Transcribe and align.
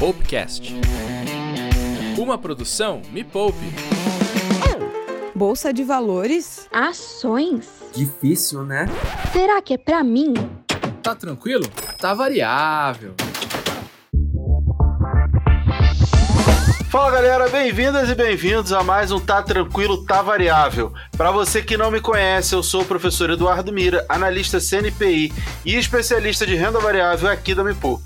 Popcast. 0.00 0.74
Uma 2.16 2.38
produção 2.38 3.02
Me 3.12 3.22
Poupe. 3.22 3.58
Bolsa 5.34 5.74
de 5.74 5.84
valores? 5.84 6.66
Ações? 6.72 7.68
Difícil, 7.94 8.64
né? 8.64 8.86
Será 9.30 9.60
que 9.60 9.74
é 9.74 9.76
pra 9.76 10.02
mim? 10.02 10.32
Tá 11.02 11.14
tranquilo? 11.14 11.68
Tá 11.98 12.14
variável. 12.14 13.14
Fala 16.88 17.10
galera, 17.10 17.50
bem-vindas 17.50 18.08
e 18.08 18.14
bem-vindos 18.14 18.72
a 18.72 18.82
mais 18.82 19.12
um 19.12 19.20
Tá 19.20 19.42
Tranquilo, 19.42 20.06
Tá 20.06 20.22
Variável. 20.22 20.94
Para 21.14 21.30
você 21.30 21.60
que 21.62 21.76
não 21.76 21.90
me 21.90 22.00
conhece, 22.00 22.54
eu 22.54 22.62
sou 22.62 22.82
o 22.82 22.86
professor 22.86 23.28
Eduardo 23.28 23.70
Mira, 23.70 24.04
analista 24.08 24.58
CNPI 24.58 25.30
e 25.64 25.76
especialista 25.76 26.46
de 26.46 26.56
renda 26.56 26.80
variável 26.80 27.28
aqui 27.28 27.54
da 27.54 27.62
Mipo. 27.62 28.02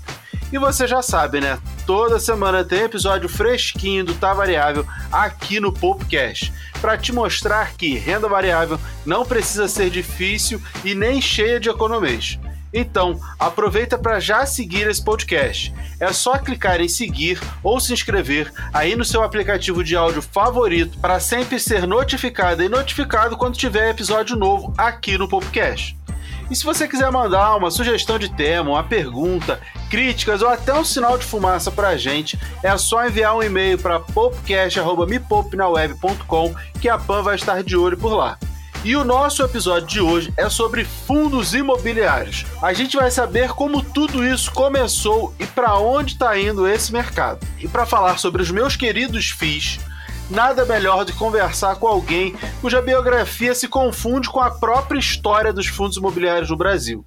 E 0.55 0.57
você 0.57 0.87
já 0.87 1.01
sabe, 1.01 1.41
né? 1.41 1.59
Toda 1.85 2.17
semana 2.17 2.63
tem 2.63 2.83
episódio 2.83 3.27
fresquinho 3.27 4.05
do 4.05 4.13
Tá 4.13 4.33
Variável 4.33 4.87
aqui 5.11 5.59
no 5.59 5.69
Popcast, 5.69 6.53
para 6.79 6.97
te 6.97 7.11
mostrar 7.11 7.73
que 7.73 7.97
renda 7.97 8.29
variável 8.29 8.79
não 9.05 9.25
precisa 9.25 9.67
ser 9.67 9.89
difícil 9.89 10.61
e 10.85 10.95
nem 10.95 11.21
cheia 11.21 11.59
de 11.59 11.67
economês. 11.67 12.39
Então, 12.73 13.19
aproveita 13.37 13.97
para 13.97 14.17
já 14.21 14.45
seguir 14.45 14.87
esse 14.87 15.03
podcast. 15.03 15.73
É 15.99 16.13
só 16.13 16.37
clicar 16.37 16.79
em 16.79 16.87
seguir 16.87 17.37
ou 17.61 17.77
se 17.81 17.91
inscrever 17.91 18.49
aí 18.73 18.95
no 18.95 19.03
seu 19.03 19.23
aplicativo 19.23 19.83
de 19.83 19.93
áudio 19.93 20.21
favorito 20.21 20.97
para 20.99 21.19
sempre 21.19 21.59
ser 21.59 21.85
notificado 21.85 22.63
e 22.63 22.69
notificado 22.69 23.35
quando 23.35 23.57
tiver 23.57 23.89
episódio 23.89 24.37
novo 24.37 24.73
aqui 24.77 25.17
no 25.17 25.27
podcast. 25.27 25.97
E 26.49 26.55
se 26.55 26.63
você 26.63 26.87
quiser 26.87 27.11
mandar 27.11 27.55
uma 27.55 27.69
sugestão 27.71 28.19
de 28.19 28.29
tema, 28.29 28.69
uma 28.71 28.83
pergunta, 28.83 29.59
críticas 29.89 30.41
ou 30.41 30.47
até 30.49 30.73
um 30.73 30.85
sinal 30.85 31.17
de 31.17 31.25
fumaça 31.25 31.71
para 31.71 31.89
a 31.89 31.97
gente, 31.97 32.39
é 32.61 32.77
só 32.77 33.05
enviar 33.05 33.35
um 33.35 33.43
e-mail 33.43 33.77
para 33.79 33.99
popcast.mepopnaweb.com 33.99 36.55
que 36.79 36.87
a 36.87 36.97
PAN 36.97 37.23
vai 37.23 37.35
estar 37.35 37.61
de 37.63 37.75
olho 37.75 37.97
por 37.97 38.13
lá. 38.13 38.37
E 38.83 38.95
o 38.95 39.03
nosso 39.03 39.41
episódio 39.41 39.87
de 39.87 39.99
hoje 39.99 40.31
é 40.37 40.47
sobre 40.47 40.85
fundos 40.85 41.55
imobiliários. 41.55 42.45
A 42.61 42.71
gente 42.71 42.95
vai 42.95 43.09
saber 43.09 43.49
como 43.49 43.81
tudo 43.81 44.23
isso 44.23 44.51
começou 44.51 45.33
e 45.39 45.47
para 45.47 45.79
onde 45.79 46.13
está 46.13 46.39
indo 46.39 46.67
esse 46.67 46.93
mercado. 46.93 47.39
E 47.59 47.67
para 47.67 47.87
falar 47.87 48.19
sobre 48.19 48.43
os 48.43 48.51
meus 48.51 48.75
queridos 48.75 49.31
FIIs, 49.31 49.79
nada 50.29 50.65
melhor 50.65 51.05
que 51.05 51.13
conversar 51.13 51.75
com 51.75 51.87
alguém 51.87 52.35
cuja 52.61 52.81
biografia 52.81 53.53
se 53.53 53.67
confunde 53.67 54.29
com 54.29 54.39
a 54.39 54.51
própria 54.51 54.99
história 54.99 55.51
dos 55.53 55.67
fundos 55.67 55.97
imobiliários 55.97 56.49
no 56.49 56.57
Brasil. 56.57 57.05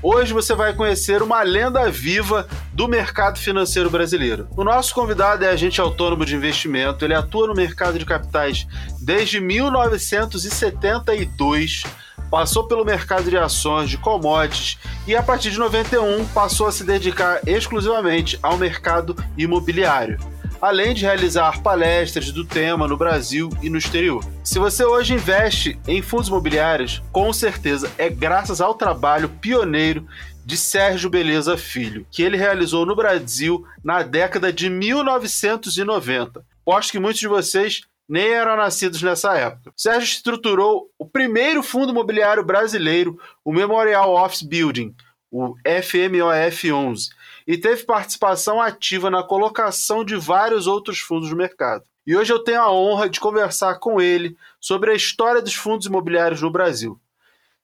Hoje 0.00 0.32
você 0.32 0.54
vai 0.54 0.72
conhecer 0.74 1.22
uma 1.22 1.42
lenda 1.42 1.90
viva 1.90 2.46
do 2.72 2.86
mercado 2.86 3.36
financeiro 3.38 3.90
brasileiro. 3.90 4.46
O 4.56 4.62
nosso 4.62 4.94
convidado 4.94 5.44
é 5.44 5.48
agente 5.48 5.80
autônomo 5.80 6.24
de 6.24 6.36
investimento, 6.36 7.04
ele 7.04 7.14
atua 7.14 7.48
no 7.48 7.54
mercado 7.54 7.98
de 7.98 8.04
capitais 8.04 8.64
desde 9.00 9.40
1972 9.40 11.82
passou 12.30 12.68
pelo 12.68 12.84
mercado 12.84 13.30
de 13.30 13.38
ações, 13.38 13.88
de 13.88 13.96
commodities 13.96 14.76
e 15.06 15.16
a 15.16 15.22
partir 15.22 15.50
de 15.50 15.58
91 15.58 16.26
passou 16.26 16.66
a 16.66 16.72
se 16.72 16.84
dedicar 16.84 17.40
exclusivamente 17.46 18.38
ao 18.42 18.58
mercado 18.58 19.16
imobiliário 19.36 20.18
além 20.60 20.94
de 20.94 21.04
realizar 21.04 21.62
palestras 21.62 22.30
do 22.32 22.44
tema 22.44 22.88
no 22.88 22.96
Brasil 22.96 23.48
e 23.62 23.70
no 23.70 23.78
exterior. 23.78 24.24
Se 24.42 24.58
você 24.58 24.84
hoje 24.84 25.14
investe 25.14 25.78
em 25.86 26.02
fundos 26.02 26.28
imobiliários, 26.28 27.02
com 27.12 27.32
certeza 27.32 27.90
é 27.98 28.08
graças 28.08 28.60
ao 28.60 28.74
trabalho 28.74 29.28
pioneiro 29.28 30.06
de 30.44 30.56
Sérgio 30.56 31.10
Beleza 31.10 31.56
Filho, 31.58 32.06
que 32.10 32.22
ele 32.22 32.36
realizou 32.36 32.86
no 32.86 32.96
Brasil 32.96 33.66
na 33.84 34.02
década 34.02 34.52
de 34.52 34.70
1990. 34.70 36.42
Posto 36.64 36.92
que 36.92 36.98
muitos 36.98 37.20
de 37.20 37.28
vocês 37.28 37.82
nem 38.08 38.28
eram 38.28 38.56
nascidos 38.56 39.02
nessa 39.02 39.36
época. 39.36 39.70
Sérgio 39.76 40.06
estruturou 40.06 40.90
o 40.98 41.04
primeiro 41.04 41.62
fundo 41.62 41.92
imobiliário 41.92 42.42
brasileiro, 42.42 43.20
o 43.44 43.52
Memorial 43.52 44.14
Office 44.14 44.42
Building, 44.42 44.94
o 45.30 45.54
FMOF11, 45.64 47.08
e 47.48 47.56
teve 47.56 47.84
participação 47.84 48.60
ativa 48.60 49.08
na 49.08 49.22
colocação 49.22 50.04
de 50.04 50.14
vários 50.16 50.66
outros 50.66 50.98
fundos 50.98 51.30
no 51.30 51.36
mercado. 51.36 51.82
E 52.06 52.14
hoje 52.14 52.30
eu 52.30 52.40
tenho 52.40 52.60
a 52.60 52.70
honra 52.70 53.08
de 53.08 53.18
conversar 53.18 53.78
com 53.78 53.98
ele 53.98 54.36
sobre 54.60 54.90
a 54.90 54.94
história 54.94 55.40
dos 55.40 55.54
fundos 55.54 55.86
imobiliários 55.86 56.42
no 56.42 56.50
Brasil. 56.50 57.00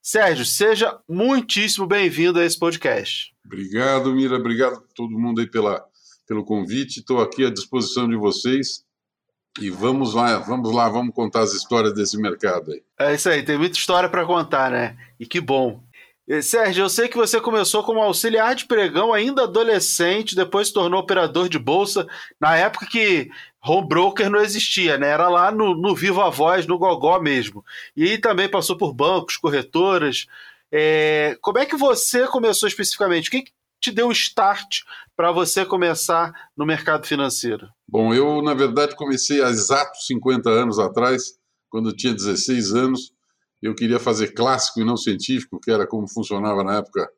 Sérgio, 0.01 0.43
seja 0.43 0.97
muitíssimo 1.07 1.85
bem-vindo 1.85 2.39
a 2.39 2.45
esse 2.45 2.57
podcast. 2.57 3.31
Obrigado, 3.45 4.11
Mira. 4.11 4.37
Obrigado 4.37 4.77
a 4.77 4.95
todo 4.95 5.19
mundo 5.19 5.39
aí 5.39 5.47
pela, 5.47 5.85
pelo 6.27 6.43
convite. 6.43 7.01
Estou 7.01 7.21
aqui 7.21 7.45
à 7.45 7.51
disposição 7.51 8.09
de 8.09 8.15
vocês. 8.15 8.83
E 9.61 9.69
vamos 9.69 10.15
lá, 10.15 10.39
vamos 10.39 10.73
lá, 10.73 10.89
vamos 10.89 11.13
contar 11.13 11.41
as 11.41 11.53
histórias 11.53 11.93
desse 11.93 12.17
mercado 12.17 12.71
aí. 12.71 12.81
É 12.99 13.13
isso 13.13 13.29
aí, 13.29 13.43
tem 13.43 13.57
muita 13.57 13.77
história 13.77 14.09
para 14.09 14.25
contar, 14.25 14.71
né? 14.71 14.97
E 15.19 15.27
que 15.27 15.39
bom. 15.39 15.81
Sérgio, 16.41 16.83
eu 16.83 16.89
sei 16.89 17.07
que 17.07 17.17
você 17.17 17.39
começou 17.39 17.83
como 17.83 18.01
auxiliar 18.01 18.55
de 18.55 18.65
pregão 18.65 19.13
ainda 19.13 19.43
adolescente, 19.43 20.35
depois 20.35 20.67
se 20.67 20.73
tornou 20.73 20.99
operador 20.99 21.47
de 21.47 21.59
bolsa, 21.59 22.07
na 22.39 22.55
época 22.55 22.87
que 22.87 23.29
home 23.63 23.87
broker 23.87 24.29
não 24.29 24.39
existia, 24.39 24.97
né? 24.97 25.09
Era 25.09 25.29
lá 25.29 25.51
no, 25.51 25.75
no 25.75 25.95
Viva 25.95 26.29
Voz, 26.31 26.65
no 26.65 26.79
Gogó 26.79 27.19
mesmo. 27.19 27.63
E 27.95 28.17
também 28.17 28.49
passou 28.49 28.75
por 28.75 28.91
bancos, 28.93 29.37
corretoras. 29.37 30.25
É, 30.71 31.37
como 31.41 31.59
é 31.59 31.65
que 31.65 31.77
você 31.77 32.27
começou 32.27 32.67
especificamente? 32.67 33.27
O 33.27 33.31
que, 33.31 33.45
te 33.85 33.91
deu 33.91 34.07
o 34.07 34.11
start 34.11 34.79
para 35.15 35.31
você 35.31 35.63
começar 35.63 36.33
no 36.57 36.65
mercado 36.65 37.05
financeiro? 37.05 37.69
Bom, 37.87 38.13
eu, 38.15 38.41
na 38.41 38.55
verdade, 38.55 38.95
comecei 38.95 39.43
há 39.43 39.49
exatos 39.49 40.07
50 40.07 40.49
anos 40.49 40.79
atrás, 40.79 41.37
quando 41.69 41.95
tinha 41.95 42.11
16 42.11 42.73
anos 42.73 43.13
eu 43.65 43.75
queria 43.75 43.99
fazer 43.99 44.33
clássico 44.33 44.79
e 44.79 44.85
não 44.85 44.95
científico, 44.95 45.59
que 45.59 45.71
era 45.71 45.87
como 45.87 46.07
funcionava 46.07 46.63
na 46.63 46.77
época 46.77 47.09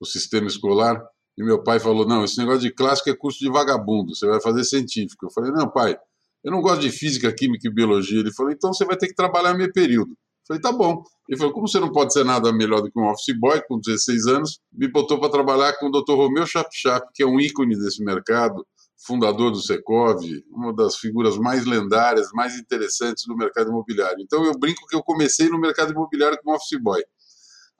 o 0.00 0.06
sistema 0.06 0.46
escolar. 0.46 1.02
E 1.38 1.44
meu 1.44 1.62
pai 1.62 1.78
falou: 1.78 2.06
Não, 2.06 2.24
esse 2.24 2.38
negócio 2.38 2.60
de 2.60 2.72
clássico 2.72 3.10
é 3.10 3.16
curso 3.16 3.38
de 3.38 3.50
vagabundo, 3.50 4.14
você 4.14 4.26
vai 4.26 4.40
fazer 4.40 4.64
científico. 4.64 5.26
Eu 5.26 5.30
falei: 5.30 5.50
Não, 5.52 5.70
pai, 5.70 5.96
eu 6.44 6.50
não 6.50 6.60
gosto 6.60 6.80
de 6.80 6.90
física, 6.90 7.32
química 7.32 7.68
e 7.68 7.72
biologia. 7.72 8.20
Ele 8.20 8.32
falou: 8.32 8.52
Então 8.52 8.72
você 8.72 8.84
vai 8.84 8.96
ter 8.96 9.06
que 9.06 9.14
trabalhar 9.14 9.54
meio 9.54 9.72
período. 9.72 10.10
Eu 10.10 10.46
falei: 10.48 10.60
Tá 10.60 10.72
bom. 10.72 11.02
Ele 11.28 11.38
falou: 11.38 11.52
Como 11.52 11.68
você 11.68 11.78
não 11.78 11.92
pode 11.92 12.12
ser 12.12 12.24
nada 12.24 12.52
melhor 12.52 12.82
do 12.82 12.90
que 12.90 12.98
um 12.98 13.08
office 13.08 13.38
boy 13.38 13.62
com 13.68 13.78
16 13.78 14.26
anos, 14.26 14.60
me 14.72 14.88
botou 14.88 15.20
para 15.20 15.30
trabalhar 15.30 15.72
com 15.78 15.86
o 15.86 15.90
Dr. 15.90 16.14
Romeu 16.14 16.46
Chap-Chap, 16.46 17.06
que 17.14 17.22
é 17.22 17.26
um 17.26 17.40
ícone 17.40 17.76
desse 17.78 18.04
mercado, 18.04 18.66
fundador 19.06 19.50
do 19.50 19.60
Secov, 19.60 20.22
uma 20.50 20.72
das 20.74 20.96
figuras 20.96 21.36
mais 21.36 21.64
lendárias, 21.66 22.30
mais 22.32 22.56
interessantes 22.56 23.24
do 23.26 23.36
mercado 23.36 23.70
imobiliário. 23.70 24.20
Então 24.20 24.44
eu 24.44 24.58
brinco 24.58 24.86
que 24.86 24.96
eu 24.96 25.02
comecei 25.02 25.48
no 25.48 25.60
mercado 25.60 25.92
imobiliário 25.92 26.38
como 26.42 26.56
office 26.56 26.80
boy. 26.80 27.02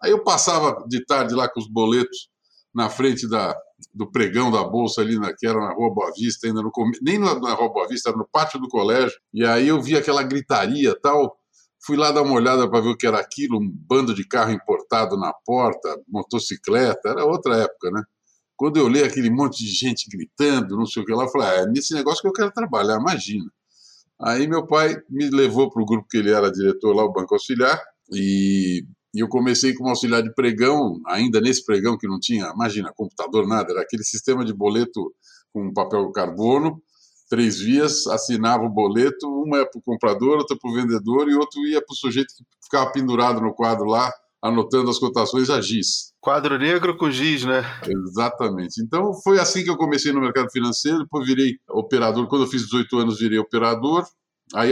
Aí 0.02 0.10
eu 0.10 0.22
passava 0.24 0.84
de 0.88 1.04
tarde 1.04 1.34
lá 1.34 1.48
com 1.48 1.60
os 1.60 1.68
boletos 1.68 2.28
na 2.74 2.88
frente 2.88 3.28
da, 3.28 3.54
do 3.94 4.10
pregão 4.10 4.50
da 4.50 4.64
bolsa 4.64 5.00
ali, 5.00 5.18
na, 5.18 5.32
que 5.32 5.46
era 5.46 5.60
na 5.60 5.72
Rua 5.72 5.94
Boa 5.94 6.12
Vista, 6.16 6.46
ainda 6.46 6.62
no 6.62 6.70
nem 7.02 7.18
na, 7.18 7.38
na 7.38 7.54
Rua 7.54 7.72
Boa 7.72 7.86
Vista, 7.86 8.08
era 8.08 8.18
no 8.18 8.26
pátio 8.30 8.58
do 8.58 8.68
colégio. 8.68 9.16
E 9.32 9.44
aí 9.44 9.68
eu 9.68 9.80
vi 9.80 9.96
aquela 9.96 10.22
gritaria 10.22 10.98
tal. 11.00 11.36
Fui 11.84 11.96
lá 11.96 12.12
dar 12.12 12.22
uma 12.22 12.34
olhada 12.34 12.68
para 12.70 12.80
ver 12.80 12.90
o 12.90 12.96
que 12.96 13.06
era 13.06 13.18
aquilo, 13.18 13.58
um 13.58 13.68
bando 13.68 14.14
de 14.14 14.26
carro 14.26 14.52
importado 14.52 15.16
na 15.16 15.32
porta, 15.44 16.00
motocicleta, 16.08 17.08
era 17.08 17.24
outra 17.24 17.56
época, 17.56 17.90
né? 17.90 18.02
Quando 18.62 18.76
eu 18.76 18.86
li 18.86 19.02
aquele 19.02 19.28
monte 19.28 19.64
de 19.64 19.72
gente 19.72 20.08
gritando, 20.08 20.76
não 20.76 20.86
sei 20.86 21.02
o 21.02 21.04
que 21.04 21.12
lá, 21.12 21.24
eu 21.24 21.28
falei, 21.28 21.48
ah, 21.48 21.62
é 21.62 21.66
nesse 21.66 21.92
negócio 21.94 22.22
que 22.22 22.28
eu 22.28 22.32
quero 22.32 22.52
trabalhar, 22.52 23.00
imagina. 23.00 23.50
Aí 24.20 24.46
meu 24.46 24.64
pai 24.64 25.02
me 25.10 25.28
levou 25.30 25.68
para 25.68 25.82
o 25.82 25.84
grupo 25.84 26.06
que 26.08 26.18
ele 26.18 26.30
era 26.30 26.48
diretor 26.48 26.94
lá, 26.94 27.04
o 27.04 27.12
Banco 27.12 27.34
Auxiliar, 27.34 27.76
e, 28.12 28.84
eu 29.12 29.26
comecei 29.26 29.74
como 29.74 29.88
auxiliar 29.88 30.22
de 30.22 30.32
pregão, 30.32 31.00
ainda 31.08 31.40
nesse 31.40 31.64
pregão 31.64 31.98
que 31.98 32.06
não 32.06 32.20
tinha, 32.20 32.52
imagina, 32.54 32.92
computador, 32.94 33.48
nada, 33.48 33.72
era 33.72 33.82
aquele 33.82 34.04
sistema 34.04 34.44
de 34.44 34.54
boleto 34.54 35.12
com 35.52 35.72
papel 35.72 36.08
carbono, 36.12 36.80
três 37.28 37.58
vias, 37.58 38.06
assinava 38.06 38.62
o 38.62 38.70
boleto, 38.70 39.26
uma 39.26 39.58
é 39.58 39.64
para 39.64 39.80
o 39.80 39.82
comprador, 39.82 40.38
outra 40.38 40.56
para 40.56 40.70
o 40.70 40.74
vendedor 40.74 41.28
e 41.28 41.34
outro 41.34 41.60
ia 41.66 41.84
para 41.84 41.92
o 41.92 41.96
sujeito 41.96 42.32
que 42.32 42.44
ficava 42.62 42.92
pendurado 42.92 43.40
no 43.40 43.52
quadro 43.52 43.86
lá, 43.86 44.08
anotando 44.40 44.88
as 44.88 45.00
cotações 45.00 45.50
a 45.50 45.60
GIS. 45.60 46.11
Quadro 46.22 46.56
negro 46.56 46.96
com 46.96 47.10
giz, 47.10 47.44
né? 47.44 47.64
Exatamente. 47.84 48.80
Então 48.80 49.12
foi 49.24 49.40
assim 49.40 49.64
que 49.64 49.70
eu 49.70 49.76
comecei 49.76 50.12
no 50.12 50.20
mercado 50.20 50.48
financeiro, 50.52 51.00
depois 51.00 51.26
virei 51.26 51.56
operador. 51.68 52.28
Quando 52.28 52.42
eu 52.44 52.48
fiz 52.48 52.62
18 52.62 52.96
anos, 52.96 53.18
virei 53.18 53.40
operador. 53.40 54.06
Aí 54.54 54.70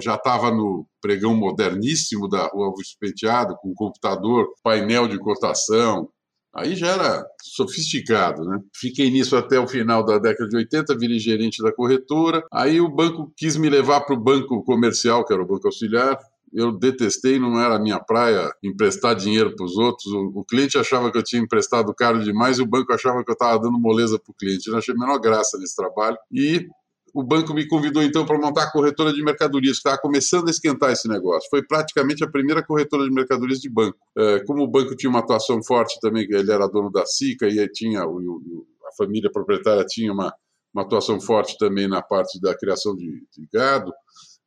já 0.00 0.14
estava 0.14 0.50
no 0.50 0.86
pregão 1.02 1.36
moderníssimo 1.36 2.26
da 2.26 2.46
Rua 2.46 2.68
Augusto 2.68 2.96
Penteado, 2.98 3.54
com 3.60 3.74
computador, 3.74 4.48
painel 4.62 5.06
de 5.06 5.18
cotação. 5.18 6.08
Aí 6.54 6.74
já 6.74 6.88
era 6.88 7.26
sofisticado, 7.42 8.42
né? 8.44 8.58
Fiquei 8.74 9.10
nisso 9.10 9.36
até 9.36 9.60
o 9.60 9.68
final 9.68 10.02
da 10.02 10.18
década 10.18 10.48
de 10.48 10.56
80, 10.56 10.96
virei 10.96 11.18
gerente 11.18 11.62
da 11.62 11.70
corretora. 11.70 12.42
Aí 12.50 12.80
o 12.80 12.88
banco 12.88 13.30
quis 13.36 13.56
me 13.56 13.68
levar 13.68 14.00
para 14.00 14.16
o 14.16 14.20
banco 14.20 14.64
comercial, 14.64 15.24
que 15.24 15.32
era 15.32 15.42
o 15.42 15.46
banco 15.46 15.66
auxiliar, 15.66 16.18
eu 16.52 16.72
detestei, 16.72 17.38
não 17.38 17.58
era 17.60 17.76
a 17.76 17.78
minha 17.78 17.98
praia 17.98 18.50
emprestar 18.62 19.14
dinheiro 19.14 19.54
para 19.54 19.64
os 19.64 19.76
outros. 19.76 20.06
O, 20.12 20.40
o, 20.40 20.44
cliente 20.44 20.78
achava 20.78 21.10
que 21.10 21.18
eu 21.18 21.22
tinha 21.22 21.42
emprestado 21.42 21.94
caro 21.94 22.22
demais 22.22 22.58
e 22.58 22.62
o 22.62 22.66
banco 22.66 22.92
achava 22.92 23.22
que 23.24 23.30
eu 23.30 23.34
estava 23.34 23.58
dando 23.58 23.78
moleza 23.78 24.18
para 24.18 24.30
o 24.30 24.34
cliente. 24.34 24.66
Eu 24.66 24.72
não 24.72 24.78
achei 24.78 24.94
a 24.94 24.98
menor 24.98 25.18
graça 25.18 25.58
nesse 25.58 25.76
trabalho. 25.76 26.16
E 26.32 26.66
o 27.14 27.22
banco 27.22 27.54
me 27.54 27.66
convidou 27.66 28.02
então 28.02 28.24
para 28.24 28.38
montar 28.38 28.64
a 28.64 28.70
corretora 28.70 29.12
de 29.12 29.22
mercadorias, 29.22 29.72
que 29.72 29.88
estava 29.88 29.98
começando 29.98 30.48
a 30.48 30.50
esquentar 30.50 30.92
esse 30.92 31.08
negócio. 31.08 31.48
Foi 31.50 31.62
praticamente 31.62 32.22
a 32.24 32.30
primeira 32.30 32.62
corretora 32.62 33.04
de 33.04 33.10
mercadorias 33.10 33.58
de 33.60 33.68
banco. 33.68 33.98
É, 34.16 34.40
como 34.44 34.62
o 34.62 34.68
banco 34.68 34.94
tinha 34.94 35.10
uma 35.10 35.20
atuação 35.20 35.62
forte 35.62 35.98
também, 36.00 36.26
ele 36.28 36.52
era 36.52 36.66
dono 36.66 36.90
da 36.90 37.04
SICA 37.06 37.46
e 37.46 37.68
tinha 37.70 38.06
o, 38.06 38.18
o, 38.18 38.66
a 38.86 38.96
família 38.96 39.30
proprietária 39.30 39.84
tinha 39.84 40.12
uma, 40.12 40.32
uma 40.72 40.82
atuação 40.82 41.20
forte 41.20 41.56
também 41.58 41.88
na 41.88 42.02
parte 42.02 42.40
da 42.40 42.56
criação 42.56 42.94
de, 42.94 43.26
de 43.36 43.48
gado. 43.52 43.92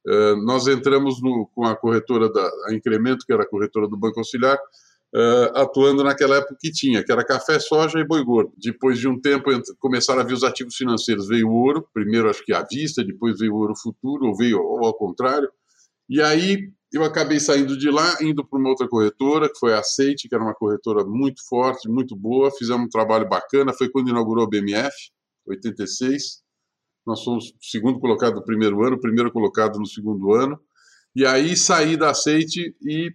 É, 0.08 0.36
nós 0.36 0.68
entramos 0.68 1.22
no, 1.22 1.50
com 1.54 1.66
a 1.66 1.76
corretora 1.76 2.32
da 2.32 2.50
a 2.68 2.74
Incremento, 2.74 3.26
que 3.26 3.34
era 3.34 3.44
a 3.44 3.48
corretora 3.48 3.88
do 3.88 3.98
Banco 3.98 4.20
Auxiliar, 4.20 4.58
uh, 5.16 5.58
atuando 5.58 6.04
naquela 6.04 6.38
época 6.38 6.58
que 6.60 6.72
tinha, 6.72 7.04
que 7.04 7.12
era 7.12 7.24
café, 7.24 7.60
soja 7.60 8.00
e 8.00 8.06
boi 8.06 8.24
gordo. 8.24 8.52
Depois 8.58 8.98
de 9.00 9.08
um 9.08 9.20
tempo 9.20 9.50
começaram 9.80 10.22
a 10.22 10.24
vir 10.24 10.34
os 10.34 10.44
ativos 10.44 10.76
financeiros, 10.76 11.28
veio 11.28 11.48
o 11.48 11.54
ouro, 11.54 11.88
primeiro 11.94 12.30
acho 12.30 12.44
que 12.44 12.54
à 12.54 12.64
vista, 12.64 13.04
depois 13.04 13.38
veio 13.38 13.54
o 13.54 13.58
ouro 13.58 13.74
futuro, 13.76 14.28
ou 14.28 14.36
veio 14.36 14.60
ou 14.60 14.86
ao 14.86 14.94
contrário. 14.94 15.50
E 16.10 16.22
aí 16.22 16.72
eu 16.92 17.04
acabei 17.04 17.40
saindo 17.40 17.78
de 17.78 17.90
lá, 17.90 18.18
indo 18.22 18.46
para 18.46 18.60
uma 18.60 18.70
outra 18.70 18.88
corretora, 18.88 19.48
que 19.48 19.58
foi 19.58 19.74
a 19.74 19.80
Aceite, 19.80 20.28
que 20.28 20.36
era 20.36 20.44
uma 20.44 20.54
corretora 20.54 21.06
muito 21.06 21.42
forte, 21.48 21.88
muito 21.88 22.16
boa, 22.16 22.52
fizemos 22.52 22.86
um 22.86 22.90
trabalho 22.90 23.30
bacana, 23.30 23.72
foi 23.74 23.90
quando 23.90 24.10
inaugurou 24.10 24.44
a 24.44 24.50
BMF, 24.50 24.94
86. 25.48 26.42
Nós 27.06 27.24
fomos 27.24 27.50
o 27.50 27.56
segundo 27.62 28.00
colocado 28.00 28.36
no 28.36 28.44
primeiro 28.44 28.84
ano, 28.84 28.96
o 28.96 29.00
primeiro 29.02 29.32
colocado 29.32 29.80
no 29.80 29.86
segundo 29.86 30.34
ano. 30.34 30.60
E 31.16 31.26
aí 31.26 31.58
saí 31.58 31.98
da 31.98 32.12
Aceite 32.12 32.76
e 32.82 33.14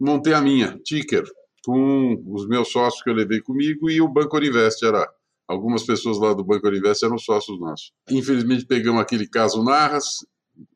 montei 0.00 0.34
a 0.34 0.40
minha, 0.40 0.78
Ticker, 0.84 1.24
com 1.64 2.22
os 2.26 2.46
meus 2.46 2.70
sócios 2.70 3.02
que 3.02 3.10
eu 3.10 3.14
levei 3.14 3.40
comigo 3.40 3.90
e 3.90 4.00
o 4.00 4.08
Banco 4.08 4.36
Univest 4.36 4.84
era 4.84 5.08
algumas 5.48 5.84
pessoas 5.84 6.18
lá 6.18 6.32
do 6.32 6.44
Banco 6.44 6.68
Univest 6.68 7.04
eram 7.04 7.18
sócios 7.18 7.58
nossos. 7.58 7.92
Infelizmente 8.10 8.66
pegamos 8.66 9.00
aquele 9.00 9.28
caso 9.28 9.62
Narras, 9.62 10.24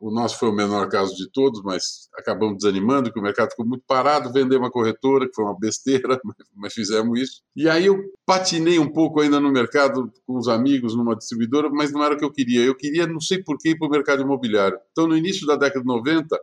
o 0.01 0.11
nosso 0.11 0.39
foi 0.39 0.49
o 0.49 0.55
menor 0.55 0.89
caso 0.89 1.15
de 1.15 1.31
todos, 1.31 1.63
mas 1.63 2.09
acabamos 2.17 2.59
desanimando, 2.59 3.05
porque 3.05 3.21
o 3.21 3.23
mercado 3.23 3.51
ficou 3.51 3.67
muito 3.67 3.85
parado, 3.87 4.33
vendemos 4.33 4.65
uma 4.65 4.71
corretora, 4.71 5.27
que 5.29 5.35
foi 5.35 5.45
uma 5.45 5.59
besteira, 5.59 6.21
mas 6.55 6.73
fizemos 6.73 7.21
isso. 7.21 7.43
E 7.55 7.69
aí 7.69 7.87
eu 7.87 8.03
patinei 8.27 8.79
um 8.79 8.91
pouco 8.91 9.21
ainda 9.21 9.41
no 9.41 9.53
mercado 9.53 10.13
com 10.27 10.37
os 10.37 10.49
amigos, 10.49 10.97
numa 10.97 11.17
distribuidora, 11.17 11.71
mas 11.71 11.93
não 11.93 12.03
era 12.03 12.15
o 12.15 12.19
que 12.19 12.25
eu 12.25 12.33
queria. 12.33 12.63
Eu 12.63 12.75
queria, 12.75 13.07
não 13.07 13.21
sei 13.21 13.43
porquê, 13.43 13.71
ir 13.71 13.79
para 13.79 13.89
o 13.89 13.91
mercado 13.91 14.23
imobiliário. 14.23 14.79
Então, 14.91 15.07
no 15.07 15.17
início 15.17 15.47
da 15.47 15.57
década 15.57 15.81
de 15.81 15.87
90, 15.87 16.39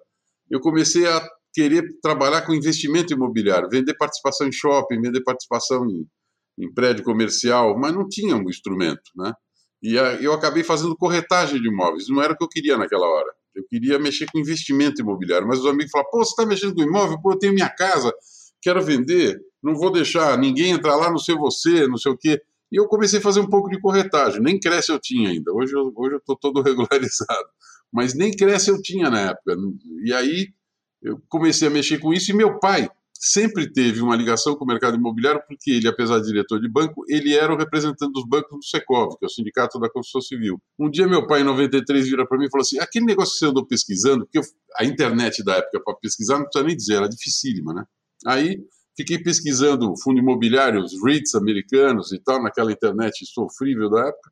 eu 0.50 0.60
comecei 0.60 1.08
a 1.08 1.28
querer 1.54 2.00
trabalhar 2.02 2.42
com 2.42 2.54
investimento 2.54 3.14
imobiliário, 3.14 3.70
vender 3.70 3.96
participação 3.96 4.48
em 4.48 4.52
shopping, 4.52 5.02
vender 5.02 5.24
participação 5.24 5.86
em, 5.90 6.06
em 6.58 6.74
prédio 6.74 7.04
comercial, 7.04 7.78
mas 7.78 7.94
não 7.94 8.08
tinha 8.08 8.36
um 8.36 8.50
instrumento, 8.50 9.12
né? 9.16 9.34
E 9.86 9.94
eu 10.26 10.34
acabei 10.34 10.64
fazendo 10.64 10.98
corretagem 10.98 11.62
de 11.62 11.68
imóveis, 11.68 12.10
não 12.10 12.20
era 12.20 12.34
o 12.34 12.36
que 12.36 12.44
eu 12.44 12.50
queria 12.50 12.76
naquela 12.76 13.08
hora. 13.08 13.32
Eu 13.54 13.64
queria 13.70 14.00
mexer 14.00 14.26
com 14.32 14.40
investimento 14.40 15.00
imobiliário, 15.00 15.48
mas 15.48 15.60
os 15.60 15.68
amigos 15.68 15.92
falaram: 15.92 16.10
pô, 16.10 16.26
você 16.26 16.32
está 16.32 16.44
mexendo 16.44 16.74
com 16.74 16.82
imóvel? 16.82 17.22
Pô, 17.22 17.34
eu 17.34 17.38
tenho 17.38 17.54
minha 17.54 17.70
casa, 17.70 18.12
quero 18.60 18.82
vender, 18.82 19.40
não 19.62 19.76
vou 19.76 19.92
deixar 19.92 20.40
ninguém 20.40 20.72
entrar 20.72 20.96
lá, 20.96 21.12
não 21.12 21.20
sei 21.20 21.36
você, 21.36 21.88
não 21.88 21.98
sei 21.98 22.12
o 22.12 22.18
quê. 22.18 22.42
E 22.72 22.80
eu 22.80 22.88
comecei 22.88 23.20
a 23.20 23.22
fazer 23.22 23.42
um 23.42 23.48
pouco 23.48 23.70
de 23.70 23.80
corretagem, 23.80 24.42
nem 24.42 24.60
cresce 24.60 24.92
eu 24.92 25.00
tinha 25.00 25.30
ainda, 25.30 25.54
hoje 25.54 25.76
eu 25.76 25.94
estou 26.18 26.36
todo 26.36 26.64
regularizado, 26.66 27.48
mas 27.94 28.16
nem 28.16 28.32
cresce 28.36 28.72
eu 28.72 28.82
tinha 28.82 29.12
na 29.12 29.30
época. 29.30 29.56
E 30.04 30.12
aí 30.12 30.48
eu 31.00 31.22
comecei 31.30 31.68
a 31.68 31.72
mexer 31.72 32.00
com 32.00 32.12
isso 32.12 32.32
e 32.32 32.34
meu 32.34 32.58
pai 32.60 32.90
sempre 33.26 33.72
teve 33.72 34.02
uma 34.02 34.16
ligação 34.16 34.56
com 34.56 34.64
o 34.64 34.68
mercado 34.68 34.96
imobiliário, 34.96 35.42
porque 35.48 35.72
ele, 35.72 35.88
apesar 35.88 36.20
de 36.20 36.28
diretor 36.28 36.60
de 36.62 36.70
banco, 36.70 37.04
ele 37.10 37.34
era 37.34 37.52
o 37.52 37.58
representante 37.58 38.12
dos 38.12 38.24
bancos 38.28 38.60
do 38.60 38.64
Secov, 38.64 39.18
que 39.18 39.26
é 39.26 39.28
o 39.28 39.30
Sindicato 39.30 39.80
da 39.80 39.90
Construção 39.90 40.22
Civil. 40.22 40.62
Um 40.78 40.90
dia 40.92 41.08
meu 41.08 41.26
pai, 41.26 41.42
em 41.42 41.44
93, 41.44 42.08
vira 42.08 42.28
para 42.28 42.38
mim 42.38 42.46
e 42.46 42.52
falou 42.52 42.62
assim, 42.62 42.78
aquele 42.80 43.06
negócio 43.06 43.34
que 43.34 43.40
você 43.40 43.46
andou 43.48 43.66
pesquisando, 43.66 44.26
porque 44.26 44.38
eu, 44.38 44.44
a 44.78 44.86
internet 44.86 45.44
da 45.44 45.56
época 45.56 45.82
para 45.84 45.96
pesquisar, 45.96 46.38
não 46.38 46.46
precisa 46.46 46.66
nem 46.66 46.78
dizer, 46.78 46.96
era 46.98 47.10
dificílima, 47.10 47.74
né? 47.74 47.84
Aí 48.28 48.60
fiquei 48.96 49.18
pesquisando 49.18 49.92
fundo 50.04 50.20
imobiliário, 50.20 50.84
os 50.84 50.94
REITs 51.04 51.34
americanos 51.34 52.12
e 52.12 52.20
tal, 52.20 52.44
naquela 52.44 52.72
internet 52.72 53.26
sofrível 53.26 53.90
da 53.90 54.02
época, 54.02 54.32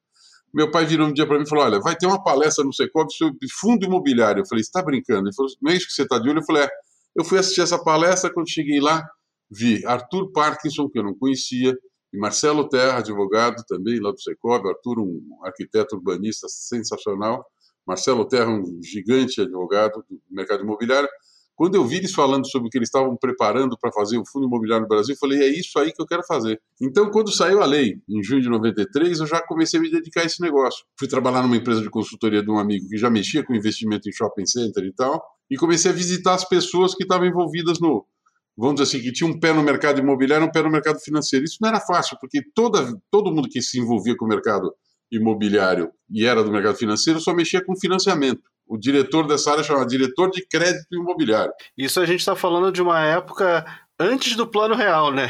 meu 0.54 0.70
pai 0.70 0.86
virou 0.86 1.08
um 1.08 1.14
dia 1.14 1.26
para 1.26 1.38
mim 1.38 1.46
e 1.46 1.50
falou: 1.50 1.66
Olha, 1.66 1.80
vai 1.80 1.96
ter 1.96 2.06
uma 2.06 2.24
palestra 2.24 2.64
no 2.64 2.72
Secov 2.72 3.10
sobre 3.10 3.40
fundo 3.60 3.86
imobiliário. 3.86 4.42
Eu 4.42 4.46
falei: 4.46 4.64
Você 4.64 4.70
está 4.70 4.84
brincando? 4.84 5.28
Ele 5.28 5.36
falou: 5.36 5.52
Não 5.60 5.72
é 5.72 5.76
isso 5.76 5.88
que 5.88 5.94
você 5.94 6.04
está 6.04 6.20
de 6.20 6.30
olho? 6.30 6.40
Eu 6.40 6.46
falei: 6.46 6.64
É. 6.64 6.70
Eu 7.16 7.24
fui 7.24 7.40
assistir 7.40 7.62
essa 7.62 7.82
palestra. 7.82 8.34
Quando 8.34 8.50
cheguei 8.50 8.80
lá, 8.80 9.04
vi 9.50 9.86
Arthur 9.86 10.32
Parkinson, 10.32 10.90
que 10.90 11.00
eu 11.00 11.04
não 11.04 11.14
conhecia, 11.14 11.78
e 12.12 12.18
Marcelo 12.18 12.70
Terra, 12.70 13.00
advogado 13.00 13.64
também 13.68 14.00
lá 14.00 14.12
do 14.12 14.22
Secov. 14.22 14.68
Arthur, 14.68 15.00
um 15.00 15.40
arquiteto 15.44 15.96
urbanista 15.96 16.48
sensacional. 16.48 17.46
Marcelo 17.86 18.28
Terra, 18.28 18.50
um 18.50 18.82
gigante 18.82 19.42
advogado 19.42 20.04
do 20.10 20.22
mercado 20.30 20.64
imobiliário. 20.64 21.10
Quando 21.56 21.76
eu 21.76 21.86
vi 21.86 21.98
eles 21.98 22.12
falando 22.12 22.50
sobre 22.50 22.68
o 22.68 22.72
que 22.72 22.78
eles 22.78 22.88
estavam 22.88 23.16
preparando 23.16 23.78
para 23.80 23.92
fazer 23.92 24.18
o 24.18 24.24
fundo 24.26 24.48
imobiliário 24.48 24.84
no 24.84 24.88
Brasil, 24.88 25.14
eu 25.14 25.20
falei, 25.20 25.44
é 25.44 25.48
isso 25.48 25.78
aí 25.78 25.92
que 25.92 26.02
eu 26.02 26.06
quero 26.06 26.24
fazer. 26.24 26.60
Então, 26.82 27.12
quando 27.12 27.32
saiu 27.32 27.62
a 27.62 27.66
lei, 27.66 28.02
em 28.10 28.24
junho 28.24 28.42
de 28.42 28.50
93, 28.50 29.20
eu 29.20 29.28
já 29.28 29.42
comecei 29.42 29.80
a 29.80 29.84
me 29.84 29.92
dedicar 29.92 30.22
a 30.22 30.26
esse 30.26 30.42
negócio. 30.42 30.84
Fui 30.98 31.08
trabalhar 31.08 31.44
numa 31.44 31.56
empresa 31.56 31.82
de 31.82 31.90
consultoria 31.90 32.42
de 32.42 32.50
um 32.50 32.58
amigo 32.58 32.88
que 32.90 32.98
já 32.98 33.10
mexia 33.10 33.44
com 33.44 33.54
investimento 33.54 34.10
em 34.10 34.12
shopping 34.12 34.46
center 34.46 34.84
e 34.84 34.94
tal, 34.94 35.24
e 35.50 35.56
comecei 35.56 35.92
a 35.92 35.94
visitar 35.94 36.34
as 36.34 36.48
pessoas 36.48 36.96
que 36.96 37.04
estavam 37.04 37.28
envolvidas 37.28 37.80
no, 37.80 38.04
vamos 38.58 38.76
dizer 38.76 38.98
assim, 38.98 39.04
que 39.04 39.12
tinha 39.12 39.30
um 39.30 39.40
pé 39.40 39.54
no 39.54 39.62
mercado 39.62 40.00
imobiliário 40.00 40.46
e 40.46 40.48
um 40.48 40.52
pé 40.52 40.64
no 40.64 40.72
mercado 40.72 41.00
financeiro. 41.00 41.46
Isso 41.46 41.58
não 41.62 41.70
era 41.70 41.80
fácil, 41.80 42.18
porque 42.20 42.42
toda, 42.56 43.00
todo 43.12 43.32
mundo 43.32 43.48
que 43.48 43.62
se 43.62 43.80
envolvia 43.80 44.16
com 44.18 44.26
o 44.26 44.28
mercado 44.28 44.74
imobiliário 45.12 45.92
e 46.10 46.26
era 46.26 46.44
do 46.44 46.52
mercado 46.52 46.76
financeiro 46.76 47.20
só 47.20 47.34
mexia 47.34 47.64
com 47.64 47.80
financiamento 47.80 48.42
o 48.68 48.78
diretor 48.78 49.28
dessa 49.28 49.52
área 49.52 49.64
chama 49.64 49.86
diretor 49.86 50.30
de 50.32 50.46
crédito 50.48 50.88
imobiliário. 50.92 51.54
Isso 51.78 52.00
a 52.00 52.06
gente 52.06 52.20
está 52.20 52.36
falando 52.36 52.72
de 52.72 52.82
uma 52.82 53.00
época 53.00 53.66
antes 54.00 54.36
do 54.36 54.48
plano 54.48 54.76
real, 54.76 55.12
né? 55.12 55.30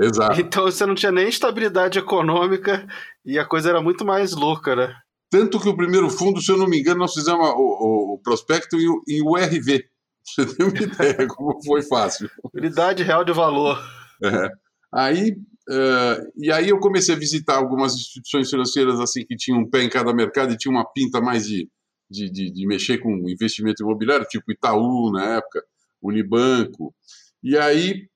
Exato. 0.00 0.40
Então 0.40 0.64
você 0.64 0.84
não 0.84 0.94
tinha 0.94 1.12
nem 1.12 1.28
estabilidade 1.28 1.98
econômica 1.98 2.86
e 3.24 3.38
a 3.38 3.44
coisa 3.44 3.70
era 3.70 3.80
muito 3.80 4.04
mais 4.04 4.32
louca, 4.32 4.76
né? 4.76 4.94
Tanto 5.30 5.58
que 5.58 5.68
o 5.68 5.76
primeiro 5.76 6.08
fundo, 6.08 6.40
se 6.40 6.52
eu 6.52 6.56
não 6.56 6.68
me 6.68 6.78
engano, 6.78 7.00
nós 7.00 7.14
fizemos 7.14 7.46
o, 7.48 7.52
o, 7.52 8.14
o 8.14 8.18
prospecto 8.22 8.76
em, 8.76 9.16
em 9.16 9.22
URV. 9.22 9.84
Você 10.24 10.46
tem 10.46 10.66
uma 10.66 10.78
ideia 10.78 11.26
como 11.28 11.62
foi 11.64 11.82
fácil. 11.82 12.30
Unidade 12.54 13.02
real 13.02 13.24
de 13.24 13.32
valor. 13.32 13.78
É. 14.22 14.50
Aí, 14.92 15.32
uh, 15.68 16.32
e 16.36 16.52
aí 16.52 16.68
eu 16.68 16.78
comecei 16.78 17.14
a 17.14 17.18
visitar 17.18 17.56
algumas 17.56 17.94
instituições 17.94 18.48
financeiras 18.48 19.00
assim 19.00 19.24
que 19.26 19.36
tinham 19.36 19.60
um 19.60 19.68
pé 19.68 19.82
em 19.82 19.88
cada 19.88 20.12
mercado 20.14 20.52
e 20.52 20.56
tinha 20.56 20.72
uma 20.72 20.84
pinta 20.92 21.20
mais 21.20 21.46
de 21.46 21.68
de, 22.10 22.30
de, 22.30 22.50
de, 22.50 22.66
mexer 22.66 22.98
com 22.98 23.28
investimento 23.28 23.82
imobiliário, 23.82 24.26
tipo 24.26 24.50
Itaú 24.52 25.10
na 25.10 25.36
época, 25.36 25.62
Unibanco. 26.02 26.94
E 27.42 27.56
aí 27.56 28.08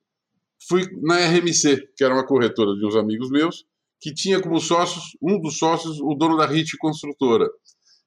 fui 0.69 0.89
na 1.03 1.19
RMC, 1.19 1.89
que 1.97 2.05
era 2.05 2.15
uma 2.15 2.27
corretora 2.27 2.75
de 2.77 2.87
uns 2.87 2.97
amigos 2.97 3.31
meus, 3.31 3.65
que 4.01 4.15
tinha 4.15 4.41
como 4.41 4.59
sócios, 4.61 5.17
um 5.21 5.41
dos 5.41 5.59
sócios, 5.59 6.01
o 6.01 6.15
dono 6.15 6.37
da 6.37 6.47
RIT 6.47 6.77
Construtora. 6.79 7.49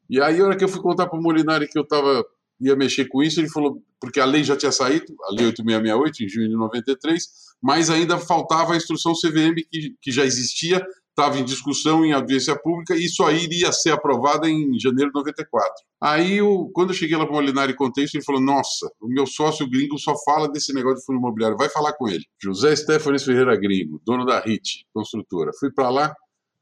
E 0.10 0.22
aí, 0.22 0.40
a 0.40 0.46
hora 0.46 0.58
que 0.58 0.64
eu 0.64 0.70
fui 0.70 0.82
contar 0.82 1.08
para 1.08 1.20
o 1.20 1.22
Molinari 1.22 1.68
que 1.68 1.78
eu 1.78 1.86
tava, 1.86 2.26
ia 2.60 2.76
mexer 2.76 3.06
com 3.06 3.22
isso, 3.22 3.40
ele 3.40 3.50
falou, 3.50 3.82
porque 4.00 4.20
a 4.20 4.26
lei 4.26 4.44
já 4.44 4.56
tinha 4.56 4.72
saído, 4.72 5.06
a 5.24 5.34
lei 5.34 5.46
8668, 5.48 6.24
em 6.24 6.30
junho 6.30 6.50
de 6.50 6.56
93, 6.56 7.28
mas 7.62 7.90
ainda 7.90 8.18
faltava 8.18 8.74
a 8.74 8.78
instrução 8.78 9.14
CVM 9.14 9.56
que, 9.72 9.96
que 10.02 10.12
já 10.12 10.26
existia, 10.26 10.86
estava 11.14 11.38
em 11.38 11.46
discussão 11.46 12.04
em 12.04 12.12
audiência 12.12 12.56
pública 12.60 12.96
e 12.96 13.08
aí 13.28 13.44
iria 13.44 13.72
ser 13.72 13.92
aprovada 13.92 14.50
em 14.50 14.78
janeiro 14.80 15.12
de 15.12 15.20
94. 15.20 15.72
Aí, 16.02 16.38
eu, 16.38 16.70
quando 16.74 16.90
eu 16.90 16.96
cheguei 16.96 17.16
lá 17.16 17.26
para 17.26 17.32
o 17.32 17.36
Molinari 17.36 17.72
e 17.72 17.76
contei 17.76 18.04
isso, 18.04 18.18
ele 18.18 18.26
falou: 18.26 18.42
Nossa, 18.42 18.92
o 19.00 19.08
meu 19.08 19.26
sócio 19.26 19.70
gringo 19.70 19.98
só 19.98 20.14
fala 20.26 20.52
desse 20.52 20.74
negócio 20.74 21.00
de 21.00 21.06
fundo 21.06 21.20
imobiliário, 21.20 21.56
vai 21.56 21.70
falar 21.70 21.94
com 21.94 22.10
ele. 22.10 22.26
José 22.42 22.76
Stefanes 22.76 23.24
Ferreira 23.24 23.56
Gringo, 23.56 24.02
dono 24.04 24.26
da 24.26 24.40
RIT, 24.40 24.86
construtora. 24.94 25.52
Fui 25.60 25.72
para 25.72 25.90
lá, 25.90 26.14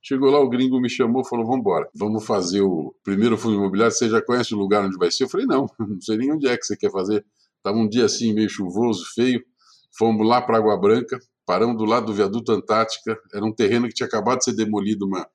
chegou 0.01 0.29
lá, 0.29 0.39
o 0.39 0.49
gringo 0.49 0.79
me 0.79 0.89
chamou 0.89 1.25
falou: 1.25 1.45
Vamos 1.45 1.61
embora, 1.61 1.89
vamos 1.95 2.25
fazer 2.25 2.61
o 2.61 2.93
primeiro 3.03 3.37
fundo 3.37 3.55
imobiliário. 3.55 3.95
Você 3.95 4.09
já 4.09 4.21
conhece 4.21 4.53
o 4.53 4.57
lugar 4.57 4.85
onde 4.85 4.97
vai 4.97 5.09
ser? 5.09 5.23
Eu 5.23 5.29
falei: 5.29 5.47
Não, 5.47 5.65
não 5.79 6.01
sei 6.01 6.17
nem 6.17 6.31
onde 6.33 6.47
é 6.47 6.57
que 6.57 6.65
você 6.65 6.75
quer 6.75 6.91
fazer. 6.91 7.25
Estava 7.57 7.77
um 7.77 7.87
dia 7.87 8.05
assim, 8.05 8.33
meio 8.33 8.49
chuvoso, 8.49 9.05
feio. 9.15 9.41
Fomos 9.97 10.27
lá 10.27 10.41
para 10.41 10.57
Água 10.57 10.77
Branca, 10.77 11.19
paramos 11.45 11.77
do 11.77 11.85
lado 11.85 12.07
do 12.07 12.13
viaduto 12.13 12.51
Antártica, 12.51 13.17
era 13.33 13.45
um 13.45 13.53
terreno 13.53 13.87
que 13.87 13.93
tinha 13.93 14.07
acabado 14.07 14.39
de 14.39 14.45
ser 14.45 14.53
demolido, 14.53 15.05
uma, 15.05 15.27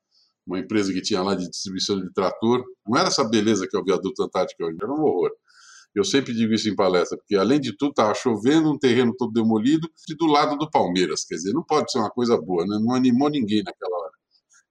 uma 0.45 0.59
empresa 0.59 0.93
que 0.93 1.01
tinha 1.01 1.21
lá 1.21 1.35
de 1.35 1.49
distribuição 1.49 1.99
de 1.99 2.11
trator. 2.13 2.63
Não 2.87 2.97
era 2.97 3.07
essa 3.07 3.23
beleza 3.23 3.67
que 3.67 3.75
é 3.75 3.79
o 3.79 3.83
viaduto 3.83 4.23
Antártica 4.23 4.65
hoje, 4.65 4.77
era 4.81 4.91
um 4.91 5.01
horror. 5.01 5.31
Eu 5.97 6.03
sempre 6.03 6.31
digo 6.33 6.53
isso 6.53 6.69
em 6.69 6.75
palestra, 6.75 7.17
porque 7.17 7.35
além 7.35 7.59
de 7.59 7.75
tudo 7.75 7.89
estava 7.89 8.13
chovendo, 8.13 8.71
um 8.71 8.77
terreno 8.77 9.15
todo 9.17 9.33
demolido 9.33 9.89
e 10.07 10.15
do 10.15 10.27
lado 10.27 10.55
do 10.55 10.69
Palmeiras. 10.69 11.25
Quer 11.25 11.35
dizer, 11.35 11.53
não 11.53 11.63
pode 11.63 11.91
ser 11.91 11.97
uma 11.97 12.11
coisa 12.11 12.39
boa, 12.39 12.65
né? 12.67 12.77
não 12.79 12.93
animou 12.93 13.29
ninguém 13.29 13.63
naquela 13.63 13.97
hora. 13.97 14.11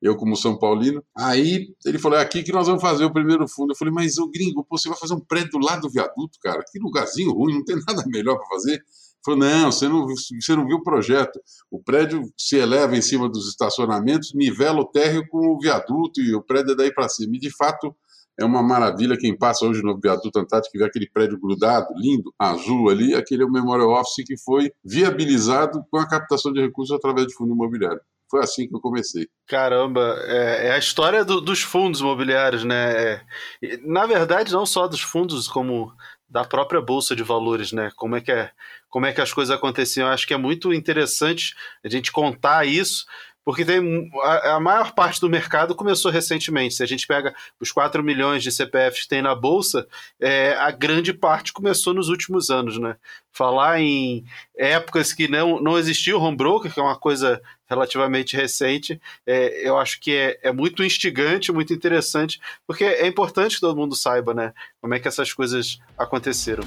eu 0.01 0.17
como 0.17 0.37
São 0.37 0.57
Paulino. 0.57 1.03
Aí 1.17 1.75
ele 1.85 1.99
falou: 1.99 2.17
é 2.19 2.23
aqui 2.23 2.45
que 2.45 2.53
nós 2.53 2.69
vamos 2.69 2.81
fazer 2.81 3.05
o 3.05 3.13
primeiro 3.13 3.49
fundo. 3.49 3.73
Eu 3.73 3.77
falei: 3.77 3.93
mas 3.93 4.19
o 4.19 4.31
gringo, 4.31 4.65
pô, 4.65 4.79
você 4.79 4.89
vai 4.89 4.97
fazer 4.99 5.15
um 5.15 5.21
prédio 5.21 5.53
do 5.53 5.59
lado 5.59 5.83
do 5.83 5.91
viaduto, 5.91 6.39
cara? 6.41 6.63
Que 6.71 6.79
lugarzinho 6.79 7.33
ruim, 7.33 7.55
não 7.55 7.65
tem 7.65 7.77
nada 7.85 8.05
melhor 8.07 8.37
para 8.37 8.47
fazer. 8.47 8.81
Falou: 9.27 9.41
não, 9.41 9.73
você 9.73 9.89
não, 9.89 10.07
você 10.07 10.55
não 10.55 10.65
viu 10.65 10.77
o 10.77 10.83
projeto. 10.85 11.41
O 11.69 11.83
prédio 11.83 12.23
se 12.39 12.57
eleva 12.57 12.97
em 12.97 13.03
cima 13.03 13.29
dos 13.29 13.49
estacionamentos, 13.49 14.33
nivela 14.33 14.81
o 14.81 14.85
térreo 14.85 15.27
com 15.29 15.49
o 15.49 15.59
viaduto 15.59 16.21
e 16.21 16.33
o 16.33 16.41
prédio 16.41 16.73
é 16.73 16.77
daí 16.77 16.95
para 16.95 17.09
cima. 17.09 17.35
E 17.35 17.41
de 17.41 17.51
fato 17.51 17.93
é 18.39 18.45
uma 18.45 18.63
maravilha. 18.63 19.19
Quem 19.19 19.37
passa 19.37 19.67
hoje 19.67 19.83
no 19.83 19.99
viaduto 19.99 20.39
Antártico 20.39 20.77
e 20.77 20.79
vê 20.79 20.85
aquele 20.85 21.11
prédio 21.11 21.41
grudado, 21.41 21.89
lindo, 21.97 22.33
azul 22.39 22.89
ali, 22.89 23.15
aquele 23.17 23.43
é 23.43 23.47
o 23.47 23.51
Memorial 23.51 24.01
Office 24.01 24.25
que 24.25 24.39
foi 24.39 24.71
viabilizado 24.85 25.85
com 25.91 25.99
a 25.99 26.09
captação 26.09 26.53
de 26.53 26.61
recursos 26.61 26.97
através 26.97 27.27
de 27.27 27.35
fundo 27.35 27.53
imobiliário. 27.53 28.01
Foi 28.31 28.41
assim 28.41 28.69
que 28.69 28.75
eu 28.75 28.81
comecei. 28.81 29.29
Caramba, 29.47 30.17
é, 30.25 30.69
é 30.69 30.73
a 30.73 30.79
história 30.79 31.25
do, 31.25 31.41
dos 31.41 31.63
fundos 31.63 32.01
imobiliários, 32.01 32.65
né? 32.65 33.15
É, 33.63 33.77
na 33.85 34.05
verdade, 34.05 34.53
não 34.53 34.67
só 34.67 34.89
dos 34.89 35.01
fundos, 35.01 35.47
como 35.47 35.93
da 36.29 36.45
própria 36.45 36.81
bolsa 36.81 37.15
de 37.15 37.23
valores, 37.23 37.73
né? 37.73 37.91
Como 37.97 38.17
é 38.17 38.21
que 38.21 38.33
é, 38.33 38.51
como 38.89 39.07
é 39.07 39.13
que 39.13 39.21
as 39.21 39.33
coisas 39.33 39.55
aconteciam? 39.55 40.09
Eu 40.09 40.15
acho 40.15 40.27
que 40.27 40.35
é 40.35 40.39
muito 40.39 40.73
interessante 40.73 41.55
a 41.85 41.89
gente 41.89 42.11
contar 42.11 42.67
isso, 42.67 43.07
porque 43.47 43.65
tem 43.65 44.11
a, 44.25 44.57
a, 44.57 44.61
maior 44.61 44.93
parte 44.93 45.21
do 45.21 45.31
mercado 45.31 45.73
começou 45.73 46.11
recentemente. 46.11 46.75
Se 46.75 46.83
a 46.83 46.87
gente 46.87 47.07
pega 47.07 47.33
os 47.61 47.71
4 47.71 48.03
milhões 48.03 48.43
de 48.43 48.51
CPFs 48.51 49.05
que 49.05 49.09
tem 49.09 49.23
na 49.23 49.37
Bolsa, 49.37 49.87
é, 50.21 50.55
a 50.55 50.73
grande 50.73 51.13
parte 51.13 51.53
começou 51.53 51.95
nos 51.95 52.09
últimos 52.09 52.51
anos. 52.51 52.77
Né? 52.77 52.97
Falar 53.31 53.81
em 53.81 54.25
épocas 54.59 55.13
que 55.13 55.29
não, 55.29 55.61
não 55.61 55.79
existia 55.79 56.19
o 56.19 56.21
home 56.21 56.37
broker, 56.37 56.75
que 56.75 56.81
é 56.81 56.83
uma 56.83 56.99
coisa 56.99 57.41
relativamente 57.71 58.37
recente, 58.37 59.01
é, 59.25 59.69
eu 59.69 59.79
acho 59.79 60.01
que 60.01 60.13
é, 60.13 60.41
é 60.43 60.53
muito 60.53 60.83
instigante, 60.83 61.53
muito 61.53 61.73
interessante, 61.73 62.41
porque 62.67 62.83
é 62.83 63.07
importante 63.07 63.55
que 63.55 63.61
todo 63.61 63.79
mundo 63.79 63.95
saiba 63.95 64.35
né, 64.35 64.53
como 64.81 64.93
é 64.93 64.99
que 64.99 65.07
essas 65.07 65.33
coisas 65.33 65.79
aconteceram. 65.97 66.65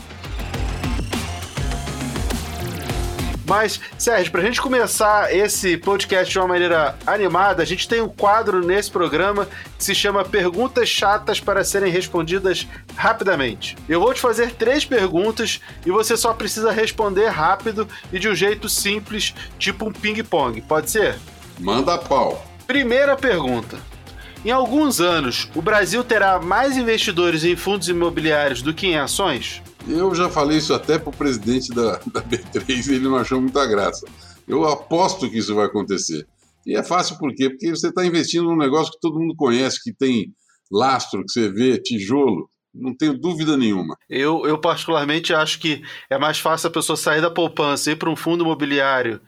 Mas, 3.50 3.82
Sérgio, 3.98 4.32
para 4.32 4.42
a 4.42 4.46
gente 4.46 4.62
começar 4.62 5.36
esse 5.36 5.76
podcast 5.76 6.32
de 6.32 6.38
uma 6.38 6.50
maneira 6.50 6.96
animada, 7.08 7.64
a 7.64 7.66
gente 7.66 7.88
tem 7.88 8.00
um 8.00 8.08
quadro 8.08 8.64
nesse 8.64 8.92
programa 8.92 9.48
que 9.76 9.84
se 9.84 9.96
chama 9.96 10.24
Perguntas 10.24 10.88
Chatas 10.88 11.40
para 11.40 11.64
serem 11.64 11.92
respondidas 11.92 12.68
rapidamente. 12.96 13.76
Eu 13.90 14.02
vou 14.02 14.14
te 14.14 14.22
fazer 14.22 14.52
três 14.52 14.86
perguntas 14.86 15.60
e 15.84 15.90
você 15.90 16.16
só 16.16 16.32
precisa 16.32 16.72
responder 16.72 17.26
rápido 17.30 17.88
e 18.14 18.20
de 18.20 18.30
um 18.30 18.36
jeito 18.36 18.70
simples, 18.70 19.34
tipo 19.58 19.90
um 19.90 19.92
ping-pong. 19.92 20.62
Pode 20.62 20.92
ser? 20.92 21.18
Manda 21.60 21.98
pau. 21.98 22.46
Primeira 22.68 23.16
pergunta. 23.16 23.80
Em 24.46 24.52
alguns 24.52 25.02
anos, 25.02 25.50
o 25.56 25.62
Brasil 25.62 26.04
terá 26.04 26.40
mais 26.40 26.78
investidores 26.78 27.44
em 27.44 27.56
fundos 27.56 27.90
imobiliários 27.90 28.62
do 28.62 28.76
que 28.76 28.86
em 28.86 29.00
ações? 29.00 29.64
Eu 29.90 30.14
já 30.14 30.30
falei 30.30 30.60
isso 30.60 30.72
até 30.72 31.00
para 31.00 31.10
o 31.10 31.16
presidente 31.16 31.74
da, 31.74 31.94
da 32.14 32.22
B3 32.22 32.88
e 32.88 32.96
ele 32.96 33.06
não 33.06 33.16
achou 33.16 33.42
muita 33.42 33.66
graça. 33.66 34.06
Eu 34.48 34.64
aposto 34.68 35.28
que 35.28 35.40
isso 35.40 35.56
vai 35.56 35.66
acontecer. 35.66 36.28
E 36.64 36.78
é 36.78 36.84
fácil 36.84 37.18
por 37.18 37.34
quê? 37.34 37.50
Porque 37.50 37.72
você 37.72 37.88
está 37.88 38.06
investindo 38.06 38.44
num 38.44 38.56
negócio 38.56 38.94
que 38.94 39.00
todo 39.00 39.20
mundo 39.20 39.36
conhece, 39.36 39.84
que 39.84 39.92
tem 39.92 40.32
lastro, 40.72 41.26
que 41.26 41.32
você 41.32 41.50
vê, 41.50 41.82
tijolo. 41.82 42.48
Não 42.72 42.96
tenho 42.96 43.18
dúvida 43.18 43.58
nenhuma. 43.58 43.98
Eu, 44.08 44.46
eu 44.46 44.60
particularmente 44.60 45.34
acho 45.34 45.60
que 45.60 45.82
é 46.08 46.20
mais 46.20 46.38
fácil 46.38 46.68
a 46.68 46.72
pessoa 46.72 46.96
sair 46.96 47.20
da 47.20 47.32
poupança 47.32 47.90
e 47.90 47.94
ir 47.94 47.96
para 47.96 48.12
um 48.12 48.16
fundo 48.16 48.44
imobiliário, 48.44 49.20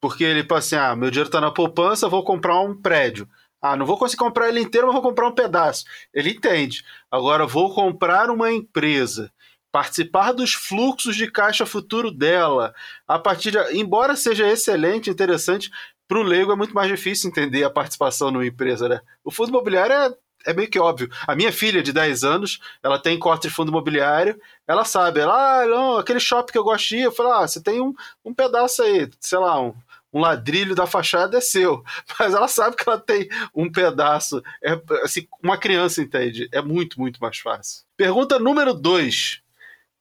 porque 0.00 0.22
ele 0.22 0.44
fala 0.44 0.60
assim: 0.60 0.76
ah, 0.76 0.94
meu 0.94 1.10
dinheiro 1.10 1.28
está 1.28 1.40
na 1.40 1.50
poupança, 1.50 2.08
vou 2.08 2.22
comprar 2.22 2.60
um 2.60 2.80
prédio. 2.80 3.28
Ah, 3.60 3.76
não 3.76 3.84
vou 3.84 3.98
conseguir 3.98 4.22
comprar 4.22 4.48
ele 4.48 4.60
inteiro, 4.60 4.86
mas 4.86 4.94
vou 4.94 5.02
comprar 5.02 5.26
um 5.26 5.34
pedaço. 5.34 5.84
Ele 6.12 6.30
entende. 6.30 6.84
Agora, 7.10 7.46
vou 7.46 7.74
comprar 7.74 8.30
uma 8.30 8.52
empresa 8.52 9.32
participar 9.74 10.30
dos 10.30 10.54
fluxos 10.54 11.16
de 11.16 11.28
caixa 11.28 11.66
futuro 11.66 12.12
dela. 12.12 12.72
A 13.08 13.18
partir 13.18 13.50
de, 13.50 13.58
embora 13.76 14.14
seja 14.14 14.46
excelente, 14.48 15.10
interessante, 15.10 15.68
para 16.06 16.20
o 16.20 16.22
leigo 16.22 16.52
é 16.52 16.54
muito 16.54 16.72
mais 16.72 16.88
difícil 16.88 17.28
entender 17.28 17.64
a 17.64 17.70
participação 17.70 18.30
numa 18.30 18.46
empresa, 18.46 18.88
né? 18.88 19.00
O 19.24 19.32
fundo 19.32 19.48
imobiliário 19.48 19.92
é, 19.92 20.14
é 20.46 20.54
meio 20.54 20.70
que 20.70 20.78
óbvio. 20.78 21.10
A 21.26 21.34
minha 21.34 21.50
filha 21.50 21.82
de 21.82 21.92
10 21.92 22.22
anos, 22.22 22.60
ela 22.84 23.00
tem 23.00 23.18
corte 23.18 23.48
de 23.48 23.50
fundo 23.52 23.70
imobiliário, 23.70 24.40
ela 24.64 24.84
sabe, 24.84 25.18
ela, 25.18 25.62
ah, 25.62 25.66
não, 25.66 25.96
aquele 25.96 26.20
shopping 26.20 26.52
que 26.52 26.58
eu 26.58 26.62
gosto 26.62 26.90
de 26.90 26.98
ir, 26.98 27.02
eu 27.02 27.12
falo, 27.12 27.32
ah, 27.32 27.48
você 27.48 27.60
tem 27.60 27.80
um, 27.80 27.92
um 28.24 28.32
pedaço 28.32 28.80
aí, 28.80 29.10
sei 29.18 29.40
lá, 29.40 29.60
um, 29.60 29.74
um 30.12 30.20
ladrilho 30.20 30.76
da 30.76 30.86
fachada 30.86 31.38
é 31.38 31.40
seu, 31.40 31.82
mas 32.16 32.32
ela 32.32 32.46
sabe 32.46 32.76
que 32.76 32.88
ela 32.88 33.00
tem 33.00 33.28
um 33.52 33.68
pedaço. 33.68 34.40
É, 34.62 34.80
assim, 35.02 35.26
uma 35.42 35.58
criança 35.58 36.00
entende. 36.00 36.48
É 36.52 36.62
muito, 36.62 37.00
muito 37.00 37.18
mais 37.20 37.36
fácil. 37.38 37.82
Pergunta 37.96 38.38
número 38.38 38.72
2. 38.72 39.42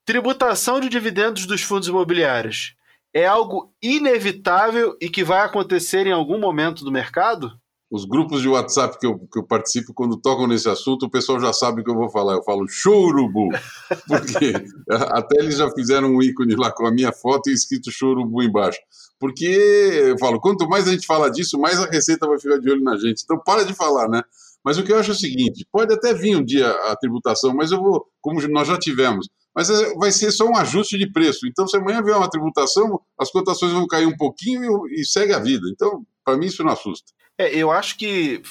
Tributação 0.06 0.82
de 0.82 0.90
dividendos 0.90 1.46
dos 1.46 1.62
fundos 1.62 1.88
imobiliários 1.88 2.76
é 3.14 3.26
algo 3.26 3.74
inevitável 3.82 4.98
e 5.00 5.10
que 5.10 5.24
vai 5.24 5.40
acontecer 5.46 6.06
em 6.06 6.12
algum 6.12 6.38
momento 6.38 6.84
do 6.84 6.92
mercado? 6.92 7.54
Os 7.90 8.04
grupos 8.04 8.42
de 8.42 8.50
WhatsApp 8.50 9.00
que 9.00 9.06
eu, 9.06 9.18
que 9.32 9.40
eu 9.40 9.44
participo, 9.44 9.94
quando 9.94 10.20
tocam 10.20 10.46
nesse 10.46 10.68
assunto, 10.68 11.06
o 11.06 11.10
pessoal 11.10 11.40
já 11.40 11.54
sabe 11.54 11.80
o 11.80 11.84
que 11.86 11.90
eu 11.90 11.96
vou 11.96 12.10
falar. 12.10 12.34
Eu 12.34 12.44
falo 12.44 12.68
chorubu, 12.68 13.48
porque 14.06 14.52
até 14.92 15.40
eles 15.40 15.58
já 15.58 15.72
fizeram 15.72 16.10
um 16.10 16.22
ícone 16.22 16.56
lá 16.56 16.70
com 16.70 16.86
a 16.86 16.92
minha 16.92 17.14
foto 17.14 17.50
e 17.50 17.54
escrito 17.54 17.90
chorubu 17.90 18.44
embaixo. 18.44 18.80
Porque 19.18 19.46
eu 19.46 20.18
falo, 20.18 20.42
quanto 20.42 20.68
mais 20.68 20.86
a 20.86 20.92
gente 20.92 21.06
fala 21.06 21.32
disso, 21.32 21.58
mais 21.58 21.80
a 21.80 21.86
Receita 21.86 22.28
vai 22.28 22.38
ficar 22.38 22.58
de 22.58 22.70
olho 22.70 22.84
na 22.84 22.98
gente. 22.98 23.22
Então 23.24 23.40
para 23.40 23.64
de 23.64 23.74
falar, 23.74 24.10
né? 24.10 24.22
Mas 24.66 24.78
o 24.78 24.84
que 24.84 24.92
eu 24.92 24.98
acho 24.98 25.12
é 25.12 25.14
o 25.14 25.18
seguinte: 25.18 25.66
pode 25.72 25.94
até 25.94 26.14
vir 26.14 26.36
um 26.36 26.44
dia 26.44 26.70
a 26.70 26.96
tributação, 26.98 27.54
mas 27.54 27.72
eu 27.72 27.82
vou, 27.82 28.06
como 28.20 28.46
nós 28.50 28.68
já 28.68 28.78
tivemos, 28.78 29.30
mas 29.56 29.70
é, 29.70 29.94
vai 29.96 30.12
ser 30.12 30.32
só 30.32 30.46
um 30.46 30.58
ajuste 30.58 30.98
de 30.98 31.12
preço. 31.12 31.48
Então, 31.48 31.68
se 31.68 31.78
amanhã 31.78 32.02
vier 32.02 32.18
uma 32.18 32.30
tributação, 32.30 33.00
as 33.20 33.30
cotações 33.30 33.72
vão 33.72 33.88
cair 33.88 34.06
um 34.06 34.18
pouquinho 34.18 34.88
e, 34.88 35.06
segue 35.06 35.34
a 35.34 35.40
vida. 35.40 35.68
Então, 35.70 36.06
para 36.24 36.38
mim, 36.38 36.48
isso 36.48 36.64
não 36.64 36.72
assusta. 36.72 37.12
É, 37.38 37.56
eu 37.56 37.72
acho 37.72 37.98
que 37.98 38.42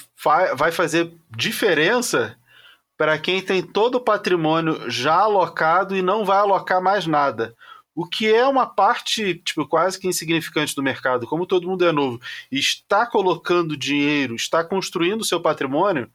vai 0.55 0.71
fazer 0.71 1.13
diferença 1.35 2.37
para 2.97 3.17
quem 3.17 3.41
tem 3.41 3.61
todo 3.61 3.95
o 3.95 4.01
patrimônio 4.01 4.89
já 4.89 5.15
alocado 5.15 5.95
e 5.95 6.01
não 6.01 6.23
vai 6.23 6.37
alocar 6.37 6.81
mais 6.81 7.07
nada. 7.07 7.55
O 7.95 8.07
que 8.07 8.33
é 8.33 8.45
uma 8.45 8.65
parte 8.65 9.35
tipo, 9.35 9.67
quase 9.67 9.99
que 9.99 10.07
insignificante 10.07 10.75
do 10.75 10.81
mercado, 10.81 11.27
como 11.27 11.45
todo 11.45 11.67
mundo 11.67 11.85
é 11.85 11.91
novo, 11.91 12.19
está 12.51 13.05
colocando 13.05 13.77
dinheiro, 13.77 14.35
está 14.35 14.63
construindo 14.63 15.23
seu 15.23 15.39
patrimônio, 15.39 16.09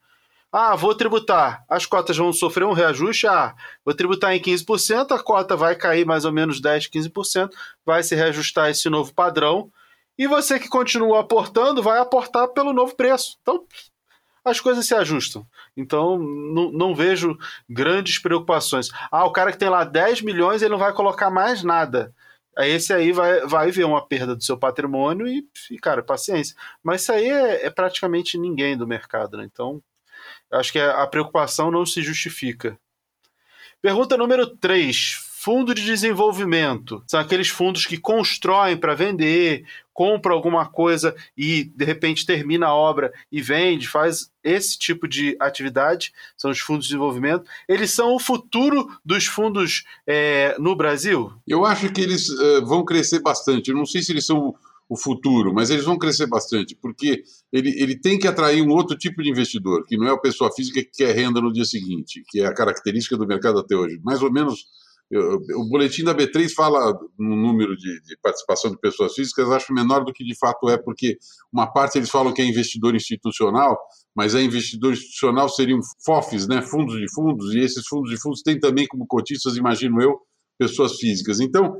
ah, 0.50 0.74
vou 0.74 0.94
tributar. 0.94 1.64
As 1.68 1.84
cotas 1.84 2.16
vão 2.16 2.32
sofrer 2.32 2.64
um 2.64 2.72
reajuste. 2.72 3.26
Ah, 3.26 3.54
vou 3.84 3.94
tributar 3.94 4.34
em 4.34 4.40
15%, 4.40 5.12
a 5.12 5.22
cota 5.22 5.54
vai 5.56 5.74
cair 5.76 6.06
mais 6.06 6.24
ou 6.24 6.32
menos 6.32 6.60
10, 6.60 6.88
15%, 6.88 7.50
vai 7.84 8.02
se 8.02 8.14
reajustar 8.14 8.70
esse 8.70 8.88
novo 8.88 9.12
padrão. 9.12 9.70
E 10.16 10.26
você 10.26 10.58
que 10.58 10.68
continua 10.68 11.20
aportando 11.20 11.82
vai 11.82 11.98
aportar 11.98 12.48
pelo 12.48 12.72
novo 12.72 12.96
preço. 12.96 13.36
Então, 13.42 13.64
as 14.44 14.58
coisas 14.60 14.86
se 14.86 14.94
ajustam. 14.94 15.46
Então, 15.76 16.18
não, 16.18 16.72
não 16.72 16.94
vejo 16.94 17.36
grandes 17.68 18.18
preocupações. 18.18 18.88
Ah, 19.10 19.26
o 19.26 19.32
cara 19.32 19.52
que 19.52 19.58
tem 19.58 19.68
lá 19.68 19.84
10 19.84 20.22
milhões, 20.22 20.62
ele 20.62 20.72
não 20.72 20.78
vai 20.78 20.92
colocar 20.94 21.30
mais 21.30 21.62
nada. 21.62 22.14
Esse 22.56 22.92
aí 22.92 23.12
vai, 23.12 23.46
vai 23.46 23.70
ver 23.70 23.84
uma 23.84 24.04
perda 24.04 24.34
do 24.34 24.42
seu 24.42 24.56
patrimônio 24.58 25.28
e, 25.28 25.46
cara, 25.80 26.02
paciência. 26.02 26.56
Mas 26.82 27.02
isso 27.02 27.12
aí 27.12 27.28
é, 27.28 27.66
é 27.66 27.70
praticamente 27.70 28.36
ninguém 28.36 28.76
do 28.76 28.86
mercado, 28.86 29.36
né? 29.36 29.44
Então, 29.44 29.80
Acho 30.50 30.72
que 30.72 30.78
a 30.78 31.06
preocupação 31.06 31.70
não 31.70 31.84
se 31.84 32.02
justifica. 32.02 32.78
Pergunta 33.80 34.16
número 34.16 34.46
3. 34.46 35.28
Fundo 35.40 35.72
de 35.72 35.84
desenvolvimento. 35.84 37.02
São 37.06 37.20
aqueles 37.20 37.48
fundos 37.48 37.86
que 37.86 37.96
constroem 37.96 38.76
para 38.76 38.94
vender, 38.94 39.64
compra 39.94 40.32
alguma 40.32 40.66
coisa 40.66 41.14
e 41.36 41.64
de 41.64 41.84
repente 41.84 42.26
termina 42.26 42.66
a 42.66 42.74
obra 42.74 43.12
e 43.30 43.40
vende, 43.40 43.88
faz 43.88 44.32
esse 44.42 44.76
tipo 44.76 45.06
de 45.06 45.36
atividade. 45.38 46.12
São 46.36 46.50
os 46.50 46.58
fundos 46.58 46.86
de 46.86 46.90
desenvolvimento. 46.90 47.48
Eles 47.68 47.92
são 47.92 48.16
o 48.16 48.18
futuro 48.18 48.90
dos 49.04 49.26
fundos 49.26 49.84
é, 50.06 50.56
no 50.58 50.74
Brasil? 50.74 51.32
Eu 51.46 51.64
acho 51.64 51.88
que 51.92 52.00
eles 52.00 52.28
uh, 52.28 52.66
vão 52.66 52.84
crescer 52.84 53.20
bastante. 53.20 53.70
Eu 53.70 53.76
não 53.76 53.86
sei 53.86 54.02
se 54.02 54.10
eles 54.10 54.26
são 54.26 54.56
o 54.88 54.96
futuro, 54.96 55.52
mas 55.52 55.68
eles 55.68 55.84
vão 55.84 55.98
crescer 55.98 56.26
bastante, 56.26 56.74
porque 56.80 57.22
ele, 57.52 57.70
ele 57.80 57.98
tem 57.98 58.18
que 58.18 58.26
atrair 58.26 58.62
um 58.62 58.70
outro 58.70 58.96
tipo 58.96 59.22
de 59.22 59.28
investidor, 59.28 59.84
que 59.86 59.96
não 59.96 60.06
é 60.06 60.10
a 60.10 60.18
pessoa 60.18 60.50
física 60.52 60.80
que 60.82 61.04
quer 61.04 61.14
renda 61.14 61.40
no 61.40 61.52
dia 61.52 61.64
seguinte, 61.64 62.22
que 62.28 62.40
é 62.40 62.46
a 62.46 62.54
característica 62.54 63.16
do 63.16 63.26
mercado 63.26 63.58
até 63.58 63.76
hoje. 63.76 64.00
Mais 64.02 64.22
ou 64.22 64.32
menos, 64.32 64.64
eu, 65.10 65.38
o 65.56 65.68
boletim 65.68 66.04
da 66.04 66.14
B3 66.14 66.50
fala 66.54 66.98
no 67.18 67.36
número 67.36 67.76
de, 67.76 68.00
de, 68.02 68.16
participação 68.22 68.70
de 68.70 68.78
pessoas 68.78 69.14
físicas, 69.14 69.50
acho 69.50 69.74
menor 69.74 70.04
do 70.04 70.12
que 70.12 70.24
de 70.24 70.36
fato 70.38 70.70
é, 70.70 70.78
porque 70.78 71.18
uma 71.52 71.66
parte 71.66 71.98
eles 71.98 72.10
falam 72.10 72.32
que 72.32 72.40
é 72.40 72.46
investidor 72.46 72.94
institucional, 72.94 73.78
mas 74.14 74.34
é 74.34 74.42
investidor 74.42 74.92
institucional 74.94 75.50
seriam 75.50 75.80
FOFs, 76.04 76.48
né, 76.48 76.62
fundos 76.62 76.98
de 76.98 77.12
fundos, 77.12 77.54
e 77.54 77.60
esses 77.60 77.86
fundos 77.86 78.10
de 78.10 78.20
fundos 78.20 78.42
têm 78.42 78.58
também 78.58 78.86
como 78.86 79.06
cotistas, 79.06 79.56
imagino 79.56 80.00
eu, 80.00 80.18
pessoas 80.58 80.96
físicas. 80.96 81.40
Então, 81.40 81.76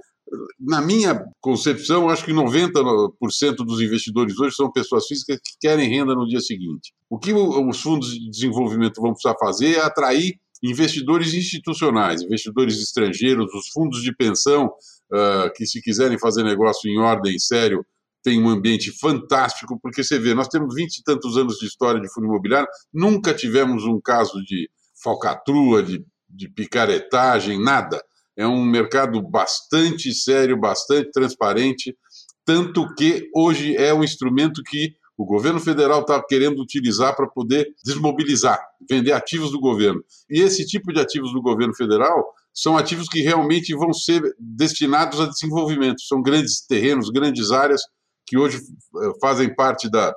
na 0.59 0.81
minha 0.81 1.25
concepção, 1.41 2.09
acho 2.09 2.25
que 2.25 2.33
90% 2.33 3.57
dos 3.57 3.81
investidores 3.81 4.39
hoje 4.39 4.55
são 4.55 4.71
pessoas 4.71 5.07
físicas 5.07 5.39
que 5.39 5.53
querem 5.61 5.89
renda 5.89 6.15
no 6.15 6.27
dia 6.27 6.41
seguinte. 6.41 6.93
O 7.09 7.19
que 7.19 7.33
os 7.33 7.81
fundos 7.81 8.11
de 8.11 8.31
desenvolvimento 8.31 9.01
vão 9.01 9.13
precisar 9.13 9.37
fazer 9.39 9.77
é 9.77 9.81
atrair 9.81 10.39
investidores 10.63 11.35
institucionais, 11.35 12.23
investidores 12.23 12.79
estrangeiros, 12.79 13.53
os 13.55 13.69
fundos 13.69 14.03
de 14.03 14.15
pensão, 14.15 14.67
uh, 14.67 15.53
que 15.55 15.65
se 15.67 15.81
quiserem 15.81 16.19
fazer 16.19 16.43
negócio 16.43 16.91
em 16.91 16.99
ordem 16.99 17.39
sério, 17.39 17.85
tem 18.23 18.43
um 18.43 18.49
ambiente 18.49 18.91
fantástico, 18.99 19.79
porque 19.81 20.03
você 20.03 20.19
vê, 20.19 20.35
nós 20.35 20.49
temos 20.49 20.75
vinte 20.75 20.99
e 20.99 21.03
tantos 21.03 21.37
anos 21.37 21.57
de 21.59 21.67
história 21.67 22.01
de 22.01 22.13
fundo 22.13 22.27
imobiliário, 22.27 22.69
nunca 22.93 23.33
tivemos 23.33 23.85
um 23.85 24.01
caso 24.01 24.43
de 24.45 24.69
falcatrua, 25.03 25.83
de, 25.83 26.05
de 26.29 26.49
picaretagem, 26.49 27.63
nada. 27.63 28.03
É 28.39 28.47
um 28.47 28.65
mercado 28.65 29.21
bastante 29.21 30.15
sério, 30.15 30.57
bastante 30.57 31.11
transparente, 31.11 31.97
tanto 32.45 32.95
que 32.95 33.29
hoje 33.35 33.77
é 33.77 33.93
um 33.93 34.05
instrumento 34.05 34.63
que 34.63 34.95
o 35.17 35.25
governo 35.25 35.59
federal 35.59 36.03
está 36.03 36.23
querendo 36.23 36.63
utilizar 36.63 37.17
para 37.17 37.27
poder 37.27 37.75
desmobilizar, 37.85 38.57
vender 38.89 39.11
ativos 39.11 39.51
do 39.51 39.59
governo. 39.59 40.01
E 40.31 40.41
esse 40.41 40.65
tipo 40.65 40.93
de 40.93 41.01
ativos 41.01 41.33
do 41.33 41.43
governo 41.43 41.75
federal 41.75 42.25
são 42.55 42.79
ativos 42.79 43.09
que 43.09 43.21
realmente 43.21 43.75
vão 43.75 43.93
ser 43.93 44.23
destinados 44.39 45.21
a 45.21 45.27
desenvolvimento. 45.27 46.01
São 46.03 46.23
grandes 46.23 46.65
terrenos, 46.65 47.11
grandes 47.11 47.51
áreas 47.51 47.83
que 48.25 48.39
hoje 48.39 48.59
eh, 48.59 49.11
fazem 49.21 49.53
parte 49.53 49.91
da, 49.91 50.15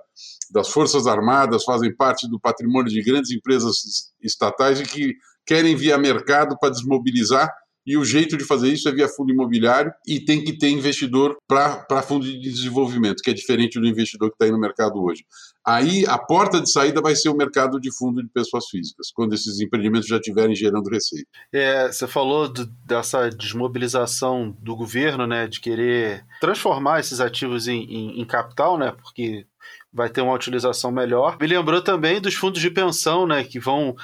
das 0.51 0.70
Forças 0.70 1.08
Armadas, 1.08 1.63
fazem 1.63 1.96
parte 1.96 2.30
do 2.30 2.40
patrimônio 2.40 2.92
de 2.92 3.01
grandes 3.01 3.32
empresas 3.32 4.12
estatais 4.22 4.80
e 4.80 4.84
que 4.84 5.16
querem 5.46 5.75
via 5.75 5.98
mercado 5.98 6.56
para 6.60 6.70
desmobilizar 6.70 7.51
e 7.91 7.98
o 7.98 8.05
jeito 8.05 8.38
de 8.38 8.45
fazer 8.45 8.69
isso 8.69 8.88
é 8.88 8.91
via 8.93 9.10
fundo 9.10 9.33
imobiliário 9.33 9.91
e 10.07 10.17
tem 10.17 10.41
que 10.41 10.57
ter 10.57 10.69
investidor 10.69 11.36
para 11.45 12.01
fundo 12.01 12.25
de 12.25 12.39
desenvolvimento, 12.39 13.21
que 13.21 13.29
é 13.29 13.33
diferente 13.33 13.77
do 13.77 13.86
investidor 13.86 14.29
que 14.29 14.36
está 14.36 14.45
aí 14.45 14.51
no 14.51 14.57
mercado 14.57 15.03
hoje. 15.03 15.25
Aí 15.67 16.05
a 16.07 16.17
porta 16.17 16.62
de 16.62 16.71
saída 16.71 17.01
vai 17.01 17.17
ser 17.17 17.27
o 17.27 17.36
mercado 17.36 17.81
de 17.81 17.93
fundo 17.93 18.24
de 18.24 18.29
pessoas 18.29 18.65
físicas, 18.67 19.12
quando 19.13 19.33
esses 19.33 19.60
empreendimentos 19.60 20.07
já 20.07 20.15
estiverem 20.15 20.55
gerando 20.55 20.89
receita. 20.89 21.27
É, 21.51 21.91
você 21.91 22.07
falou 22.07 22.48
do, 22.48 22.65
dessa 22.86 23.29
desmobilização 23.29 24.55
do 24.62 24.74
governo, 24.74 25.27
né, 25.27 25.45
de 25.45 25.60
querer 25.60 26.25
transformar 26.39 27.01
esses 27.01 27.19
ativos 27.19 27.67
em, 27.67 27.83
em, 27.83 28.21
em 28.21 28.25
capital, 28.25 28.77
né, 28.77 28.93
porque 29.03 29.45
vai 29.93 30.10
ter 30.10 30.21
uma 30.21 30.33
utilização 30.33 30.91
melhor. 30.91 31.38
Me 31.39 31.48
lembrou 31.48 31.81
também 31.81 32.21
dos 32.21 32.36
fundos 32.36 32.62
de 32.62 32.71
pensão, 32.71 33.27
né, 33.27 33.43
que 33.43 33.60
vão 33.60 33.95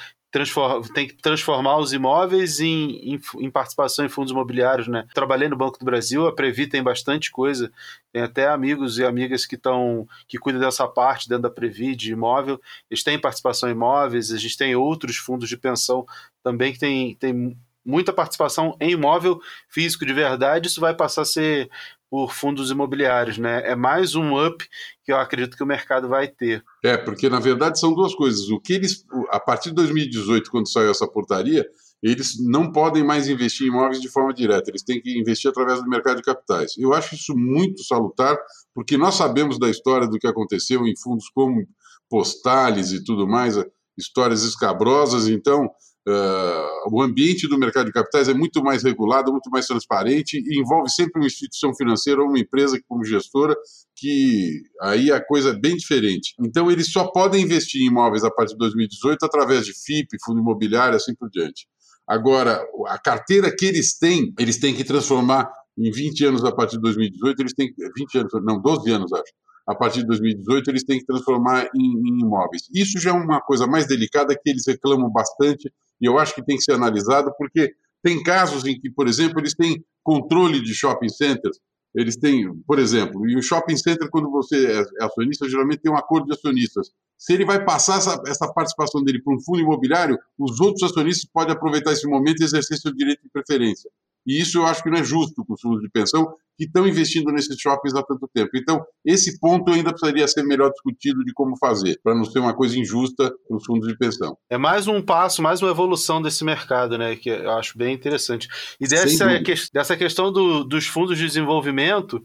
tem 0.94 1.08
que 1.08 1.16
transformar 1.16 1.78
os 1.78 1.94
imóveis 1.94 2.60
em, 2.60 3.14
em, 3.14 3.22
em, 3.40 3.50
participação 3.50 4.06
em 4.06 4.10
fundos 4.10 4.32
imobiliários, 4.32 4.88
né? 4.88 5.08
Trabalhei 5.14 5.48
no 5.48 5.56
Banco 5.56 5.80
do 5.80 5.86
Brasil, 5.86 6.28
a 6.28 6.36
Previ 6.36 6.68
tem 6.68 6.84
bastante 6.84 7.32
coisa, 7.32 7.72
tem 8.12 8.22
até 8.22 8.48
amigos 8.48 9.00
e 9.00 9.06
amigas 9.06 9.46
que 9.46 9.56
estão 9.56 10.08
que 10.28 10.38
cuidam 10.38 10.62
dessa 10.62 10.88
parte 10.88 11.30
dentro 11.30 11.44
da 11.44 11.50
Previ 11.50 11.96
de 11.96 12.12
imóvel, 12.12 12.62
eles 12.90 13.04
têm 13.04 13.20
participação 13.20 13.70
em 13.70 13.72
imóveis, 13.72 14.32
a 14.32 14.38
gente 14.38 14.58
tem 14.58 14.76
outros 14.76 15.16
fundos 15.16 15.48
de 15.48 15.58
pensão 15.58 16.06
também 16.44 16.74
que 16.74 16.80
tem, 16.80 17.16
tem 17.16 17.58
muita 17.88 18.12
participação 18.12 18.76
em 18.82 18.92
imóvel 18.92 19.40
físico 19.70 20.06
de 20.06 20.14
verdade, 20.14 20.68
isso 20.68 20.82
vai 20.82 20.94
passar 20.94 21.22
a 21.22 21.26
ser 21.26 21.70
por 22.10 22.34
fundos 22.34 22.72
imobiliários, 22.72 23.38
né? 23.38 23.62
É 23.66 23.76
mais 23.76 24.16
um 24.16 24.46
up 24.46 24.66
que 25.04 25.12
eu 25.12 25.18
acredito 25.18 25.58
que 25.58 25.64
o 25.64 25.68
mercado 25.68 26.08
vai 26.08 26.28
ter. 26.28 26.64
É, 26.84 26.98
porque 26.98 27.30
na 27.30 27.40
verdade 27.40 27.80
são 27.80 27.94
duas 27.94 28.16
coisas. 28.16 28.50
O 28.50 28.60
que 28.60 28.74
eles, 28.74 29.06
a 29.30 29.40
partir 29.40 29.70
de 29.70 29.76
2018, 29.76 30.50
quando 30.50 30.72
saiu 30.72 30.92
essa 30.92 31.08
portaria, 31.08 31.66
eles 32.02 32.38
não 32.40 32.72
podem 32.72 33.04
mais 33.04 33.28
investir 33.28 33.68
em 33.68 33.70
imóveis 33.70 34.00
de 34.00 34.10
forma 34.10 34.34
direta, 34.34 34.70
eles 34.70 34.84
têm 34.84 35.02
que 35.02 35.20
investir 35.20 35.50
através 35.50 35.82
do 35.82 35.90
mercado 35.90 36.18
de 36.18 36.24
capitais. 36.24 36.74
Eu 36.78 36.94
acho 36.94 37.16
isso 37.16 37.36
muito 37.36 37.84
salutar, 37.84 38.38
porque 38.74 38.98
nós 38.98 39.16
sabemos 39.16 39.58
da 39.60 39.70
história 39.70 40.08
do 40.08 40.20
que 40.20 40.28
aconteceu 40.28 40.86
em 40.88 40.96
fundos 40.96 41.30
como 41.30 41.66
Postales 42.10 42.92
e 42.92 43.04
tudo 43.04 43.28
mais, 43.28 43.56
histórias 43.98 44.44
escabrosas, 44.44 45.28
então 45.28 45.70
Uh, 46.08 46.90
o 46.90 47.02
ambiente 47.02 47.50
do 47.50 47.60
mercado 47.60 47.88
de 47.88 47.92
capitais 47.92 48.30
é 48.30 48.34
muito 48.34 48.64
mais 48.64 48.82
regulado, 48.82 49.30
muito 49.30 49.50
mais 49.50 49.68
transparente 49.68 50.38
e 50.38 50.58
envolve 50.58 50.90
sempre 50.90 51.20
uma 51.20 51.28
instituição 51.28 51.76
financeira 51.76 52.22
ou 52.22 52.30
uma 52.30 52.40
empresa 52.40 52.80
como 52.88 53.04
gestora, 53.04 53.54
que 53.94 54.62
aí 54.82 55.12
a 55.12 55.20
coisa 55.20 55.50
é 55.50 55.60
bem 55.60 55.76
diferente. 55.76 56.34
Então, 56.40 56.72
eles 56.72 56.90
só 56.94 57.08
podem 57.08 57.44
investir 57.44 57.82
em 57.82 57.88
imóveis 57.88 58.24
a 58.24 58.32
partir 58.32 58.54
de 58.54 58.60
2018 58.60 59.22
através 59.26 59.66
de 59.66 59.74
FIP, 59.74 60.16
fundo 60.24 60.40
imobiliário, 60.40 60.96
assim 60.96 61.14
por 61.14 61.30
diante. 61.30 61.68
Agora, 62.08 62.66
a 62.88 62.98
carteira 62.98 63.54
que 63.54 63.66
eles 63.66 63.98
têm, 63.98 64.34
eles 64.40 64.58
têm 64.58 64.74
que 64.74 64.86
transformar 64.86 65.52
em 65.78 65.92
20 65.92 66.26
anos 66.26 66.46
a 66.46 66.54
partir 66.54 66.78
de 66.78 66.84
2018, 66.84 67.42
eles 67.42 67.54
têm 67.54 67.74
20 67.98 68.18
anos, 68.20 68.34
não, 68.46 68.62
12 68.62 68.90
anos, 68.92 69.12
acho 69.12 69.34
a 69.68 69.76
partir 69.76 70.00
de 70.00 70.08
2018, 70.08 70.70
eles 70.70 70.84
têm 70.86 71.00
que 71.00 71.06
transformar 71.06 71.70
em, 71.76 71.82
em, 71.82 72.22
imóveis. 72.22 72.64
Isso 72.74 73.00
já 73.00 73.10
é 73.10 73.14
uma 73.14 73.42
coisa 73.42 73.68
mais 73.68 73.86
delicada 73.86 74.34
que 74.34 74.50
eles 74.50 74.66
reclamam 74.66 75.12
bastante 75.12 75.72
e 76.02 76.06
eu 76.06 76.18
acho 76.18 76.34
que 76.34 76.46
tem 76.46 76.56
que 76.56 76.64
ser 76.64 76.74
analisado, 76.74 77.34
porque 77.38 77.74
tem 78.02 78.24
casos 78.24 78.66
em 78.66 78.80
que, 78.80 78.90
por 78.90 79.08
exemplo, 79.08 79.40
eles 79.42 79.54
têm 79.54 79.84
controle 80.04 80.62
de 80.62 80.74
shopping 80.74 81.10
centers, 81.10 81.60
eles 81.94 82.16
têm, 82.16 82.54
por 82.66 82.80
exemplo, 82.80 83.28
e 83.28 83.36
o 83.36 83.42
shopping 83.42 83.76
center, 83.76 84.08
quando 84.10 84.30
você 84.30 84.68
é, 84.68 84.86
é 85.02 85.04
acionista, 85.04 85.50
geralmente 85.50 85.82
tem 85.82 85.92
um 85.92 85.98
acordo 85.98 86.28
de 86.28 86.34
acionistas. 86.34 86.92
Se 87.18 87.34
ele 87.34 87.44
vai 87.44 87.66
passar 87.66 87.98
essa, 87.98 88.22
essa 88.28 88.54
participação 88.54 89.04
dele 89.04 89.22
para 89.22 89.34
um 89.36 89.42
fundo 89.42 89.60
imobiliário, 89.60 90.18
os 90.38 90.60
outros 90.60 90.84
acionistas 90.84 91.28
podem 91.34 91.54
aproveitar 91.54 91.92
esse 91.92 92.08
momento 92.08 92.40
e 92.40 92.46
exercer 92.46 92.78
seu 92.78 92.94
direito 92.94 93.24
de 93.24 93.30
preferência. 93.30 93.90
E 94.26 94.40
isso 94.40 94.60
eu 94.60 94.66
acho 94.66 94.84
que 94.84 94.90
não 94.90 95.00
é 95.00 95.04
justo 95.04 95.44
com 95.44 95.54
os 95.54 95.62
fundos 95.62 95.82
de 95.82 95.90
pensão 95.90 96.32
que 96.58 96.66
estão 96.66 96.88
investindo 96.88 97.32
nesses 97.32 97.56
shoppings 97.60 97.96
há 97.96 98.04
tanto 98.04 98.28
tempo. 98.34 98.50
Então, 98.56 98.84
esse 99.06 99.40
ponto 99.40 99.72
ainda 99.72 99.92
precisaria 99.92 100.28
ser 100.28 100.44
melhor 100.44 100.72
discutido 100.72 101.24
de 101.24 101.32
como 101.34 101.56
fazer, 101.58 102.00
para 102.04 102.16
não 102.16 102.26
ser 102.26 102.40
uma 102.40 102.56
coisa 102.56 102.78
injusta 102.78 103.32
para 103.48 103.58
os 103.58 103.66
fundos 103.66 103.88
de 103.88 103.98
pensão. 103.98 104.36
É 104.50 104.58
mais 104.58 104.88
um 104.88 105.02
passo, 105.02 105.42
mais 105.42 105.62
uma 105.62 105.70
evolução 105.70 106.22
desse 106.22 106.44
mercado, 106.44 106.98
né? 106.98 107.16
Que 107.16 107.30
eu 107.30 107.52
acho 107.52 107.78
bem 107.78 107.94
interessante. 107.94 108.48
E 108.80 108.88
dessa, 108.88 109.40
que, 109.42 109.54
dessa 109.72 109.96
questão 109.96 110.32
do, 110.32 110.64
dos 110.64 110.88
fundos 110.88 111.18
de 111.18 111.26
desenvolvimento, 111.26 112.24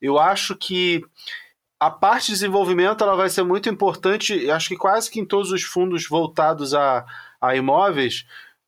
eu 0.00 0.18
acho 0.18 0.56
que 0.56 1.02
a 1.78 1.90
parte 1.90 2.26
de 2.26 2.32
desenvolvimento 2.32 3.04
ela 3.04 3.14
vai 3.14 3.28
ser 3.28 3.42
muito 3.42 3.68
importante, 3.68 4.50
acho 4.50 4.68
que 4.68 4.76
quase 4.76 5.10
que 5.10 5.20
em 5.20 5.26
todos 5.26 5.52
os 5.52 5.62
fundos 5.62 6.08
voltados 6.08 6.72
a, 6.72 7.04
a 7.40 7.54
imóveis, 7.54 8.24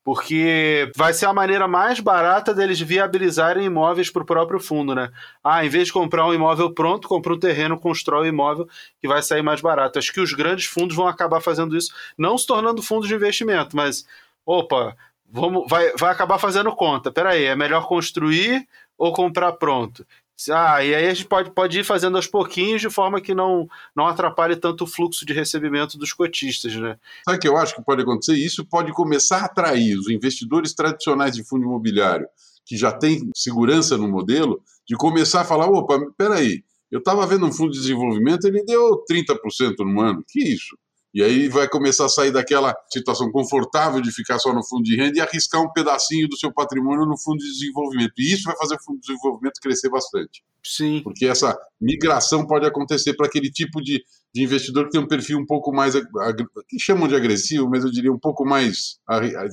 porque 0.07 0.89
vai 0.95 1.13
ser 1.13 1.25
a 1.25 1.33
maneira 1.33 1.67
mais 1.67 1.99
barata 1.99 2.53
deles 2.53 2.79
viabilizarem 2.79 3.65
imóveis 3.65 4.09
para 4.09 4.23
o 4.23 4.25
próprio 4.25 4.57
fundo, 4.57 4.95
né? 4.95 5.11
Ah, 5.43 5.65
em 5.65 5.67
vez 5.67 5.87
de 5.87 5.91
comprar 5.91 6.25
um 6.25 6.33
imóvel 6.33 6.73
pronto, 6.73 7.09
compra 7.09 7.33
um 7.33 7.37
terreno, 7.37 7.77
constrói 7.77 8.27
um 8.27 8.29
imóvel 8.29 8.69
que 9.01 9.05
vai 9.05 9.21
sair 9.21 9.41
mais 9.41 9.59
barato. 9.59 9.99
Acho 9.99 10.13
que 10.13 10.21
os 10.21 10.31
grandes 10.31 10.65
fundos 10.65 10.95
vão 10.95 11.09
acabar 11.09 11.41
fazendo 11.41 11.75
isso, 11.75 11.93
não 12.17 12.37
se 12.37 12.47
tornando 12.47 12.81
fundos 12.81 13.09
de 13.09 13.15
investimento, 13.15 13.75
mas 13.75 14.07
opa, 14.45 14.95
vamos, 15.29 15.69
vai, 15.69 15.91
vai 15.99 16.13
acabar 16.13 16.39
fazendo 16.39 16.73
conta. 16.73 17.11
Peraí, 17.11 17.43
é 17.43 17.53
melhor 17.53 17.85
construir 17.85 18.65
ou 18.97 19.11
comprar 19.11 19.51
pronto? 19.57 20.07
Ah, 20.51 20.83
e 20.83 20.93
aí 20.93 21.07
a 21.07 21.13
gente 21.13 21.27
pode, 21.27 21.51
pode 21.51 21.79
ir 21.79 21.83
fazendo 21.83 22.15
aos 22.15 22.27
pouquinhos 22.27 22.79
de 22.79 22.89
forma 22.89 23.19
que 23.19 23.33
não, 23.33 23.67
não 23.95 24.05
atrapalhe 24.05 24.55
tanto 24.55 24.83
o 24.83 24.87
fluxo 24.87 25.25
de 25.25 25.33
recebimento 25.33 25.97
dos 25.97 26.13
cotistas, 26.13 26.75
né? 26.75 26.97
Sabe 27.25 27.37
o 27.37 27.41
que 27.41 27.47
eu 27.47 27.57
acho 27.57 27.75
que 27.75 27.83
pode 27.83 28.03
acontecer? 28.03 28.33
Isso 28.33 28.63
pode 28.63 28.91
começar 28.93 29.39
a 29.39 29.45
atrair 29.45 29.97
os 29.97 30.09
investidores 30.09 30.73
tradicionais 30.73 31.35
de 31.35 31.43
fundo 31.43 31.65
imobiliário, 31.65 32.27
que 32.65 32.77
já 32.77 32.91
têm 32.91 33.29
segurança 33.35 33.97
no 33.97 34.07
modelo, 34.07 34.61
de 34.87 34.95
começar 34.95 35.41
a 35.41 35.45
falar, 35.45 35.67
opa, 35.67 35.99
peraí, 36.15 36.63
eu 36.91 36.99
estava 36.99 37.25
vendo 37.25 37.45
um 37.45 37.51
fundo 37.51 37.71
de 37.71 37.79
desenvolvimento, 37.79 38.45
ele 38.45 38.63
deu 38.63 39.03
30% 39.09 39.79
no 39.79 39.99
ano, 40.01 40.23
que 40.27 40.39
isso? 40.39 40.77
E 41.17 41.23
aí 41.23 41.47
vai 41.49 41.67
começar 41.67 42.05
a 42.05 42.09
sair 42.09 42.29
daquela 42.29 42.75
situação 42.93 43.31
confortável 43.31 43.99
de 43.99 44.11
ficar 44.11 44.37
só 44.37 44.53
no 44.53 44.63
fundo 44.63 44.83
de 44.83 44.95
renda 44.95 45.17
e 45.17 45.19
arriscar 45.19 45.59
um 45.59 45.73
pedacinho 45.73 46.27
do 46.27 46.37
seu 46.37 46.53
patrimônio 46.53 47.07
no 47.07 47.17
fundo 47.17 47.39
de 47.39 47.51
desenvolvimento. 47.53 48.13
E 48.19 48.33
isso 48.33 48.43
vai 48.43 48.55
fazer 48.55 48.75
o 48.75 48.83
fundo 48.83 48.99
de 48.99 49.07
desenvolvimento 49.07 49.59
crescer 49.59 49.89
bastante. 49.89 50.43
Sim. 50.63 51.01
Porque 51.03 51.25
essa 51.25 51.57
migração 51.81 52.45
pode 52.45 52.67
acontecer 52.67 53.15
para 53.15 53.25
aquele 53.25 53.49
tipo 53.49 53.81
de, 53.81 54.03
de 54.31 54.43
investidor 54.43 54.85
que 54.85 54.91
tem 54.91 55.01
um 55.01 55.07
perfil 55.07 55.39
um 55.39 55.45
pouco 55.45 55.73
mais, 55.73 55.95
que 55.95 56.79
chamam 56.79 57.07
de 57.07 57.15
agressivo, 57.15 57.67
mas 57.67 57.83
eu 57.83 57.89
diria 57.89 58.13
um 58.13 58.19
pouco 58.19 58.45
mais, 58.45 58.99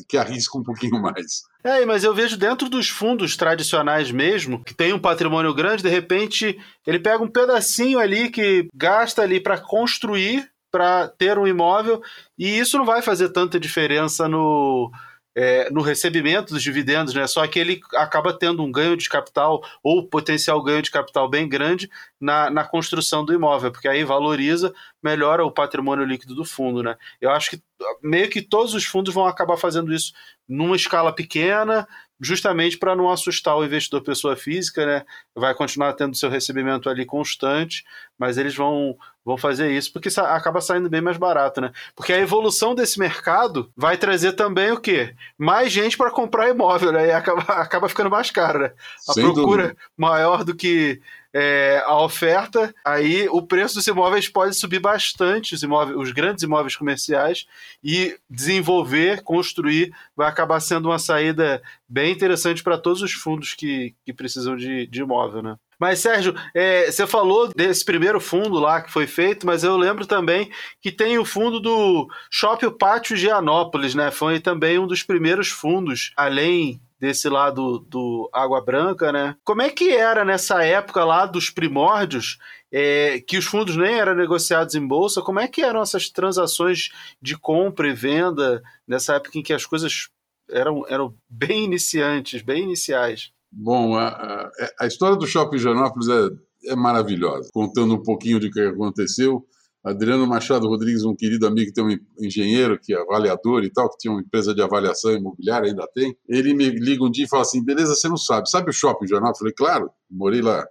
que 0.06 0.18
arrisca 0.18 0.58
um 0.58 0.62
pouquinho 0.62 1.00
mais. 1.00 1.44
É, 1.64 1.86
mas 1.86 2.04
eu 2.04 2.14
vejo 2.14 2.36
dentro 2.36 2.68
dos 2.68 2.90
fundos 2.90 3.38
tradicionais 3.38 4.10
mesmo, 4.10 4.62
que 4.62 4.74
tem 4.74 4.92
um 4.92 4.98
patrimônio 4.98 5.54
grande, 5.54 5.82
de 5.82 5.88
repente 5.88 6.58
ele 6.86 6.98
pega 6.98 7.24
um 7.24 7.30
pedacinho 7.30 7.98
ali 7.98 8.28
que 8.28 8.68
gasta 8.74 9.22
ali 9.22 9.40
para 9.40 9.58
construir 9.58 10.46
para 10.74 11.06
ter 11.06 11.38
um 11.38 11.46
imóvel 11.46 12.02
e 12.36 12.58
isso 12.58 12.76
não 12.76 12.84
vai 12.84 13.00
fazer 13.00 13.28
tanta 13.28 13.60
diferença 13.60 14.28
no, 14.28 14.90
é, 15.32 15.70
no 15.70 15.82
recebimento 15.82 16.52
dos 16.52 16.64
dividendos, 16.64 17.14
né? 17.14 17.28
Só 17.28 17.46
que 17.46 17.60
ele 17.60 17.80
acaba 17.94 18.36
tendo 18.36 18.60
um 18.60 18.72
ganho 18.72 18.96
de 18.96 19.08
capital 19.08 19.62
ou 19.84 20.04
potencial 20.08 20.60
ganho 20.60 20.82
de 20.82 20.90
capital 20.90 21.30
bem 21.30 21.48
grande 21.48 21.88
na, 22.20 22.50
na 22.50 22.64
construção 22.64 23.24
do 23.24 23.32
imóvel, 23.32 23.70
porque 23.70 23.86
aí 23.86 24.02
valoriza, 24.02 24.74
melhora 25.00 25.44
o 25.44 25.52
patrimônio 25.52 26.04
líquido 26.04 26.34
do 26.34 26.44
fundo, 26.44 26.82
né? 26.82 26.96
Eu 27.20 27.30
acho 27.30 27.50
que 27.50 27.62
meio 28.02 28.28
que 28.28 28.42
todos 28.42 28.74
os 28.74 28.84
fundos 28.84 29.14
vão 29.14 29.26
acabar 29.26 29.56
fazendo 29.56 29.94
isso 29.94 30.12
numa 30.48 30.74
escala 30.74 31.14
pequena, 31.14 31.86
justamente 32.20 32.78
para 32.78 32.94
não 32.94 33.10
assustar 33.10 33.56
o 33.56 33.64
investidor 33.64 34.02
pessoa 34.02 34.36
física, 34.36 34.84
né? 34.86 35.04
Vai 35.34 35.54
continuar 35.54 35.92
tendo 35.94 36.16
seu 36.16 36.30
recebimento 36.30 36.88
ali 36.88 37.04
constante, 37.04 37.84
mas 38.18 38.38
eles 38.38 38.54
vão, 38.54 38.96
vão 39.24 39.36
fazer 39.36 39.70
isso 39.70 39.92
porque 39.92 40.08
acaba 40.20 40.60
saindo 40.60 40.88
bem 40.88 41.00
mais 41.00 41.16
barato, 41.16 41.60
né? 41.60 41.72
Porque 41.94 42.12
a 42.12 42.18
evolução 42.18 42.74
desse 42.74 42.98
mercado 42.98 43.70
vai 43.76 43.96
trazer 43.96 44.32
também 44.32 44.70
o 44.70 44.80
quê? 44.80 45.14
Mais 45.36 45.72
gente 45.72 45.96
para 45.96 46.10
comprar 46.10 46.48
imóvel, 46.48 46.92
né? 46.92 47.08
E 47.08 47.12
acaba, 47.12 47.42
acaba 47.60 47.88
ficando 47.88 48.10
mais 48.10 48.30
caro, 48.30 48.60
né? 48.60 48.72
A 49.08 49.12
Sem 49.12 49.24
procura 49.24 49.62
dúvida. 49.64 49.80
maior 49.96 50.44
do 50.44 50.54
que 50.54 51.00
é, 51.34 51.82
a 51.84 52.00
oferta, 52.00 52.72
aí 52.84 53.28
o 53.28 53.42
preço 53.42 53.74
dos 53.74 53.86
imóveis 53.88 54.28
pode 54.28 54.54
subir 54.54 54.78
bastante, 54.78 55.54
os, 55.54 55.62
imóveis, 55.64 55.98
os 55.98 56.12
grandes 56.12 56.44
imóveis 56.44 56.76
comerciais, 56.76 57.46
e 57.82 58.16
desenvolver, 58.30 59.22
construir, 59.22 59.92
vai 60.16 60.28
acabar 60.28 60.60
sendo 60.60 60.88
uma 60.88 60.98
saída 60.98 61.60
bem 61.88 62.12
interessante 62.12 62.62
para 62.62 62.78
todos 62.78 63.02
os 63.02 63.12
fundos 63.12 63.52
que, 63.52 63.94
que 64.04 64.12
precisam 64.12 64.56
de, 64.56 64.86
de 64.86 65.00
imóvel, 65.00 65.42
né? 65.42 65.56
Mas, 65.78 65.98
Sérgio, 65.98 66.34
é, 66.54 66.90
você 66.90 67.04
falou 67.04 67.48
desse 67.48 67.84
primeiro 67.84 68.20
fundo 68.20 68.60
lá 68.60 68.80
que 68.80 68.92
foi 68.92 69.08
feito, 69.08 69.44
mas 69.44 69.64
eu 69.64 69.76
lembro 69.76 70.06
também 70.06 70.50
que 70.80 70.92
tem 70.92 71.18
o 71.18 71.24
fundo 71.24 71.58
do 71.58 72.08
Shopping 72.30 72.70
Pátio 72.70 73.16
Gianópolis, 73.16 73.94
né? 73.94 74.12
Foi 74.12 74.38
também 74.38 74.78
um 74.78 74.86
dos 74.86 75.02
primeiros 75.02 75.48
fundos, 75.48 76.12
além 76.16 76.80
desse 76.98 77.28
lado 77.28 77.80
do 77.80 78.30
Água 78.32 78.64
Branca, 78.64 79.12
né? 79.12 79.36
Como 79.44 79.62
é 79.62 79.70
que 79.70 79.90
era 79.90 80.24
nessa 80.24 80.62
época 80.64 81.04
lá 81.04 81.26
dos 81.26 81.50
primórdios, 81.50 82.38
é, 82.72 83.20
que 83.20 83.36
os 83.36 83.44
fundos 83.44 83.76
nem 83.76 83.94
eram 83.94 84.14
negociados 84.14 84.74
em 84.74 84.86
bolsa? 84.86 85.22
Como 85.22 85.40
é 85.40 85.48
que 85.48 85.62
eram 85.62 85.82
essas 85.82 86.08
transações 86.08 86.90
de 87.20 87.36
compra 87.36 87.88
e 87.88 87.94
venda 87.94 88.62
nessa 88.86 89.14
época 89.14 89.38
em 89.38 89.42
que 89.42 89.52
as 89.52 89.66
coisas 89.66 90.08
eram, 90.50 90.84
eram 90.88 91.14
bem 91.28 91.64
iniciantes, 91.64 92.42
bem 92.42 92.62
iniciais? 92.62 93.32
Bom, 93.50 93.96
a, 93.96 94.08
a, 94.08 94.50
a 94.80 94.86
história 94.86 95.16
do 95.16 95.26
Shopping 95.26 95.58
Janópolis 95.58 96.08
é, 96.08 96.72
é 96.72 96.76
maravilhosa, 96.76 97.48
contando 97.52 97.94
um 97.94 98.02
pouquinho 98.02 98.40
de 98.40 98.50
que 98.50 98.60
aconteceu. 98.60 99.46
Adriano 99.84 100.26
Machado 100.26 100.66
Rodrigues, 100.66 101.04
um 101.04 101.14
querido 101.14 101.46
amigo 101.46 101.66
que 101.66 101.74
tem 101.74 101.84
um 101.84 101.98
engenheiro, 102.18 102.78
que 102.80 102.94
é 102.94 102.98
avaliador 102.98 103.64
e 103.64 103.70
tal, 103.70 103.90
que 103.90 103.98
tinha 103.98 104.12
uma 104.12 104.22
empresa 104.22 104.54
de 104.54 104.62
avaliação 104.62 105.12
imobiliária, 105.12 105.68
ainda 105.68 105.86
tem. 105.94 106.16
Ele 106.26 106.54
me 106.54 106.70
liga 106.70 107.04
um 107.04 107.10
dia 107.10 107.26
e 107.26 107.28
fala 107.28 107.42
assim: 107.42 107.62
beleza, 107.62 107.94
você 107.94 108.08
não 108.08 108.16
sabe, 108.16 108.48
sabe 108.48 108.70
o 108.70 108.72
shopping 108.72 109.06
jornal? 109.06 109.32
Eu 109.32 109.36
falei, 109.36 109.52
claro, 109.52 109.90
morei 110.10 110.40
lá 110.40 110.66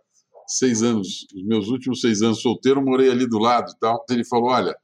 seis 0.48 0.82
anos, 0.82 1.28
os 1.36 1.46
meus 1.46 1.68
últimos 1.68 2.02
seis 2.02 2.24
anos 2.24 2.42
solteiro, 2.42 2.84
morei 2.84 3.12
ali 3.12 3.28
do 3.28 3.38
lado 3.38 3.72
e 3.72 3.80
tal. 3.80 4.04
Ele 4.10 4.26
falou: 4.26 4.50
olha, 4.50 4.76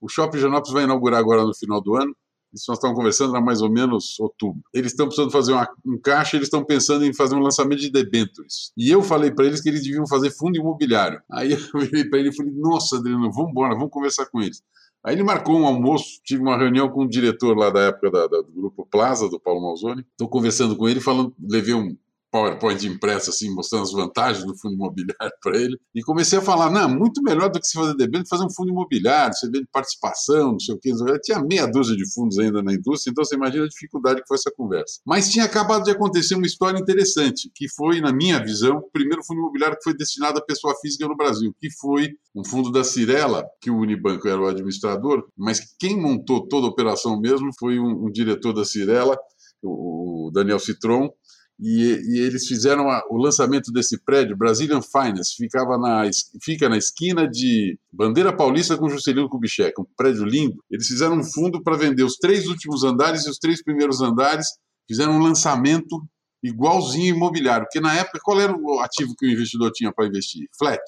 o 0.00 0.08
shopping 0.08 0.38
Janópolis 0.38 0.72
vai 0.72 0.84
inaugurar 0.84 1.18
agora 1.18 1.42
no 1.42 1.54
final 1.54 1.80
do 1.82 1.96
ano 1.96 2.14
isso 2.54 2.66
nós 2.68 2.78
estamos 2.78 2.96
conversando 2.96 3.36
há 3.36 3.40
mais 3.40 3.60
ou 3.60 3.70
menos 3.70 4.18
outubro. 4.20 4.62
Eles 4.72 4.92
estão 4.92 5.06
precisando 5.06 5.32
fazer 5.32 5.52
uma, 5.52 5.68
um 5.84 5.98
caixa, 5.98 6.36
eles 6.36 6.46
estão 6.46 6.64
pensando 6.64 7.04
em 7.04 7.12
fazer 7.12 7.34
um 7.34 7.40
lançamento 7.40 7.80
de 7.80 7.90
debentures. 7.90 8.72
E 8.76 8.90
eu 8.90 9.02
falei 9.02 9.30
para 9.30 9.46
eles 9.46 9.60
que 9.60 9.68
eles 9.68 9.82
deviam 9.82 10.06
fazer 10.06 10.30
fundo 10.30 10.56
imobiliário. 10.56 11.20
Aí 11.30 11.52
eu 11.52 11.58
virei 11.80 12.04
para 12.04 12.20
ele 12.20 12.28
e 12.28 12.36
falei: 12.36 12.52
Nossa, 12.54 12.96
Adriano, 12.96 13.30
vamos 13.32 13.50
embora, 13.50 13.74
vamos 13.74 13.90
conversar 13.90 14.26
com 14.26 14.40
eles. 14.40 14.62
Aí 15.04 15.14
ele 15.14 15.22
marcou 15.22 15.58
um 15.58 15.66
almoço, 15.66 16.18
tive 16.24 16.40
uma 16.40 16.56
reunião 16.56 16.88
com 16.88 17.02
o 17.02 17.08
diretor 17.08 17.54
lá 17.54 17.68
da 17.68 17.80
época 17.80 18.10
da, 18.10 18.26
da, 18.26 18.40
do 18.40 18.50
Grupo 18.50 18.86
Plaza, 18.90 19.28
do 19.28 19.38
Paulo 19.38 19.60
Malzoni. 19.60 20.02
Estou 20.12 20.26
conversando 20.26 20.74
com 20.76 20.88
ele, 20.88 20.98
falando, 20.98 21.34
levei 21.38 21.74
um, 21.74 21.94
PowerPoint 22.34 22.84
impresso, 22.84 23.30
assim, 23.30 23.48
mostrando 23.54 23.84
as 23.84 23.92
vantagens 23.92 24.44
do 24.44 24.58
fundo 24.58 24.74
imobiliário 24.74 25.32
para 25.40 25.56
ele. 25.56 25.78
E 25.94 26.02
comecei 26.02 26.36
a 26.36 26.42
falar: 26.42 26.68
não, 26.68 26.88
muito 26.88 27.22
melhor 27.22 27.48
do 27.48 27.60
que 27.60 27.66
se 27.66 27.74
fazer 27.74 27.94
debênture, 27.94 28.28
fazer 28.28 28.44
um 28.44 28.50
fundo 28.50 28.70
imobiliário, 28.70 29.32
você 29.32 29.48
vende 29.48 29.68
participação, 29.70 30.50
não 30.50 30.58
sei 30.58 30.74
o 30.74 30.78
quê. 30.80 30.90
Tinha 31.22 31.40
meia 31.40 31.64
dúzia 31.66 31.96
de 31.96 32.12
fundos 32.12 32.36
ainda 32.40 32.60
na 32.60 32.74
indústria, 32.74 33.12
então 33.12 33.24
você 33.24 33.36
imagina 33.36 33.64
a 33.64 33.68
dificuldade 33.68 34.20
que 34.20 34.26
foi 34.26 34.36
essa 34.36 34.50
conversa. 34.50 35.00
Mas 35.06 35.30
tinha 35.30 35.44
acabado 35.44 35.84
de 35.84 35.92
acontecer 35.92 36.34
uma 36.34 36.46
história 36.46 36.76
interessante, 36.76 37.48
que 37.54 37.68
foi, 37.68 38.00
na 38.00 38.12
minha 38.12 38.42
visão, 38.42 38.78
o 38.78 38.90
primeiro 38.90 39.22
fundo 39.22 39.38
imobiliário 39.38 39.76
que 39.76 39.84
foi 39.84 39.94
destinado 39.96 40.40
à 40.40 40.42
pessoa 40.42 40.74
física 40.80 41.06
no 41.06 41.16
Brasil, 41.16 41.54
que 41.60 41.70
foi 41.70 42.08
um 42.34 42.44
fundo 42.44 42.72
da 42.72 42.82
Cirela, 42.82 43.44
que 43.60 43.70
o 43.70 43.78
Unibanco 43.78 44.26
era 44.26 44.40
o 44.40 44.48
administrador, 44.48 45.24
mas 45.38 45.60
quem 45.78 46.00
montou 46.00 46.48
toda 46.48 46.66
a 46.66 46.70
operação 46.70 47.20
mesmo 47.20 47.50
foi 47.60 47.78
um, 47.78 48.06
um 48.06 48.10
diretor 48.10 48.52
da 48.52 48.64
Cirela, 48.64 49.16
o 49.62 50.30
Daniel 50.32 50.58
Citron, 50.58 51.10
e, 51.58 52.00
e 52.08 52.20
eles 52.20 52.46
fizeram 52.46 52.90
a, 52.90 53.02
o 53.10 53.16
lançamento 53.16 53.70
desse 53.72 54.02
prédio, 54.04 54.36
Brazilian 54.36 54.80
Finance, 54.82 55.36
ficava 55.36 55.78
na, 55.78 56.10
fica 56.42 56.68
na 56.68 56.76
esquina 56.76 57.28
de 57.28 57.78
Bandeira 57.92 58.34
Paulista 58.34 58.76
com 58.76 58.88
Juscelino 58.88 59.28
Kubitschek, 59.28 59.80
um 59.80 59.86
prédio 59.96 60.24
lindo. 60.24 60.56
Eles 60.70 60.86
fizeram 60.86 61.18
um 61.18 61.24
fundo 61.24 61.62
para 61.62 61.76
vender 61.76 62.02
os 62.02 62.16
três 62.16 62.46
últimos 62.46 62.82
andares 62.82 63.24
e 63.26 63.30
os 63.30 63.38
três 63.38 63.62
primeiros 63.62 64.00
andares, 64.00 64.46
fizeram 64.88 65.12
um 65.12 65.22
lançamento 65.22 66.02
igualzinho 66.42 67.14
imobiliário, 67.14 67.64
porque 67.64 67.80
na 67.80 67.94
época 67.94 68.20
qual 68.22 68.38
era 68.38 68.54
o 68.54 68.80
ativo 68.80 69.14
que 69.16 69.26
o 69.26 69.30
investidor 69.30 69.70
tinha 69.72 69.92
para 69.92 70.06
investir? 70.06 70.46
Flat. 70.58 70.82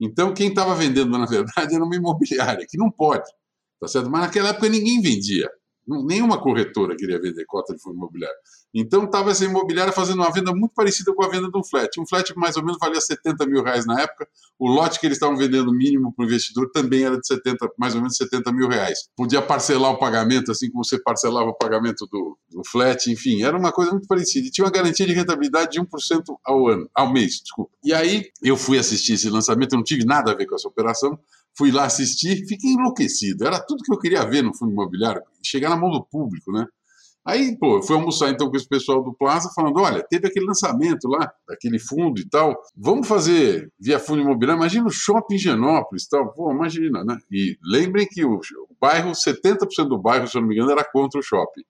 Então 0.00 0.34
quem 0.34 0.48
estava 0.48 0.74
vendendo 0.74 1.16
na 1.16 1.24
verdade 1.24 1.74
era 1.74 1.84
uma 1.84 1.96
imobiliária, 1.96 2.66
que 2.68 2.76
não 2.76 2.90
pode, 2.90 3.24
tá 3.80 3.88
certo? 3.88 4.10
Mas 4.10 4.22
naquela 4.22 4.50
época 4.50 4.68
ninguém 4.68 5.00
vendia. 5.00 5.48
Nenhuma 5.86 6.40
corretora 6.40 6.96
queria 6.96 7.20
vender 7.20 7.44
cota 7.46 7.74
de 7.74 7.80
fundo 7.80 7.96
imobiliário. 7.96 8.36
Então 8.74 9.04
estava 9.04 9.30
essa 9.30 9.44
imobiliária 9.44 9.92
fazendo 9.92 10.16
uma 10.16 10.32
venda 10.32 10.52
muito 10.52 10.72
parecida 10.74 11.14
com 11.14 11.24
a 11.24 11.28
venda 11.28 11.48
de 11.48 11.56
um 11.56 11.62
flat. 11.62 12.00
Um 12.00 12.06
flat 12.06 12.34
mais 12.36 12.56
ou 12.56 12.64
menos 12.64 12.78
valia 12.80 13.00
70 13.00 13.46
mil 13.46 13.62
reais 13.62 13.86
na 13.86 14.00
época. 14.00 14.26
O 14.58 14.68
lote 14.68 14.98
que 14.98 15.06
eles 15.06 15.16
estavam 15.16 15.36
vendendo 15.36 15.72
mínimo 15.72 16.12
para 16.12 16.24
o 16.24 16.26
investidor 16.26 16.70
também 16.72 17.04
era 17.04 17.18
de 17.18 17.26
70, 17.26 17.70
mais 17.78 17.94
ou 17.94 18.00
menos 18.00 18.16
70 18.16 18.52
mil 18.52 18.68
reais. 18.68 18.98
Podia 19.16 19.40
parcelar 19.40 19.92
o 19.92 19.98
pagamento, 19.98 20.50
assim 20.50 20.70
como 20.70 20.84
você 20.84 21.00
parcelava 21.00 21.50
o 21.50 21.54
pagamento 21.54 22.06
do, 22.10 22.36
do 22.50 22.62
flat, 22.68 23.10
enfim, 23.10 23.42
era 23.44 23.56
uma 23.56 23.70
coisa 23.70 23.92
muito 23.92 24.08
parecida. 24.08 24.48
E 24.48 24.50
tinha 24.50 24.64
uma 24.64 24.72
garantia 24.72 25.06
de 25.06 25.12
rentabilidade 25.12 25.72
de 25.72 25.80
1% 25.80 26.22
ao 26.44 26.68
ano, 26.68 26.88
ao 26.94 27.12
mês, 27.12 27.40
desculpa. 27.40 27.70
E 27.84 27.92
aí 27.92 28.24
eu 28.42 28.56
fui 28.56 28.78
assistir 28.78 29.12
esse 29.12 29.30
lançamento, 29.30 29.72
eu 29.72 29.76
não 29.76 29.84
tive 29.84 30.04
nada 30.04 30.32
a 30.32 30.34
ver 30.34 30.46
com 30.46 30.54
essa 30.54 30.68
operação 30.68 31.18
fui 31.56 31.70
lá 31.70 31.84
assistir, 31.84 32.44
fiquei 32.46 32.72
enlouquecido. 32.72 33.46
Era 33.46 33.60
tudo 33.60 33.82
que 33.82 33.92
eu 33.92 33.98
queria 33.98 34.24
ver 34.24 34.42
no 34.42 34.54
fundo 34.54 34.72
imobiliário, 34.72 35.22
chegar 35.42 35.70
na 35.70 35.76
mão 35.76 35.90
do 35.90 36.04
público, 36.04 36.50
né? 36.52 36.66
Aí, 37.26 37.56
pô, 37.58 37.82
fui 37.82 37.96
almoçar 37.96 38.28
então 38.28 38.50
com 38.50 38.56
esse 38.56 38.68
pessoal 38.68 39.02
do 39.02 39.14
Plaza, 39.14 39.50
falando: 39.54 39.80
olha, 39.80 40.02
teve 40.02 40.26
aquele 40.28 40.44
lançamento 40.44 41.08
lá, 41.08 41.32
daquele 41.48 41.78
fundo 41.78 42.20
e 42.20 42.28
tal, 42.28 42.54
vamos 42.76 43.08
fazer 43.08 43.72
via 43.80 43.98
fundo 43.98 44.20
imobiliário. 44.20 44.60
Imagina 44.60 44.86
o 44.86 44.90
shopping 44.90 45.38
Genópolis 45.38 46.04
e 46.04 46.08
tal, 46.10 46.32
pô, 46.34 46.52
imagina, 46.52 47.02
né? 47.02 47.16
E 47.32 47.56
lembrem 47.62 48.06
que 48.06 48.24
o, 48.26 48.34
o 48.34 48.76
bairro, 48.78 49.12
70% 49.12 49.88
do 49.88 49.98
bairro, 49.98 50.28
se 50.28 50.36
eu 50.36 50.42
não 50.42 50.48
me 50.48 50.54
engano, 50.54 50.72
era 50.72 50.84
contra 50.84 51.18
o 51.18 51.22
shopping. 51.22 51.62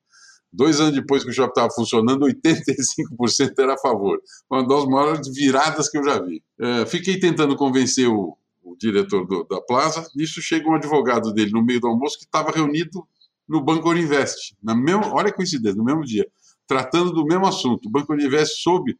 Dois 0.52 0.80
anos 0.80 0.94
depois 0.94 1.22
que 1.22 1.30
o 1.30 1.32
shopping 1.32 1.50
estava 1.50 1.70
funcionando, 1.72 2.26
85% 2.26 3.52
era 3.58 3.74
a 3.74 3.78
favor. 3.78 4.20
Uma 4.50 4.66
das 4.66 4.84
maiores 4.86 5.28
viradas 5.32 5.88
que 5.88 5.98
eu 5.98 6.04
já 6.04 6.20
vi. 6.20 6.42
É, 6.60 6.86
fiquei 6.86 7.18
tentando 7.18 7.56
convencer 7.56 8.08
o, 8.08 8.36
o 8.62 8.76
diretor 8.76 9.26
do, 9.26 9.44
da 9.44 9.60
Plaza. 9.60 10.08
Nisso 10.16 10.40
chega 10.40 10.68
um 10.68 10.74
advogado 10.74 11.32
dele 11.32 11.50
no 11.52 11.64
meio 11.64 11.80
do 11.80 11.88
almoço 11.88 12.18
que 12.18 12.24
estava 12.24 12.50
reunido 12.50 13.06
no 13.48 13.62
Banco 13.62 13.90
Uninvest. 13.90 14.56
Na 14.62 14.74
mesma, 14.74 15.12
olha 15.12 15.28
a 15.28 15.32
coincidência, 15.32 15.76
no 15.76 15.84
mesmo 15.84 16.02
dia, 16.02 16.26
tratando 16.66 17.12
do 17.12 17.24
mesmo 17.24 17.46
assunto. 17.46 17.86
O 17.86 17.90
Banco 17.90 18.12
Uninvest 18.12 18.62
soube, 18.62 18.98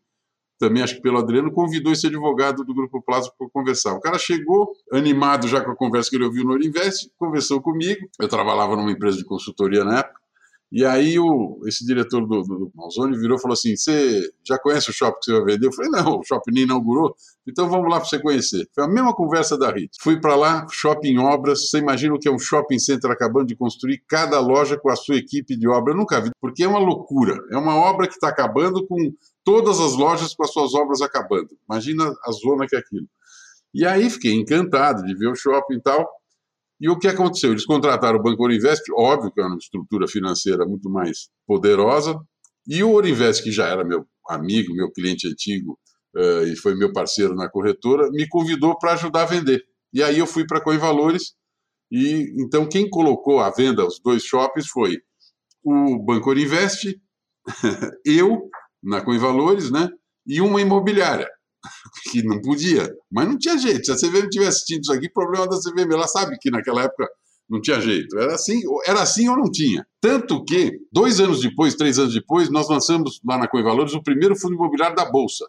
também 0.59 0.83
acho 0.83 0.97
que 0.97 1.03
pelo 1.03 1.19
Adriano, 1.19 1.53
convidou 1.53 1.93
esse 1.93 2.07
advogado 2.07 2.65
do 2.65 2.75
Grupo 2.75 3.03
Plaza 3.03 3.31
para 3.37 3.49
conversar. 3.51 3.95
O 3.95 4.01
cara 4.01 4.19
chegou, 4.19 4.71
animado 4.93 5.49
já 5.49 5.63
com 5.63 5.73
a 5.73 5.77
conversa 5.77 6.11
que 6.11 6.17
ele 6.17 6.25
ouviu 6.25 6.45
no 6.45 6.55
Uninvest, 6.55 7.11
conversou 7.17 7.61
comigo. 7.61 8.09
Eu 8.21 8.29
trabalhava 8.29 8.77
numa 8.77 8.93
empresa 8.93 9.19
de 9.19 9.25
consultoria 9.25 9.85
na 9.85 10.01
época. 10.01 10.24
E 10.73 10.85
aí 10.85 11.19
o, 11.19 11.61
esse 11.67 11.87
diretor 11.87 12.27
do, 12.27 12.43
do, 12.43 12.59
do 12.59 12.73
Malzone 12.75 13.17
virou 13.17 13.37
e 13.37 13.41
falou 13.41 13.53
assim: 13.53 13.77
Você 13.77 14.29
já 14.47 14.59
conhece 14.59 14.91
o 14.91 14.93
shopping 14.93 15.19
que 15.21 15.25
você 15.27 15.33
vai 15.41 15.55
vender? 15.55 15.67
Eu 15.67 15.73
falei: 15.73 15.91
Não, 15.91 16.19
o 16.19 16.25
shopping 16.25 16.53
nem 16.53 16.65
inaugurou, 16.65 17.15
então 17.47 17.69
vamos 17.69 17.89
lá 17.91 18.01
para 18.01 18.09
você 18.09 18.19
conhecer. 18.19 18.69
Foi 18.75 18.85
a 18.85 18.89
mesma 18.89 19.15
conversa 19.15 19.57
da 19.57 19.71
RIT. 19.71 19.97
Fui 20.01 20.21
para 20.21 20.35
lá, 20.35 20.67
shopping 20.71 21.19
obras. 21.19 21.69
Você 21.69 21.79
imagina 21.79 22.15
o 22.15 22.19
que 22.19 22.29
é 22.29 22.33
um 22.33 22.39
shopping 22.39 22.79
center 22.79 23.11
acabando 23.11 23.47
de 23.47 23.57
construir, 23.57 24.03
cada 24.09 24.41
loja 24.41 24.79
com 24.79 24.91
a 24.91 24.97
sua 24.97 25.17
equipe 25.17 25.57
de 25.57 25.69
obra. 25.69 25.93
Eu 25.93 25.97
nunca 25.97 26.21
vi, 26.21 26.31
porque 26.41 26.65
é 26.65 26.69
uma 26.69 26.81
loucura. 26.81 27.39
É 27.53 27.57
uma 27.57 27.77
obra 27.77 28.09
que 28.09 28.15
está 28.15 28.29
acabando 28.29 28.87
com 28.87 28.97
todas 29.45 29.79
as 29.79 29.95
lojas 29.95 30.35
com 30.35 30.43
as 30.43 30.53
suas 30.53 30.75
obras 30.75 31.03
acabando. 31.03 31.51
Imagina 31.69 32.13
a 32.27 32.33
zona 32.33 32.67
que 32.67 32.75
é 32.75 32.79
aquilo. 32.79 33.07
E 33.75 33.85
aí 33.85 34.09
fiquei 34.09 34.33
encantado 34.33 35.05
de 35.05 35.15
ver 35.15 35.29
o 35.29 35.35
shopping 35.35 35.75
e 35.75 35.83
tal. 35.83 36.09
E 36.85 36.89
o 36.91 36.99
que 36.99 37.09
aconteceu? 37.09 37.51
Eles 37.51 37.65
contrataram 37.65 38.19
o 38.19 38.23
Banco 38.23 38.43
Orinvest, 38.43 38.83
óbvio 38.95 39.33
que 39.33 39.41
é 39.41 39.47
uma 39.47 39.57
estrutura 39.57 40.07
financeira 40.07 40.67
muito 40.67 40.91
mais 40.91 41.31
poderosa, 41.47 42.15
e 42.69 42.85
o 42.85 42.93
Orinvest, 42.93 43.43
que 43.43 43.51
já 43.51 43.67
era 43.69 43.83
meu 43.83 44.05
amigo, 44.29 44.75
meu 44.75 44.93
cliente 44.93 45.27
antigo 45.27 45.79
uh, 46.15 46.47
e 46.47 46.55
foi 46.57 46.75
meu 46.75 46.93
parceiro 46.93 47.35
na 47.35 47.49
corretora, 47.49 48.11
me 48.11 48.29
convidou 48.29 48.79
para 48.79 48.93
ajudar 48.93 49.23
a 49.23 49.25
vender. 49.25 49.65
E 49.95 50.03
aí 50.03 50.19
eu 50.19 50.27
fui 50.27 50.47
para 50.47 50.59
a 50.59 50.61
Coin 50.61 50.77
Valores, 50.77 51.33
e 51.91 52.31
então 52.39 52.69
quem 52.69 52.87
colocou 52.91 53.41
à 53.41 53.49
venda 53.49 53.87
os 53.87 53.99
dois 53.99 54.23
shoppings 54.23 54.69
foi 54.69 54.99
o 55.63 55.99
Banco 56.05 56.29
Orinvest, 56.29 57.01
eu 58.05 58.51
na 58.83 59.01
Coin 59.01 59.17
Valores, 59.17 59.71
né, 59.71 59.89
e 60.27 60.39
uma 60.43 60.61
imobiliária. 60.61 61.31
que 62.11 62.23
não 62.23 62.41
podia, 62.41 62.89
mas 63.11 63.29
não 63.29 63.39
tinha 63.39 63.59
jeito. 63.59 63.87
Se 63.87 63.93
a 63.93 63.97
CVM 63.97 64.25
estiver 64.25 64.47
assistindo 64.47 64.83
isso 64.83 64.93
aqui, 64.93 65.09
problema 65.09 65.47
da 65.47 65.59
CVM. 65.59 65.93
Ela 65.93 66.09
sabe 66.09 66.37
que 66.41 66.51
naquela 66.51 66.83
época 66.83 67.09
Não 67.49 67.61
tinha 67.61 67.81
jeito. 67.81 68.19
Era 68.19 68.35
assim, 68.35 68.61
era 68.87 69.03
assim 69.03 69.29
ou 69.29 69.37
não 69.37 69.51
tinha. 69.51 69.87
Tanto 70.01 70.45
que, 70.45 70.79
dois 70.91 71.21
anos 71.21 71.41
depois, 71.41 71.75
três 71.75 71.99
anos 71.99 72.15
depois, 72.15 72.51
nós 72.51 72.69
lançamos 72.69 73.21
lá 73.25 73.37
na 73.37 73.47
Coinvalores 73.47 73.93
o 73.95 74.03
primeiro 74.03 74.35
fundo 74.35 74.55
imobiliário 74.55 74.97
da 74.97 75.05
Bolsa. 75.11 75.45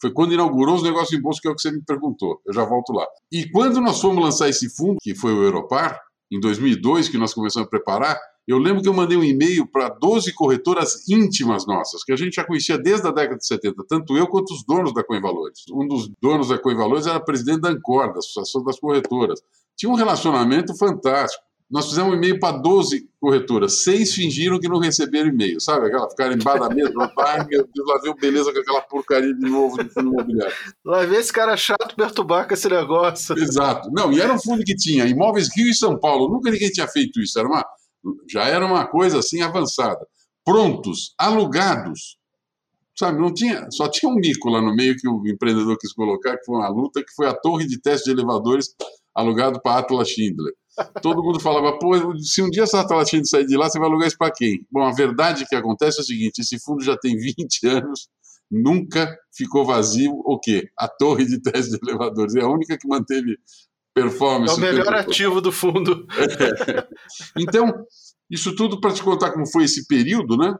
Foi 0.00 0.12
quando 0.12 0.34
inaugurou 0.34 0.76
os 0.76 0.82
negócios 0.82 1.18
em 1.18 1.22
bolsa, 1.22 1.40
que 1.40 1.48
é 1.48 1.50
o 1.50 1.54
que 1.54 1.62
você 1.62 1.72
me 1.72 1.82
perguntou. 1.82 2.40
Eu 2.46 2.52
já 2.52 2.64
volto 2.64 2.92
lá. 2.92 3.06
E 3.32 3.48
quando 3.50 3.80
nós 3.80 4.00
fomos 4.00 4.22
lançar 4.22 4.48
esse 4.48 4.68
fundo, 4.68 4.98
que 5.00 5.14
foi 5.14 5.32
o 5.32 5.42
Europar, 5.42 6.00
em 6.30 6.38
2002, 6.38 7.08
que 7.08 7.16
nós 7.16 7.32
começamos 7.32 7.66
a 7.66 7.70
preparar, 7.70 8.20
eu 8.46 8.58
lembro 8.58 8.82
que 8.82 8.88
eu 8.88 8.94
mandei 8.94 9.16
um 9.16 9.24
e-mail 9.24 9.66
para 9.66 9.88
12 9.88 10.32
corretoras 10.34 11.08
íntimas 11.08 11.66
nossas, 11.66 12.04
que 12.04 12.12
a 12.12 12.16
gente 12.16 12.34
já 12.34 12.44
conhecia 12.44 12.76
desde 12.76 13.06
a 13.06 13.10
década 13.10 13.38
de 13.38 13.46
70, 13.46 13.84
tanto 13.88 14.16
eu 14.16 14.26
quanto 14.26 14.52
os 14.52 14.64
donos 14.64 14.92
da 14.92 15.02
Coinvalores. 15.02 15.64
Um 15.72 15.86
dos 15.88 16.10
donos 16.20 16.48
da 16.48 16.58
Coinvalores 16.58 17.06
era 17.06 17.18
presidente 17.18 17.62
da 17.62 17.70
Ancor, 17.70 18.12
da 18.12 18.18
Associação 18.18 18.62
das 18.62 18.78
Corretoras. 18.78 19.40
Tinha 19.76 19.90
um 19.90 19.94
relacionamento 19.96 20.76
fantástico. 20.76 21.42
Nós 21.70 21.88
fizemos 21.88 22.12
um 22.12 22.16
e-mail 22.16 22.38
para 22.38 22.58
12 22.58 23.08
corretoras, 23.18 23.82
seis 23.82 24.14
fingiram 24.14 24.60
que 24.60 24.68
não 24.68 24.78
receberam 24.78 25.30
e-mail, 25.30 25.58
sabe? 25.58 25.86
Aquela 25.86 26.08
ficaram 26.10 26.34
embaixo 26.34 26.68
da 26.68 26.74
mesa, 26.74 26.92
ai 27.18 27.46
meu 27.46 27.66
Deus, 27.74 27.88
lá 27.88 27.98
veio 28.00 28.14
beleza 28.14 28.52
com 28.52 28.58
aquela 28.58 28.82
porcaria 28.82 29.34
de 29.34 29.50
novo 29.50 29.82
de 29.82 29.88
fundo 29.88 30.12
imobiliário. 30.12 30.54
Lá 30.84 31.04
vem 31.06 31.18
esse 31.18 31.32
cara 31.32 31.56
chato 31.56 31.96
perturbar 31.96 32.46
com 32.46 32.52
esse 32.52 32.68
negócio. 32.68 33.36
Exato. 33.38 33.90
Não, 33.90 34.12
e 34.12 34.20
era 34.20 34.32
um 34.32 34.38
fundo 34.38 34.62
que 34.62 34.76
tinha 34.76 35.06
imóveis 35.06 35.48
Rio 35.56 35.68
e 35.68 35.74
São 35.74 35.98
Paulo, 35.98 36.28
nunca 36.28 36.50
ninguém 36.50 36.70
tinha 36.70 36.86
feito 36.86 37.18
isso, 37.18 37.38
era 37.38 37.48
uma 37.48 37.64
já 38.28 38.44
era 38.44 38.64
uma 38.64 38.86
coisa 38.86 39.18
assim 39.18 39.42
avançada. 39.42 40.06
Prontos, 40.44 41.14
alugados. 41.18 42.18
Sabe, 42.96 43.18
não 43.20 43.34
tinha, 43.34 43.68
só 43.72 43.88
tinha 43.88 44.10
um 44.10 44.14
mico 44.14 44.48
lá 44.48 44.60
no 44.60 44.74
meio 44.74 44.96
que 44.96 45.08
o 45.08 45.26
empreendedor 45.26 45.76
quis 45.78 45.92
colocar, 45.92 46.36
que 46.38 46.44
foi 46.44 46.56
uma 46.56 46.68
luta, 46.68 47.02
que 47.02 47.12
foi 47.14 47.26
a 47.26 47.34
torre 47.34 47.66
de 47.66 47.80
teste 47.80 48.04
de 48.04 48.12
elevadores 48.12 48.68
alugado 49.14 49.60
para 49.60 49.80
Atlas 49.80 50.08
Schindler. 50.08 50.54
Todo 51.02 51.22
mundo 51.22 51.40
falava, 51.40 51.76
pô, 51.78 51.92
se 52.18 52.42
um 52.42 52.50
dia 52.50 52.62
essa 52.64 52.80
Atlas 52.80 53.08
Schindler 53.08 53.28
sair 53.28 53.46
de 53.46 53.56
lá, 53.56 53.68
você 53.68 53.78
vai 53.78 53.88
alugar 53.88 54.06
isso 54.06 54.18
para 54.18 54.32
quem? 54.32 54.64
Bom, 54.70 54.82
a 54.82 54.92
verdade 54.92 55.44
que 55.46 55.56
acontece 55.56 55.98
é 55.98 56.02
o 56.02 56.04
seguinte, 56.04 56.40
esse 56.40 56.58
fundo 56.60 56.84
já 56.84 56.96
tem 56.96 57.16
20 57.16 57.66
anos, 57.66 58.08
nunca 58.50 59.16
ficou 59.36 59.64
vazio 59.64 60.12
o 60.24 60.38
quê? 60.38 60.68
A 60.78 60.88
torre 60.88 61.24
de 61.24 61.40
teste 61.40 61.72
de 61.72 61.78
elevadores. 61.82 62.34
É 62.36 62.42
a 62.42 62.48
única 62.48 62.78
que 62.78 62.86
manteve 62.86 63.36
performance. 63.94 64.52
É 64.52 64.56
o 64.56 64.60
melhor 64.60 64.92
ativo 64.94 65.40
do 65.40 65.52
fundo. 65.52 66.06
É. 66.18 66.86
Então, 67.38 67.72
isso 68.30 68.54
tudo 68.54 68.80
para 68.80 68.92
te 68.92 69.02
contar 69.02 69.30
como 69.30 69.46
foi 69.46 69.64
esse 69.64 69.86
período, 69.86 70.36
né? 70.36 70.56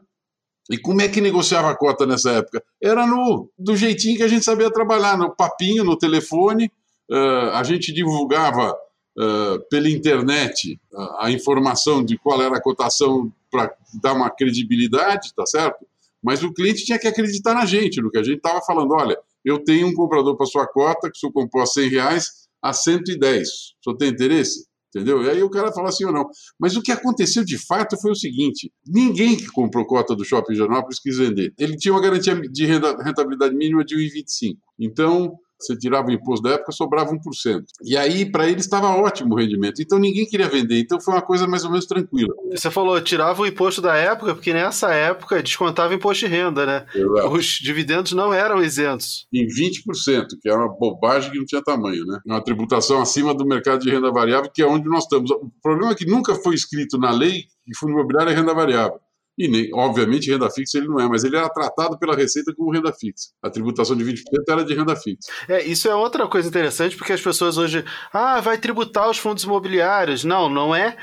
E 0.69 0.77
como 0.77 1.01
é 1.01 1.07
que 1.07 1.21
negociava 1.21 1.69
a 1.69 1.75
cota 1.75 2.05
nessa 2.05 2.31
época? 2.31 2.63
Era 2.81 3.05
no 3.05 3.49
do 3.57 3.75
jeitinho 3.75 4.17
que 4.17 4.23
a 4.23 4.27
gente 4.27 4.43
sabia 4.45 4.71
trabalhar, 4.71 5.17
no 5.17 5.35
papinho, 5.35 5.83
no 5.83 5.97
telefone. 5.97 6.71
Uh, 7.09 7.51
a 7.53 7.63
gente 7.63 7.93
divulgava 7.93 8.71
uh, 8.71 9.59
pela 9.69 9.89
internet 9.89 10.79
uh, 10.91 11.17
a 11.19 11.31
informação 11.31 12.03
de 12.03 12.17
qual 12.17 12.41
era 12.41 12.57
a 12.57 12.61
cotação 12.61 13.31
para 13.51 13.71
dar 14.01 14.13
uma 14.13 14.29
credibilidade, 14.29 15.33
tá 15.35 15.45
certo? 15.45 15.85
Mas 16.23 16.41
o 16.41 16.51
cliente 16.51 16.83
tinha 16.83 16.97
que 16.97 17.07
acreditar 17.07 17.53
na 17.53 17.65
gente, 17.65 18.01
no 18.01 18.09
que 18.09 18.17
a 18.17 18.23
gente 18.23 18.37
estava 18.37 18.59
falando. 18.61 18.93
Olha, 18.93 19.17
eu 19.43 19.63
tenho 19.63 19.87
um 19.87 19.93
comprador 19.93 20.35
para 20.35 20.47
sua 20.47 20.65
cota, 20.65 21.11
que 21.11 21.19
se 21.19 21.27
eu 21.27 21.31
compor 21.31 21.61
a 21.61 21.67
100 21.67 21.89
reais, 21.89 22.44
a 22.65 22.73
110. 22.73 23.47
Só 23.83 23.95
tem 23.95 24.09
interesse? 24.09 24.65
Entendeu? 24.89 25.23
E 25.23 25.29
aí 25.29 25.43
o 25.43 25.49
cara 25.49 25.73
fala 25.73 25.89
assim 25.89 26.05
ou 26.05 26.11
não. 26.13 26.25
Mas 26.59 26.75
o 26.75 26.81
que 26.81 26.91
aconteceu 26.91 27.43
de 27.43 27.57
fato 27.57 27.97
foi 28.01 28.11
o 28.11 28.15
seguinte: 28.15 28.71
ninguém 28.87 29.35
que 29.35 29.47
comprou 29.47 29.85
cota 29.85 30.15
do 30.15 30.23
Shopping 30.23 30.53
Higienópolis 30.53 30.99
quis 30.99 31.17
vender. 31.17 31.53
Ele 31.59 31.75
tinha 31.75 31.93
uma 31.93 32.01
garantia 32.01 32.33
de 32.33 32.65
rentabilidade 32.65 33.55
mínima 33.55 33.83
de 33.83 33.95
1,25. 33.95 34.55
Então, 34.79 35.35
você 35.59 35.75
tirava 35.77 36.07
o 36.07 36.11
imposto 36.11 36.43
da 36.43 36.51
época, 36.51 36.71
sobrava 36.71 37.11
1%. 37.11 37.63
E 37.83 37.95
aí, 37.97 38.25
para 38.29 38.47
eles, 38.47 38.65
estava 38.65 38.87
ótimo 38.89 39.33
o 39.33 39.37
rendimento. 39.37 39.81
Então, 39.81 39.97
ninguém 39.97 40.25
queria 40.25 40.49
vender. 40.49 40.79
Então, 40.79 40.99
foi 40.99 41.13
uma 41.13 41.21
coisa 41.21 41.47
mais 41.47 41.63
ou 41.63 41.71
menos 41.71 41.85
tranquila. 41.85 42.33
Você 42.51 42.69
falou, 42.69 42.99
tirava 43.01 43.41
o 43.41 43.45
imposto 43.45 43.81
da 43.81 43.95
época, 43.95 44.33
porque 44.35 44.53
nessa 44.53 44.93
época 44.93 45.41
descontava 45.41 45.93
imposto 45.93 46.25
de 46.25 46.31
renda, 46.31 46.65
né? 46.65 46.85
Exato. 46.93 47.29
Os 47.29 47.45
dividendos 47.45 48.11
não 48.11 48.33
eram 48.33 48.61
isentos. 48.63 49.27
Em 49.33 49.47
20%, 49.47 50.27
que 50.41 50.49
é 50.49 50.53
uma 50.53 50.69
bobagem 50.69 51.31
que 51.31 51.37
não 51.37 51.45
tinha 51.45 51.63
tamanho, 51.63 52.05
né? 52.05 52.19
Uma 52.25 52.43
tributação 52.43 53.01
acima 53.01 53.33
do 53.33 53.45
mercado 53.45 53.81
de 53.81 53.89
renda 53.89 54.11
variável, 54.11 54.51
que 54.53 54.61
é 54.61 54.67
onde 54.67 54.87
nós 54.89 55.03
estamos. 55.03 55.31
O 55.31 55.51
problema 55.61 55.91
é 55.91 55.95
que 55.95 56.05
nunca 56.05 56.35
foi 56.35 56.55
escrito 56.55 56.97
na 56.97 57.11
lei 57.11 57.45
que 57.65 57.75
fundo 57.75 57.93
imobiliário 57.93 58.31
é 58.31 58.35
renda 58.35 58.53
variável. 58.53 58.99
E 59.37 59.47
nem, 59.47 59.69
obviamente, 59.73 60.31
renda 60.31 60.49
fixa 60.49 60.77
ele 60.77 60.87
não 60.87 60.99
é, 60.99 61.07
mas 61.07 61.23
ele 61.23 61.35
era 61.35 61.49
tratado 61.49 61.99
pela 61.99 62.15
Receita 62.15 62.53
como 62.55 62.71
renda 62.71 62.93
fixa. 62.93 63.29
A 63.41 63.49
tributação 63.49 63.95
de 63.95 64.03
20% 64.05 64.21
era 64.47 64.63
de 64.63 64.73
renda 64.73 64.95
fixa. 64.95 65.29
É, 65.47 65.63
isso 65.63 65.89
é 65.89 65.95
outra 65.95 66.27
coisa 66.27 66.47
interessante, 66.47 66.95
porque 66.95 67.13
as 67.13 67.21
pessoas 67.21 67.57
hoje, 67.57 67.83
ah, 68.13 68.39
vai 68.39 68.57
tributar 68.57 69.09
os 69.09 69.17
fundos 69.17 69.43
imobiliários. 69.43 70.23
Não, 70.23 70.49
não 70.49 70.73
é 70.73 70.97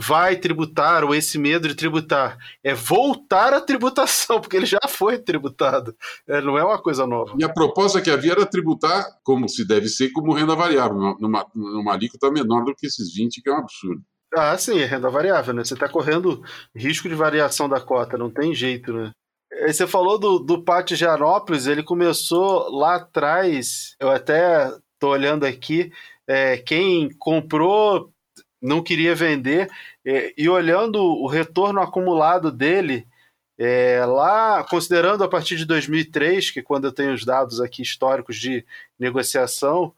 vai 0.00 0.36
tributar 0.36 1.02
ou 1.02 1.12
esse 1.12 1.36
medo 1.38 1.66
de 1.66 1.74
tributar. 1.74 2.38
É 2.62 2.72
voltar 2.72 3.52
à 3.52 3.60
tributação, 3.60 4.38
porque 4.40 4.56
ele 4.56 4.64
já 4.64 4.78
foi 4.88 5.18
tributado. 5.18 5.92
É, 6.28 6.40
não 6.40 6.56
é 6.56 6.62
uma 6.62 6.80
coisa 6.80 7.04
nova. 7.04 7.34
E 7.36 7.42
a 7.42 7.48
proposta 7.48 8.00
que 8.00 8.08
havia 8.08 8.32
era 8.32 8.46
tributar, 8.46 9.04
como 9.24 9.48
se 9.48 9.66
deve 9.66 9.88
ser, 9.88 10.10
como 10.12 10.32
renda 10.32 10.54
variável, 10.54 11.16
numa, 11.18 11.44
numa 11.52 11.92
alíquota 11.92 12.30
menor 12.30 12.64
do 12.64 12.74
que 12.76 12.86
esses 12.86 13.12
20, 13.12 13.42
que 13.42 13.50
é 13.50 13.52
um 13.52 13.58
absurdo. 13.58 14.02
Ah, 14.34 14.56
sim, 14.58 14.78
é 14.78 14.84
renda 14.84 15.08
variável, 15.08 15.54
né? 15.54 15.64
Você 15.64 15.74
está 15.74 15.88
correndo 15.88 16.44
risco 16.74 17.08
de 17.08 17.14
variação 17.14 17.68
da 17.68 17.80
cota, 17.80 18.18
não 18.18 18.30
tem 18.30 18.54
jeito, 18.54 18.92
né? 18.92 19.10
Você 19.66 19.86
falou 19.86 20.18
do, 20.18 20.38
do 20.38 20.62
Pátio 20.62 20.96
Gianópolis, 20.96 21.66
ele 21.66 21.82
começou 21.82 22.70
lá 22.70 22.96
atrás, 22.96 23.96
eu 23.98 24.10
até 24.10 24.70
tô 24.98 25.08
olhando 25.10 25.44
aqui, 25.46 25.90
é, 26.26 26.58
quem 26.58 27.10
comprou 27.18 28.12
não 28.60 28.82
queria 28.82 29.14
vender, 29.14 29.70
é, 30.04 30.34
e 30.36 30.48
olhando 30.48 31.02
o 31.02 31.26
retorno 31.26 31.80
acumulado 31.80 32.52
dele, 32.52 33.06
é, 33.58 34.04
lá, 34.04 34.62
considerando 34.64 35.24
a 35.24 35.28
partir 35.28 35.56
de 35.56 35.64
2003, 35.64 36.50
que 36.50 36.60
é 36.60 36.62
quando 36.62 36.84
eu 36.86 36.92
tenho 36.92 37.14
os 37.14 37.24
dados 37.24 37.60
aqui 37.60 37.82
históricos 37.82 38.36
de 38.36 38.64
negociação 38.98 39.92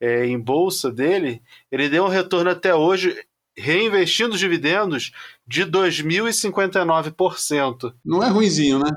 é, 0.00 0.26
em 0.26 0.38
bolsa 0.38 0.90
dele, 0.90 1.42
ele 1.70 1.88
deu 1.88 2.04
um 2.04 2.08
retorno 2.08 2.50
até 2.50 2.74
hoje 2.74 3.16
reinvestindo 3.56 4.34
os 4.34 4.40
dividendos 4.40 5.12
de 5.46 5.64
2.059%. 5.64 7.94
Não 8.04 8.22
é 8.22 8.28
ruizinho, 8.28 8.78
né? 8.78 8.90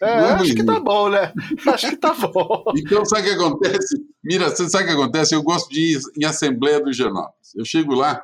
É, 0.00 0.06
é 0.06 0.32
acho 0.32 0.54
que 0.54 0.64
tá 0.64 0.78
bom, 0.78 1.08
né? 1.08 1.32
Acho 1.66 1.90
que 1.90 1.96
tá 1.96 2.14
bom. 2.14 2.64
então, 2.76 3.04
sabe 3.04 3.22
o 3.22 3.24
que 3.24 3.30
acontece? 3.30 3.96
Mira, 4.22 4.48
você 4.48 4.68
sabe 4.68 4.84
o 4.84 4.86
que 4.86 4.94
acontece? 4.94 5.34
Eu 5.34 5.42
gosto 5.42 5.68
de 5.70 5.96
ir 5.96 6.00
em 6.16 6.24
Assembleia 6.24 6.80
do 6.80 6.92
Genópolis. 6.92 7.54
Eu 7.56 7.64
chego 7.64 7.94
lá, 7.94 8.22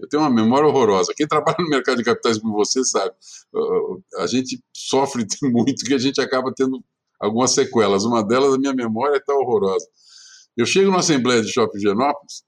eu 0.00 0.08
tenho 0.08 0.22
uma 0.22 0.30
memória 0.30 0.66
horrorosa. 0.66 1.12
Quem 1.14 1.26
trabalha 1.26 1.58
no 1.60 1.68
mercado 1.68 1.98
de 1.98 2.04
capitais 2.04 2.38
como 2.38 2.54
você 2.54 2.82
sabe. 2.84 3.12
A 4.18 4.26
gente 4.26 4.62
sofre 4.72 5.26
muito 5.42 5.84
que 5.84 5.94
a 5.94 5.98
gente 5.98 6.20
acaba 6.20 6.52
tendo 6.56 6.82
algumas 7.20 7.52
sequelas. 7.52 8.04
Uma 8.04 8.26
delas, 8.26 8.54
a 8.54 8.58
minha 8.58 8.74
memória 8.74 9.18
está 9.18 9.34
horrorosa. 9.34 9.86
Eu 10.56 10.64
chego 10.64 10.90
na 10.90 10.98
Assembleia 10.98 11.42
de 11.42 11.52
Shopping 11.52 11.80
Genópolis, 11.80 12.44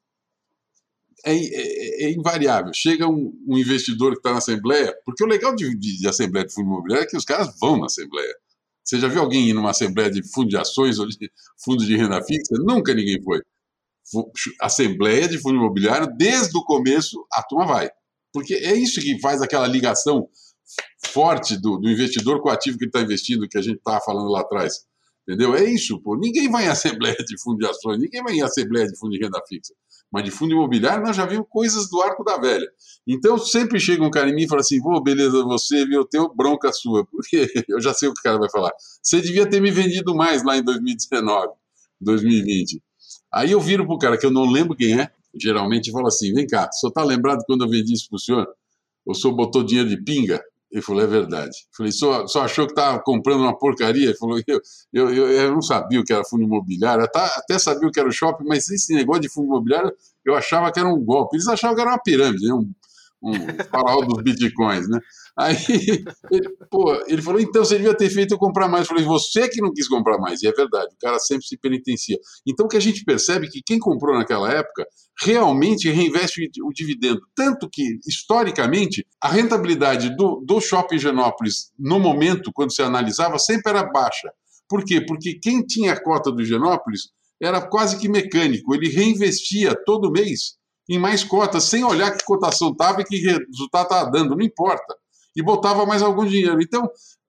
é, 1.27 1.35
é, 1.35 2.05
é, 2.05 2.11
invariável. 2.13 2.73
Chega 2.73 3.09
um, 3.09 3.33
um 3.49 3.59
investidor 3.59 4.13
que 4.13 4.19
está 4.19 4.31
na 4.31 4.39
Assembleia, 4.39 4.95
porque 5.05 5.25
o 5.25 5.27
legal 5.27 5.55
de, 5.57 5.77
de, 5.77 5.99
de, 5.99 6.09
Assembleia 6.09 6.47
de 6.47 6.55
Fundo 6.55 6.69
Imobiliário 6.69 7.05
é 7.05 7.11
que 7.11 7.17
os 7.17 7.25
caras 7.25 7.53
vão 7.61 7.79
na 7.79 7.87
Assembleia. 7.87 8.33
Você 8.85 9.01
já 9.01 9.09
viu 9.09 9.21
alguém 9.21 9.49
ir 9.49 9.53
numa 9.53 9.71
Assembleia 9.71 10.09
de 10.09 10.23
fundo 10.33 10.49
de 10.49 10.57
ações 10.57 11.01
ou 11.01 11.09
de 11.09 11.17
fundo 11.65 11.85
de 11.85 11.97
renda 11.97 12.23
fixa? 12.23 12.55
Nunca 12.65 12.95
ninguém 12.95 13.21
foi. 13.23 13.43
Assembleia 14.61 15.27
de 15.29 15.39
Fundo 15.39 15.57
Imobiliário, 15.57 16.07
desde 16.17 16.57
o 16.57 16.63
começo, 16.63 17.27
a 17.33 17.43
turma 17.43 17.67
vai. 17.67 17.91
Porque 18.33 18.55
é 18.55 18.77
isso 18.77 19.01
que 19.01 19.19
faz 19.21 19.43
aquela 19.43 19.67
ligação 19.67 20.29
forte 21.07 21.57
do, 21.57 21.77
do 21.79 21.91
investidor 21.91 22.41
com 22.41 22.49
o 22.49 22.53
ativo 22.53 22.79
que 22.79 22.85
ele 22.85 22.91
está 22.91 23.01
investindo, 23.01 23.49
que 23.49 23.59
a 23.59 23.63
gente 23.63 23.79
estava 23.79 24.01
falando 24.01 24.31
lá 24.31 24.43
atrás. 24.43 24.87
Entendeu? 25.27 25.57
É 25.57 25.65
isso, 25.65 26.01
pô. 26.01 26.17
Ninguém 26.17 26.49
vai 26.49 26.67
em 26.67 26.69
assembleia 26.69 27.17
de 27.17 27.41
fundo 27.43 27.59
de 27.59 27.67
ações, 27.67 27.99
ninguém 27.99 28.23
vai 28.23 28.35
em 28.35 28.43
assembleia 28.43 28.87
de 28.87 28.97
fundo 28.97 29.11
de 29.11 29.25
renda 29.25 29.43
fixa. 29.49 29.75
Mas 30.11 30.25
de 30.25 30.31
fundo 30.31 30.53
imobiliário 30.53 31.05
nós 31.05 31.17
já 31.17 31.27
vimos 31.27 31.47
coisas 31.49 31.91
do 31.91 32.01
arco 32.01 32.23
da 32.25 32.39
velha. 32.39 32.67
Então 33.07 33.37
sempre 33.39 33.81
chega 33.81 34.05
um 34.05 34.11
cara 34.11 34.31
em 34.31 34.35
mim 34.35 34.45
e 34.45 34.49
fala 34.49 34.61
assim: 34.61 34.81
pô, 34.81 35.01
beleza, 35.01 35.43
você, 35.45 35.85
viu, 35.85 36.01
eu 36.01 36.05
tenho 36.05 36.33
bronca 36.35 36.73
sua, 36.73 37.05
porque 37.11 37.47
eu 37.69 37.81
já 37.81 37.93
sei 37.93 38.09
o 38.09 38.15
que 38.15 38.21
o 38.21 38.23
cara 38.23 38.39
vai 38.39 38.51
falar. 38.51 38.73
Você 39.03 39.21
devia 39.21 39.49
ter 39.49 39.61
me 39.61 39.71
vendido 39.71 40.15
mais 40.15 40.45
lá 40.45 40.57
em 40.57 40.63
2019, 40.63 41.53
2020. 42.01 42.83
Aí 43.33 43.51
eu 43.51 43.61
viro 43.61 43.87
pro 43.87 43.99
cara 43.99 44.17
que 44.17 44.25
eu 44.25 44.31
não 44.31 44.51
lembro 44.51 44.77
quem 44.77 44.99
é, 44.99 45.11
geralmente, 45.35 45.89
e 45.89 45.93
falo 45.93 46.07
assim: 46.07 46.33
vem 46.33 46.47
cá, 46.47 46.71
só 46.73 46.91
tá 46.91 47.05
lembrado 47.05 47.45
quando 47.47 47.65
eu 47.65 47.69
vendi 47.69 47.93
isso 47.93 48.09
pro 48.09 48.19
senhor? 48.19 48.47
O 49.05 49.15
senhor 49.15 49.35
botou 49.35 49.63
dinheiro 49.63 49.89
de 49.89 49.97
pinga? 50.03 50.43
Ele 50.71 50.83
falou, 50.83 51.03
é 51.03 51.07
verdade. 51.07 51.51
Eu 51.51 51.77
falei, 51.77 51.93
só, 51.93 52.27
só 52.27 52.43
achou 52.43 52.67
que 52.67 52.73
estava 52.73 53.01
comprando 53.03 53.41
uma 53.41 53.57
porcaria? 53.57 54.09
Ele 54.09 54.17
falou, 54.17 54.41
eu, 54.47 54.61
eu, 54.93 55.11
eu, 55.11 55.53
não 55.53 55.63
sabia 55.63 56.01
o 56.01 56.05
que 56.05 56.13
era 56.13 56.25
fundo 56.25 56.43
imobiliário, 56.43 57.05
até, 57.05 57.21
até 57.21 57.59
sabia 57.59 57.89
o 57.89 57.93
que 57.93 58.01
era 58.01 58.09
o 58.09 58.13
shopping, 58.13 58.45
mas 58.47 58.69
esse 58.69 58.93
negócio 58.95 59.23
de 59.23 59.29
fundo 59.29 59.47
imobiliário 59.47 59.93
eu 60.25 60.35
achava 60.35 60.71
que 60.73 60.81
era 60.81 60.89
um 60.89 61.03
golpe. 61.03 61.37
Eles 61.37 61.47
achavam 61.47 61.77
que 61.77 61.81
era 61.81 61.91
uma 61.91 62.03
pirâmide, 62.03 62.47
né? 62.47 62.53
um, 62.53 62.69
um 63.27 63.65
farol 63.71 64.07
dos 64.07 64.23
bitcoins, 64.23 64.89
né? 64.89 64.99
Aí, 65.39 65.57
ele, 66.31 66.49
pô, 66.71 66.95
ele 67.07 67.21
falou, 67.21 67.41
então 67.41 67.65
você 67.65 67.77
devia 67.77 67.95
ter 67.95 68.09
feito 68.09 68.35
eu 68.35 68.39
comprar 68.39 68.69
mais. 68.69 68.85
Eu 68.85 68.89
falei, 68.89 69.05
você 69.05 69.49
que 69.49 69.61
não 69.61 69.73
quis 69.73 69.89
comprar 69.89 70.19
mais. 70.19 70.43
E 70.43 70.47
é 70.47 70.53
verdade, 70.53 70.95
o 70.95 70.99
cara 70.99 71.19
sempre 71.19 71.47
se 71.47 71.59
penitencia. 71.59 72.17
Então, 72.47 72.69
que 72.69 72.77
a 72.77 72.81
gente 72.81 73.05
percebe 73.05 73.47
é 73.47 73.51
que 73.51 73.61
quem 73.65 73.79
comprou 73.79 74.17
naquela 74.17 74.51
época 74.51 74.87
realmente 75.21 75.91
reinveste 75.91 76.49
o 76.63 76.73
dividendo. 76.73 77.21
Tanto 77.35 77.69
que, 77.71 77.99
historicamente, 78.07 79.07
a 79.21 79.29
rentabilidade 79.29 80.15
do, 80.17 80.43
do 80.47 80.61
Shopping 80.61 80.99
Genópolis, 80.99 81.73
no 81.79 81.99
momento, 81.99 82.51
quando 82.55 82.73
se 82.73 82.83
analisava, 82.83 83.39
sempre 83.39 83.73
era 83.73 83.85
baixa. 83.85 84.31
Por 84.69 84.85
quê? 84.85 85.01
Porque 85.01 85.39
quem 85.41 85.63
tinha 85.63 85.93
a 85.93 86.03
cota 86.03 86.31
do 86.31 86.45
Genópolis 86.45 87.11
era 87.41 87.61
quase 87.61 87.99
que 87.99 88.09
mecânico. 88.09 88.75
Ele 88.75 88.89
reinvestia 88.89 89.75
todo 89.85 90.11
mês 90.11 90.56
em 90.89 90.99
mais 90.99 91.25
cotas, 91.25 91.65
sem 91.65 91.85
olhar 91.85 92.11
que 92.13 92.25
cotação 92.25 92.71
estava 92.71 93.01
e 93.01 93.05
que 93.05 93.17
resultado 93.17 93.85
estava 93.85 94.11
dando, 94.11 94.37
não 94.37 94.45
importa 94.45 94.95
e 95.37 95.43
botava 95.43 95.85
mais 95.85 96.01
algum 96.01 96.25
dinheiro. 96.25 96.61
Então, 96.63 96.89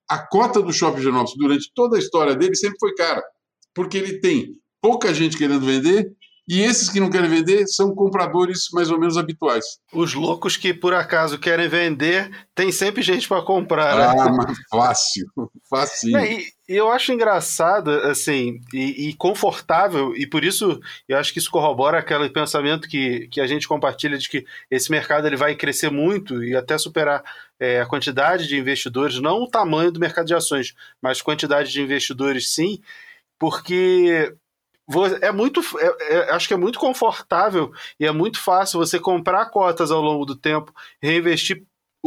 a 0.09 0.17
cota 0.17 0.61
do 0.61 0.71
Shopping 0.71 1.01
Genópolis 1.01 1.37
durante 1.37 1.71
toda 1.75 1.97
a 1.97 1.99
história 1.99 2.35
dele 2.35 2.55
sempre 2.55 2.77
foi 2.79 2.95
cara, 2.95 3.21
porque 3.75 3.97
ele 3.97 4.19
tem 4.21 4.53
pouca 4.81 5.13
gente 5.13 5.37
querendo 5.37 5.65
vender 5.65 6.09
e 6.47 6.61
esses 6.61 6.87
que 6.89 7.01
não 7.01 7.09
querem 7.09 7.29
vender 7.29 7.67
são 7.67 7.93
compradores 7.93 8.69
mais 8.71 8.89
ou 8.89 8.97
menos 8.97 9.17
habituais. 9.17 9.65
Os 9.91 10.13
loucos 10.13 10.55
que 10.55 10.73
por 10.73 10.93
acaso 10.93 11.37
querem 11.37 11.67
vender, 11.67 12.31
tem 12.55 12.71
sempre 12.71 13.01
gente 13.01 13.27
para 13.27 13.43
comprar. 13.43 13.97
Né? 13.97 14.21
Ah, 14.21 14.31
mas 14.31 14.57
fácil, 14.69 15.27
fácil. 15.69 16.15
É, 16.15 16.35
e, 16.35 16.45
eu 16.67 16.91
acho 16.91 17.13
engraçado, 17.13 17.89
assim, 17.89 18.59
e, 18.73 19.09
e, 19.09 19.13
confortável, 19.13 20.13
e 20.15 20.27
por 20.27 20.43
isso 20.43 20.79
eu 21.07 21.17
acho 21.17 21.31
que 21.31 21.39
isso 21.39 21.49
corrobora 21.49 21.99
aquele 21.99 22.29
pensamento 22.29 22.89
que, 22.89 23.27
que 23.29 23.39
a 23.39 23.47
gente 23.47 23.67
compartilha 23.67 24.17
de 24.17 24.27
que 24.27 24.45
esse 24.69 24.91
mercado 24.91 25.25
ele 25.25 25.37
vai 25.37 25.55
crescer 25.55 25.89
muito 25.89 26.43
e 26.43 26.55
até 26.55 26.77
superar 26.77 27.23
é, 27.57 27.79
a 27.79 27.85
quantidade 27.85 28.47
de 28.47 28.57
investidores, 28.57 29.19
não 29.21 29.43
o 29.43 29.49
tamanho 29.49 29.91
do 29.91 29.99
mercado 29.99 30.27
de 30.27 30.35
ações, 30.35 30.75
mas 31.01 31.21
quantidade 31.21 31.71
de 31.71 31.81
investidores 31.81 32.49
sim, 32.53 32.81
porque 33.39 34.33
é 35.21 35.31
muito, 35.31 35.61
é, 35.79 36.15
é, 36.15 36.31
acho 36.31 36.47
que 36.47 36.53
é 36.53 36.57
muito 36.57 36.79
confortável 36.79 37.71
e 37.99 38.05
é 38.05 38.11
muito 38.11 38.39
fácil 38.39 38.79
você 38.79 38.99
comprar 38.99 39.47
cotas 39.47 39.91
ao 39.91 40.01
longo 40.01 40.25
do 40.25 40.35
tempo, 40.35 40.73
reinvestir 41.01 41.63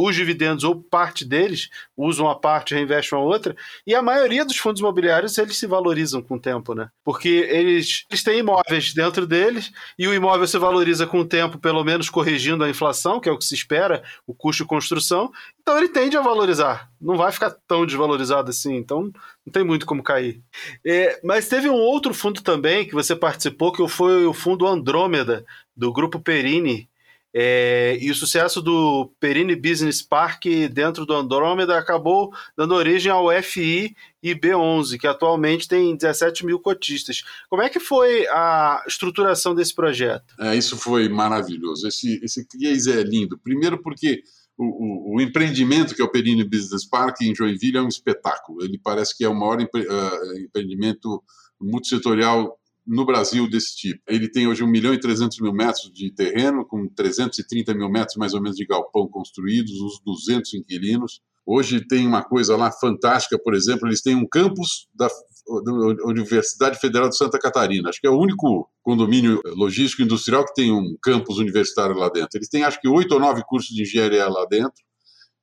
os 0.07 0.15
dividendos 0.15 0.63
ou 0.63 0.81
parte 0.81 1.23
deles, 1.25 1.69
usam 1.95 2.25
uma 2.25 2.39
parte 2.39 2.73
reinvestem 2.73 3.17
a 3.17 3.21
outra, 3.21 3.55
e 3.85 3.93
a 3.93 4.01
maioria 4.01 4.45
dos 4.45 4.57
fundos 4.57 4.79
imobiliários 4.79 5.37
eles 5.37 5.57
se 5.57 5.67
valorizam 5.67 6.21
com 6.21 6.35
o 6.35 6.39
tempo, 6.39 6.73
né? 6.73 6.89
Porque 7.03 7.29
eles, 7.29 8.05
eles 8.09 8.23
têm 8.23 8.39
imóveis 8.39 8.93
dentro 8.93 9.27
deles 9.27 9.71
e 9.97 10.07
o 10.07 10.13
imóvel 10.13 10.47
se 10.47 10.57
valoriza 10.57 11.05
com 11.05 11.19
o 11.19 11.25
tempo, 11.25 11.57
pelo 11.57 11.83
menos 11.83 12.09
corrigindo 12.09 12.63
a 12.63 12.69
inflação, 12.69 13.19
que 13.19 13.29
é 13.29 13.31
o 13.31 13.37
que 13.37 13.45
se 13.45 13.55
espera, 13.55 14.03
o 14.25 14.33
custo 14.33 14.63
de 14.63 14.69
construção, 14.69 15.31
então 15.61 15.77
ele 15.77 15.89
tende 15.89 16.17
a 16.17 16.21
valorizar, 16.21 16.89
não 16.99 17.15
vai 17.15 17.31
ficar 17.31 17.55
tão 17.67 17.85
desvalorizado 17.85 18.49
assim, 18.49 18.75
então 18.75 19.11
não 19.45 19.51
tem 19.51 19.63
muito 19.63 19.85
como 19.85 20.03
cair. 20.03 20.41
É, 20.85 21.19
mas 21.23 21.47
teve 21.47 21.69
um 21.69 21.75
outro 21.75 22.13
fundo 22.13 22.41
também 22.41 22.87
que 22.87 22.93
você 22.93 23.15
participou, 23.15 23.71
que 23.71 23.87
foi 23.87 24.25
o 24.25 24.33
fundo 24.33 24.67
Andrômeda, 24.67 25.45
do 25.75 25.91
Grupo 25.91 26.19
Perini, 26.19 26.89
é, 27.33 27.97
e 28.01 28.11
o 28.11 28.15
sucesso 28.15 28.61
do 28.61 29.09
Perini 29.19 29.55
Business 29.55 30.01
Park 30.01 30.45
dentro 30.71 31.05
do 31.05 31.13
Andrômeda 31.13 31.77
acabou 31.77 32.31
dando 32.57 32.75
origem 32.75 33.11
ao 33.11 33.29
FI 33.41 33.95
e 34.21 34.35
B11, 34.35 34.99
que 34.99 35.07
atualmente 35.07 35.67
tem 35.67 35.95
17 35.95 36.45
mil 36.45 36.59
cotistas. 36.59 37.23
Como 37.49 37.61
é 37.61 37.69
que 37.69 37.79
foi 37.79 38.27
a 38.27 38.83
estruturação 38.85 39.55
desse 39.55 39.73
projeto? 39.73 40.35
É, 40.39 40.55
isso 40.55 40.77
foi 40.77 41.07
maravilhoso. 41.07 41.87
Esse, 41.87 42.19
esse 42.23 42.45
case 42.45 42.91
é 42.91 43.01
lindo. 43.01 43.37
Primeiro 43.37 43.81
porque 43.81 44.21
o, 44.57 44.65
o, 44.65 45.15
o, 45.15 45.21
empreendimento 45.21 45.95
que 45.95 46.01
é 46.01 46.05
o 46.05 46.11
Perini 46.11 46.43
Business 46.43 46.85
Park 46.85 47.21
em 47.21 47.33
Joinville 47.33 47.77
é 47.77 47.81
um 47.81 47.87
espetáculo. 47.87 48.63
Ele 48.63 48.77
parece 48.77 49.17
que 49.17 49.23
é 49.23 49.29
o 49.29 49.33
maior 49.33 49.61
empre, 49.61 49.87
uh, 49.87 50.37
empreendimento 50.37 51.23
multissetorial 51.59 52.59
no 52.85 53.05
Brasil 53.05 53.49
desse 53.49 53.75
tipo. 53.75 54.01
Ele 54.07 54.29
tem 54.29 54.47
hoje 54.47 54.63
1 54.63 54.67
milhão 54.67 54.93
e 54.93 54.99
300 54.99 55.39
mil 55.39 55.53
metros 55.53 55.91
de 55.93 56.11
terreno, 56.13 56.65
com 56.65 56.87
330 56.87 57.73
mil 57.73 57.89
metros 57.89 58.17
mais 58.17 58.33
ou 58.33 58.41
menos 58.41 58.57
de 58.57 58.65
galpão 58.65 59.07
construídos, 59.07 59.79
uns 59.81 59.99
200 60.03 60.53
inquilinos. 60.55 61.21
Hoje 61.45 61.85
tem 61.87 62.05
uma 62.07 62.23
coisa 62.23 62.55
lá 62.55 62.71
fantástica, 62.71 63.37
por 63.37 63.53
exemplo, 63.53 63.87
eles 63.87 64.01
têm 64.01 64.15
um 64.15 64.27
campus 64.27 64.87
da, 64.93 65.07
da 65.07 65.71
Universidade 66.05 66.79
Federal 66.79 67.09
de 67.09 67.17
Santa 67.17 67.39
Catarina. 67.39 67.89
Acho 67.89 67.99
que 67.99 68.07
é 68.07 68.11
o 68.11 68.19
único 68.19 68.69
condomínio 68.83 69.41
logístico 69.45 70.03
industrial 70.03 70.45
que 70.45 70.53
tem 70.53 70.71
um 70.71 70.95
campus 71.01 71.37
universitário 71.37 71.95
lá 71.95 72.09
dentro. 72.09 72.29
Eles 72.35 72.49
têm, 72.49 72.63
acho 72.63 72.79
que, 72.79 72.87
oito 72.87 73.13
ou 73.13 73.19
nove 73.19 73.43
cursos 73.45 73.75
de 73.75 73.81
engenharia 73.81 74.27
lá 74.27 74.45
dentro. 74.45 74.83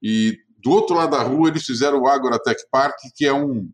E 0.02 0.36
do 0.62 0.70
outro 0.70 0.96
lado 0.96 1.10
da 1.10 1.22
rua, 1.22 1.48
eles 1.48 1.64
fizeram 1.64 2.00
o 2.00 2.08
Agorotech 2.08 2.62
Park, 2.70 2.96
que 3.14 3.26
é 3.26 3.32
um, 3.32 3.68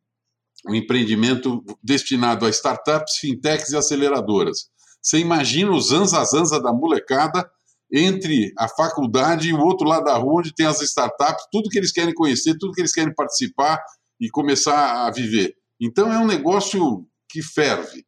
um 0.66 0.74
empreendimento 0.74 1.62
destinado 1.83 2.46
a 2.46 2.50
startups, 2.50 3.16
fintechs 3.18 3.70
e 3.70 3.77
aceleradoras. 3.77 4.68
Você 5.03 5.18
imagina 5.18 5.70
o 5.70 5.81
zanza-zanza 5.81 6.61
da 6.61 6.72
molecada 6.72 7.48
entre 7.92 8.53
a 8.59 8.66
faculdade 8.66 9.50
e 9.50 9.53
o 9.53 9.61
outro 9.61 9.87
lado 9.87 10.05
da 10.05 10.16
rua, 10.16 10.40
onde 10.40 10.55
tem 10.55 10.66
as 10.66 10.81
startups, 10.81 11.44
tudo 11.53 11.68
que 11.68 11.79
eles 11.79 11.92
querem 11.92 12.14
conhecer, 12.14 12.57
tudo 12.59 12.72
que 12.72 12.81
eles 12.81 12.92
querem 12.92 13.14
participar 13.14 13.81
e 14.20 14.31
começar 14.31 15.07
a 15.07 15.11
viver. 15.11 15.55
Então 15.81 16.11
é 16.12 16.18
um 16.18 16.27
negócio 16.27 17.07
que 17.29 17.42
ferve. 17.42 18.05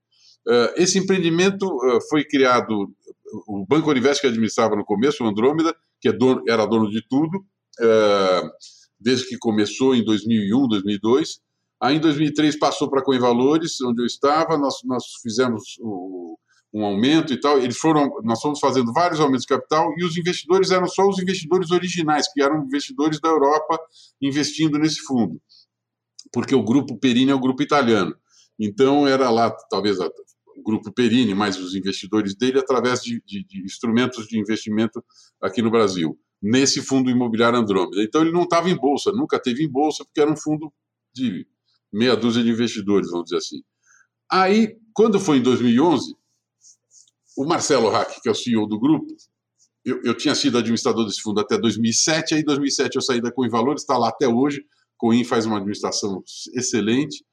Eh, 0.49 0.75
esse 0.79 0.99
empreendimento 0.99 1.67
eh, 1.67 1.99
foi 2.09 2.25
criado, 2.25 2.89
o 3.47 3.67
Banco 3.67 3.91
Universo 3.91 4.21
que 4.21 4.27
administrava 4.27 4.75
no 4.75 4.85
começo, 4.85 5.23
o 5.23 5.27
Andrômeda, 5.27 5.75
que 6.01 6.09
é 6.09 6.13
era 6.49 6.67
dono 6.67 6.89
de 6.89 7.03
tudo, 7.09 7.45
eh, 7.81 8.43
desde 8.99 9.29
que 9.29 9.37
começou 9.39 9.95
em 9.95 10.05
2001, 10.05 10.69
2002, 10.69 11.41
Aí, 11.81 11.97
em 11.97 12.01
2003, 12.01 12.59
passou 12.59 12.89
para 12.89 13.03
Coinvalores, 13.03 13.81
onde 13.83 14.03
eu 14.03 14.07
estava, 14.07 14.57
nós, 14.57 14.77
nós 14.85 15.05
fizemos 15.23 15.77
o, 15.81 16.39
um 16.73 16.85
aumento 16.85 17.33
e 17.33 17.41
tal. 17.41 17.59
Eles 17.59 17.77
foram, 17.79 18.11
nós 18.23 18.41
fomos 18.41 18.59
fazendo 18.61 18.93
vários 18.93 19.21
aumentos 19.21 19.43
de 19.43 19.49
capital 19.49 19.93
e 19.97 20.05
os 20.05 20.17
investidores 20.17 20.71
eram 20.71 20.87
só 20.87 21.07
os 21.07 21.19
investidores 21.19 21.71
originais, 21.71 22.31
que 22.33 22.43
eram 22.43 22.65
investidores 22.65 23.21
da 23.21 23.29
Europa 23.29 23.79
investindo 24.21 24.79
nesse 24.79 25.01
fundo, 25.01 25.41
porque 26.33 26.55
o 26.55 26.63
grupo 26.63 26.99
Perini 26.99 27.31
é 27.31 27.35
o 27.35 27.41
grupo 27.41 27.63
italiano. 27.63 28.15
Então, 28.59 29.07
era 29.07 29.31
lá, 29.31 29.51
talvez, 29.71 29.99
o 29.99 30.63
grupo 30.63 30.91
Perini, 30.93 31.35
mais 31.35 31.59
os 31.59 31.75
investidores 31.75 32.35
dele, 32.35 32.59
através 32.59 33.03
de, 33.03 33.23
de, 33.27 33.45
de 33.45 33.65
instrumentos 33.65 34.27
de 34.27 34.39
investimento 34.39 35.05
aqui 35.43 35.61
no 35.61 35.71
Brasil, 35.71 36.19
nesse 36.43 36.81
fundo 36.81 37.11
imobiliário 37.11 37.59
Andrômeda. 37.59 38.03
Então, 38.03 38.23
ele 38.23 38.33
não 38.33 38.45
estava 38.45 38.71
em 38.71 38.77
bolsa, 38.77 39.13
nunca 39.13 39.39
teve 39.39 39.63
em 39.63 39.71
bolsa, 39.71 40.05
porque 40.05 40.21
era 40.21 40.31
um 40.31 40.37
fundo 40.37 40.73
de 41.15 41.47
meia 41.97 42.15
dúzia 42.15 42.43
de 42.43 42.51
investidores, 42.51 43.11
vamos 43.11 43.25
dizer 43.25 43.39
assim. 43.39 43.63
Aí, 44.31 44.77
quando 44.93 45.19
foi 45.19 45.39
em 45.39 45.43
2011, 45.43 46.15
o 47.39 47.47
Marcelo 47.47 47.89
Hack, 47.89 48.21
que 48.23 48.29
é 48.29 48.33
o 48.33 48.35
CEO 48.35 48.67
do 48.67 48.79
grupo, 48.79 49.07
eu, 49.85 50.03
eu 50.03 50.17
tinha 50.17 50.35
sido 50.35 50.59
administrador 50.59 51.07
desse 51.07 51.23
fundo 51.23 51.41
até 51.41 51.57
2007, 51.57 52.35
aí 52.35 52.41
em 52.41 52.45
2007 52.45 52.97
eu 52.97 53.03
saí 53.03 53.21
da 53.21 53.33
Coin 53.33 53.49
Valores, 53.49 53.83
está 53.83 53.97
lá 53.97 54.09
até 54.09 54.29
hoje, 54.29 54.63
Coin 54.99 55.25
faz 55.25 55.47
uma 55.47 55.57
administração 55.57 56.23
excelente, 56.55 57.25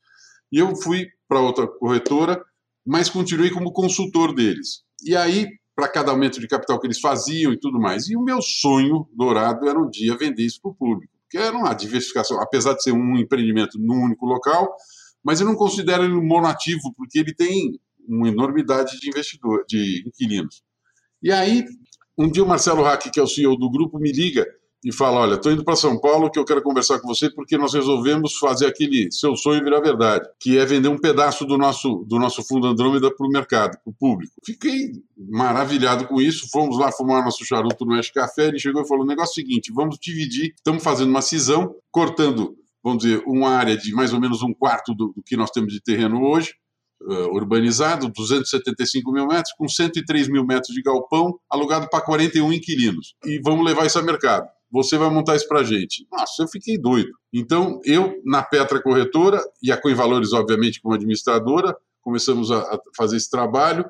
e 0.51 0.59
eu 0.59 0.75
fui 0.75 1.07
para 1.27 1.41
outra 1.41 1.67
corretora, 1.67 2.41
mas 2.85 3.09
continuei 3.09 3.49
como 3.49 3.73
consultor 3.73 4.33
deles. 4.33 4.83
E 5.03 5.15
aí, 5.15 5.47
para 5.75 5.89
cada 5.89 6.11
aumento 6.11 6.39
de 6.39 6.47
capital 6.47 6.79
que 6.79 6.87
eles 6.87 6.99
faziam 6.99 7.51
e 7.51 7.59
tudo 7.59 7.79
mais. 7.79 8.07
E 8.07 8.15
o 8.15 8.21
meu 8.21 8.39
sonho 8.41 9.07
dourado 9.15 9.67
era 9.67 9.79
um 9.79 9.89
dia 9.89 10.15
vender 10.15 10.43
isso 10.43 10.61
para 10.61 10.69
o 10.71 10.75
público 10.75 11.12
que 11.33 11.37
era 11.39 11.57
uma 11.57 11.73
diversificação, 11.73 12.39
apesar 12.39 12.75
de 12.75 12.83
ser 12.83 12.91
um 12.91 13.17
empreendimento 13.17 13.79
num 13.79 14.03
único 14.03 14.23
local, 14.23 14.71
mas 15.23 15.41
eu 15.41 15.47
não 15.47 15.55
considero 15.55 16.03
ele 16.03 16.13
um 16.13 16.23
monativo, 16.23 16.93
porque 16.95 17.17
ele 17.17 17.33
tem 17.33 17.79
uma 18.07 18.27
enormidade 18.27 18.99
de 18.99 19.09
investidores, 19.09 19.65
de 19.67 20.03
inquilinos. 20.05 20.61
E 21.23 21.31
aí, 21.31 21.65
um 22.15 22.29
dia 22.29 22.43
o 22.43 22.47
Marcelo 22.47 22.83
Hack, 22.83 23.09
que 23.11 23.19
é 23.19 23.23
o 23.23 23.27
CEO 23.27 23.57
do 23.57 23.67
grupo, 23.67 23.97
me 23.97 24.11
liga 24.11 24.45
e 24.83 24.91
fala: 24.91 25.21
Olha, 25.21 25.35
estou 25.35 25.51
indo 25.51 25.63
para 25.63 25.75
São 25.75 25.99
Paulo 25.99 26.29
que 26.29 26.37
eu 26.37 26.43
quero 26.43 26.61
conversar 26.61 26.99
com 26.99 27.07
você 27.07 27.29
porque 27.29 27.57
nós 27.57 27.73
resolvemos 27.73 28.35
fazer 28.35 28.67
aquele 28.67 29.09
seu 29.11 29.35
sonho 29.35 29.63
virar 29.63 29.79
verdade, 29.79 30.27
que 30.39 30.57
é 30.57 30.65
vender 30.65 30.89
um 30.89 30.97
pedaço 30.97 31.45
do 31.45 31.57
nosso, 31.57 32.05
do 32.07 32.19
nosso 32.19 32.43
fundo 32.43 32.67
Andrômeda 32.67 33.13
para 33.15 33.25
o 33.25 33.29
mercado, 33.29 33.77
para 33.83 33.89
o 33.89 33.93
público. 33.93 34.33
Fiquei 34.45 34.91
maravilhado 35.15 36.05
com 36.05 36.21
isso. 36.21 36.49
Fomos 36.51 36.77
lá 36.77 36.91
fumar 36.91 37.23
nosso 37.23 37.45
charuto 37.45 37.85
no 37.85 37.93
Oeste 37.93 38.13
Café. 38.13 38.47
Ele 38.47 38.59
chegou 38.59 38.81
e 38.81 38.87
falou: 38.87 39.05
negócio 39.05 39.31
é 39.31 39.43
seguinte, 39.43 39.71
vamos 39.73 39.97
dividir, 40.01 40.53
estamos 40.55 40.83
fazendo 40.83 41.09
uma 41.09 41.21
cisão, 41.21 41.73
cortando, 41.89 42.55
vamos 42.83 43.03
dizer, 43.03 43.23
uma 43.25 43.51
área 43.51 43.77
de 43.77 43.93
mais 43.93 44.13
ou 44.13 44.19
menos 44.19 44.41
um 44.41 44.53
quarto 44.53 44.93
do, 44.93 45.13
do 45.15 45.23
que 45.23 45.37
nós 45.37 45.49
temos 45.51 45.71
de 45.71 45.81
terreno 45.81 46.21
hoje. 46.23 46.53
Uh, 47.01 47.35
urbanizado, 47.35 48.07
275 48.07 49.11
mil 49.11 49.27
metros, 49.27 49.53
com 49.57 49.67
103 49.67 50.29
mil 50.29 50.45
metros 50.45 50.73
de 50.73 50.81
galpão, 50.81 51.37
alugado 51.49 51.89
para 51.89 51.99
41 51.99 52.53
inquilinos. 52.53 53.13
E 53.25 53.41
vamos 53.43 53.65
levar 53.65 53.85
isso 53.85 53.99
a 53.99 54.01
mercado 54.01 54.47
você 54.73 54.97
vai 54.97 55.07
montar 55.11 55.35
isso 55.35 55.47
para 55.47 55.59
a 55.59 55.63
gente. 55.63 56.07
Nossa, 56.11 56.41
eu 56.41 56.47
fiquei 56.47 56.79
doido. 56.79 57.11
Então, 57.31 57.79
eu, 57.85 58.19
na 58.25 58.41
Petra 58.41 58.81
Corretora, 58.81 59.39
e 59.61 59.71
a 59.71 59.79
Coinvalores, 59.79 60.33
obviamente, 60.33 60.81
como 60.81 60.95
administradora, 60.95 61.77
começamos 62.01 62.51
a, 62.51 62.79
fazer 62.97 63.17
esse 63.17 63.29
trabalho 63.29 63.85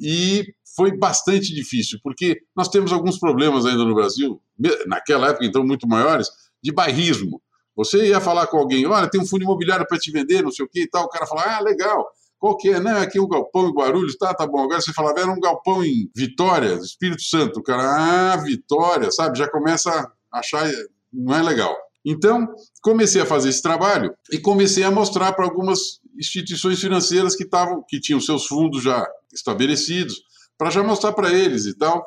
e 0.00 0.44
foi 0.76 0.96
bastante 0.96 1.52
difícil, 1.52 1.98
porque 2.04 2.40
nós 2.56 2.68
temos 2.68 2.92
alguns 2.92 3.18
problemas 3.18 3.66
ainda 3.66 3.84
no 3.84 3.96
Brasil, 3.96 4.40
naquela 4.86 5.30
época, 5.30 5.44
então, 5.44 5.66
muito 5.66 5.88
maiores, 5.88 6.28
de 6.62 6.70
bairrismo. 6.72 7.42
Você 7.74 8.06
ia 8.06 8.20
falar 8.20 8.46
com 8.46 8.58
alguém, 8.58 8.86
olha, 8.86 9.10
tem 9.10 9.20
um 9.20 9.26
fundo 9.26 9.42
imobiliário 9.42 9.86
para 9.88 9.98
te 9.98 10.12
vender, 10.12 10.40
não 10.40 10.52
sei 10.52 10.64
o 10.64 10.68
que 10.68 10.82
e 10.82 10.88
tal, 10.88 11.06
o 11.06 11.08
cara 11.08 11.26
fala, 11.26 11.56
ah, 11.56 11.60
legal. 11.60 12.06
Qual 12.42 12.56
que 12.56 12.70
é? 12.70 12.80
Não, 12.80 12.96
aqui 12.96 13.20
um 13.20 13.28
galpão 13.28 13.68
em 13.68 13.72
Guarulhos, 13.72 14.16
tá, 14.16 14.34
tá 14.34 14.44
bom. 14.44 14.64
Agora 14.64 14.80
você 14.80 14.92
falava, 14.92 15.20
era 15.20 15.30
um 15.30 15.38
galpão 15.38 15.84
em 15.84 16.10
Vitória, 16.12 16.74
Espírito 16.74 17.22
Santo. 17.22 17.60
O 17.60 17.62
cara, 17.62 18.32
ah, 18.32 18.36
Vitória, 18.38 19.12
sabe? 19.12 19.38
Já 19.38 19.48
começa 19.48 19.88
a 20.32 20.38
achar, 20.40 20.68
não 21.12 21.36
é 21.36 21.40
legal. 21.40 21.72
Então, 22.04 22.52
comecei 22.82 23.22
a 23.22 23.26
fazer 23.26 23.48
esse 23.48 23.62
trabalho 23.62 24.12
e 24.32 24.40
comecei 24.40 24.82
a 24.82 24.90
mostrar 24.90 25.34
para 25.34 25.44
algumas 25.44 26.00
instituições 26.18 26.80
financeiras 26.80 27.36
que 27.36 27.44
estavam, 27.44 27.80
que 27.88 28.00
tinham 28.00 28.20
seus 28.20 28.44
fundos 28.44 28.82
já 28.82 29.08
estabelecidos, 29.32 30.20
para 30.58 30.68
já 30.68 30.82
mostrar 30.82 31.12
para 31.12 31.32
eles 31.32 31.66
e 31.66 31.78
tal. 31.78 32.04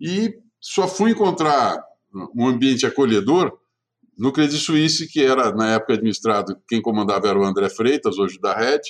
E 0.00 0.32
só 0.60 0.86
fui 0.86 1.10
encontrar 1.10 1.82
um 2.36 2.46
ambiente 2.46 2.86
acolhedor 2.86 3.58
no 4.16 4.30
Credit 4.30 4.60
Suisse, 4.60 5.08
que 5.08 5.24
era 5.24 5.50
na 5.50 5.72
época 5.72 5.94
administrado, 5.94 6.56
quem 6.68 6.80
comandava 6.80 7.26
era 7.26 7.36
o 7.36 7.44
André 7.44 7.68
Freitas, 7.68 8.16
hoje 8.16 8.38
da 8.38 8.54
Red, 8.54 8.82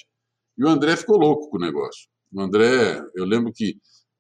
e 0.59 0.65
o 0.65 0.69
André 0.69 0.97
ficou 0.97 1.19
louco 1.19 1.51
com 1.51 1.57
o 1.57 1.61
negócio. 1.61 2.09
O 2.33 2.41
André, 2.41 3.03
eu 3.15 3.25
lembro 3.25 3.53
que 3.53 3.77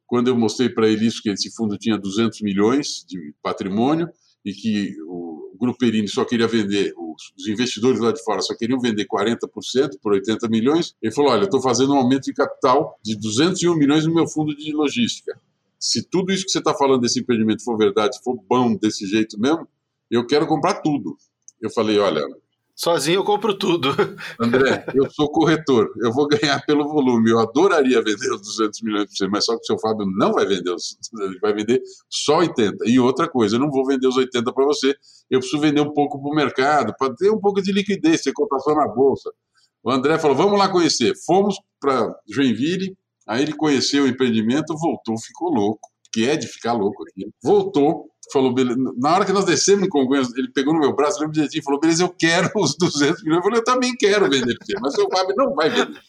quando 0.07 0.29
eu 0.29 0.37
mostrei 0.37 0.69
para 0.69 0.89
ele 0.89 1.07
isso, 1.07 1.23
que 1.23 1.31
esse 1.31 1.55
fundo 1.55 1.77
tinha 1.77 1.99
200 1.99 2.41
milhões 2.43 3.05
de 3.07 3.35
patrimônio 3.43 4.09
e 4.45 4.53
que 4.53 4.95
o 5.03 5.57
Grupo 5.59 5.79
Perini 5.79 6.07
só 6.07 6.25
queria 6.25 6.47
vender, 6.47 6.95
os 6.97 7.49
investidores 7.49 7.99
lá 7.99 8.13
de 8.13 8.23
fora 8.23 8.41
só 8.41 8.55
queriam 8.55 8.79
vender 8.79 9.07
40% 9.07 9.99
por 10.01 10.13
80 10.13 10.49
milhões, 10.49 10.95
ele 11.03 11.13
falou, 11.13 11.33
olha, 11.33 11.45
estou 11.45 11.61
fazendo 11.61 11.95
um 11.95 11.97
aumento 11.97 12.25
de 12.25 12.35
capital 12.35 12.99
de 13.03 13.17
201 13.17 13.75
milhões 13.75 14.07
no 14.07 14.15
meu 14.15 14.29
fundo 14.29 14.55
de 14.55 14.73
logística. 14.73 15.39
Se 15.79 16.03
tudo 16.09 16.33
isso 16.33 16.45
que 16.45 16.51
você 16.51 16.59
está 16.59 16.75
falando 16.75 17.01
desse 17.01 17.21
empreendimento 17.21 17.65
for 17.65 17.77
verdade, 17.77 18.19
for 18.23 18.37
bom 18.49 18.77
desse 18.77 19.07
jeito 19.07 19.39
mesmo, 19.41 19.67
eu 20.11 20.27
quero 20.27 20.47
comprar 20.47 20.75
tudo. 20.81 21.17
Eu 21.61 21.71
falei, 21.71 21.99
olha, 21.99 22.23
Sozinho 22.77 23.21
eu 23.21 23.25
compro 23.25 23.57
tudo. 23.57 23.89
André, 24.39 24.85
eu 24.95 25.11
sou 25.11 25.31
corretor, 25.31 25.91
eu 25.99 26.13
vou 26.13 26.29
ganhar 26.29 26.61
pelo 26.67 26.87
volume. 26.87 27.31
Eu 27.31 27.39
adoraria 27.39 28.03
vender 28.03 28.31
os 28.31 28.43
200 28.43 28.83
milhões 28.83 29.05
para 29.07 29.17
você, 29.17 29.29
mas 29.29 29.45
só 29.47 29.55
que 29.55 29.63
o 29.63 29.65
seu 29.65 29.79
Fábio 29.79 30.07
não 30.19 30.33
vai 30.33 30.47
vender, 30.47 30.71
os, 30.71 30.99
ele 31.19 31.39
vai 31.41 31.55
vender 31.55 31.81
só 32.11 32.39
80. 32.39 32.85
E 32.87 33.01
outra 33.01 33.27
coisa, 33.29 33.57
eu 33.57 33.61
não 33.61 33.71
vou 33.71 33.87
vender 33.87 34.07
os 34.07 34.17
80 34.19 34.53
para 34.53 34.65
você, 34.67 34.95
eu 35.31 35.41
preciso 35.41 35.61
vender 35.61 35.81
um 35.81 35.95
pouco 35.95 36.21
para 36.21 36.31
o 36.31 36.35
mercado, 36.35 36.95
para 36.99 37.15
ter 37.15 37.31
um 37.31 37.41
pouco 37.41 37.63
de 37.63 37.73
liquidez, 37.73 38.21
ter 38.21 38.35
cotação 38.35 38.75
na 38.75 38.87
bolsa. 38.87 39.31
O 39.83 39.91
André 39.91 40.19
falou: 40.19 40.37
vamos 40.37 40.59
lá 40.59 40.69
conhecer. 40.69 41.15
Fomos 41.25 41.57
para 41.81 42.15
Joinville, 42.29 42.95
aí 43.27 43.43
ele 43.43 43.55
conheceu 43.55 44.05
o 44.05 44.07
empreendimento, 44.07 44.77
voltou, 44.77 45.19
ficou 45.19 45.49
louco, 45.49 45.89
que 46.17 46.27
é 46.27 46.35
de 46.35 46.47
ficar 46.47 46.73
louco 46.73 47.03
aqui. 47.03 47.29
Voltou, 47.43 48.07
falou, 48.33 48.55
beleza. 48.55 48.79
Na 48.97 49.15
hora 49.15 49.27
que 49.27 49.35
nós 49.35 49.45
descemos 49.45 49.85
em 49.85 49.89
Congonhas, 49.91 50.33
ele 50.35 50.51
pegou 50.51 50.73
no 50.73 50.81
meu 50.81 50.97
braço, 50.97 51.21
lembro 51.21 51.35
direitinho, 51.35 51.63
falou, 51.63 51.79
beleza, 51.79 52.05
eu 52.05 52.09
quero 52.09 52.51
os 52.57 52.75
200 52.75 53.23
milhões. 53.23 53.41
Eu 53.41 53.43
falei, 53.43 53.59
eu 53.59 53.65
também 53.65 53.95
quero 53.95 54.31
vender 54.31 54.57
mas 54.81 54.95
o 54.95 54.97
seu 54.97 55.09
Fábio 55.11 55.35
não 55.37 55.55
vai 55.55 55.69
vender. 55.69 56.01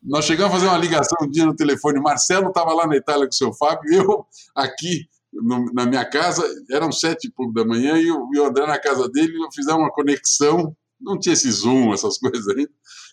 nós 0.00 0.24
chegamos 0.24 0.52
a 0.52 0.56
fazer 0.58 0.68
uma 0.68 0.78
ligação 0.78 1.18
um 1.22 1.28
dia 1.28 1.44
no 1.44 1.56
telefone, 1.56 2.00
Marcelo 2.00 2.50
estava 2.50 2.72
lá 2.72 2.86
na 2.86 2.96
Itália 2.96 3.26
com 3.26 3.32
o 3.32 3.34
seu 3.34 3.52
Fábio, 3.52 3.92
eu 3.92 4.24
aqui 4.54 5.08
no, 5.32 5.72
na 5.74 5.86
minha 5.86 6.04
casa, 6.04 6.44
eram 6.70 6.92
sete 6.92 7.26
e 7.26 7.32
pouco 7.32 7.52
da 7.52 7.64
manhã, 7.64 7.98
e 7.98 8.12
o 8.12 8.44
André 8.44 8.64
na 8.64 8.78
casa 8.78 9.08
dele, 9.08 9.36
eu 9.36 9.48
fiz 9.52 9.66
uma 9.66 9.90
conexão, 9.90 10.72
não 11.00 11.18
tinha 11.18 11.32
esse 11.32 11.50
Zoom, 11.50 11.92
essas 11.92 12.16
coisas 12.18 12.46
aí, 12.46 12.68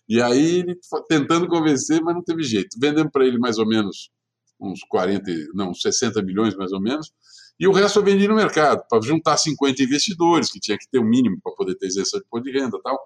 e 0.07 0.21
aí 0.21 0.59
ele 0.59 0.79
tentando 1.09 1.47
convencer, 1.47 2.03
mas 2.03 2.13
não 2.13 2.23
teve 2.23 2.43
jeito. 2.43 2.77
Vendemos 2.79 3.11
para 3.11 3.25
ele 3.25 3.39
mais 3.39 3.57
ou 3.57 3.67
menos 3.67 4.11
uns 4.59 4.81
40, 4.89 5.31
não, 5.53 5.73
60 5.73 6.21
milhões 6.23 6.55
mais 6.55 6.71
ou 6.71 6.81
menos, 6.81 7.11
e 7.59 7.67
o 7.67 7.71
resto 7.71 7.99
eu 7.99 8.03
vendi 8.03 8.27
no 8.27 8.35
mercado, 8.35 8.83
para 8.87 9.01
juntar 9.01 9.35
50 9.37 9.81
investidores, 9.81 10.51
que 10.51 10.59
tinha 10.59 10.77
que 10.77 10.87
ter 10.89 10.99
o 10.99 11.01
um 11.01 11.07
mínimo 11.07 11.39
para 11.41 11.53
poder 11.53 11.75
ter 11.75 11.87
isenção 11.87 12.19
de 12.19 12.41
de 12.43 12.51
renda 12.51 12.79
tal. 12.83 12.99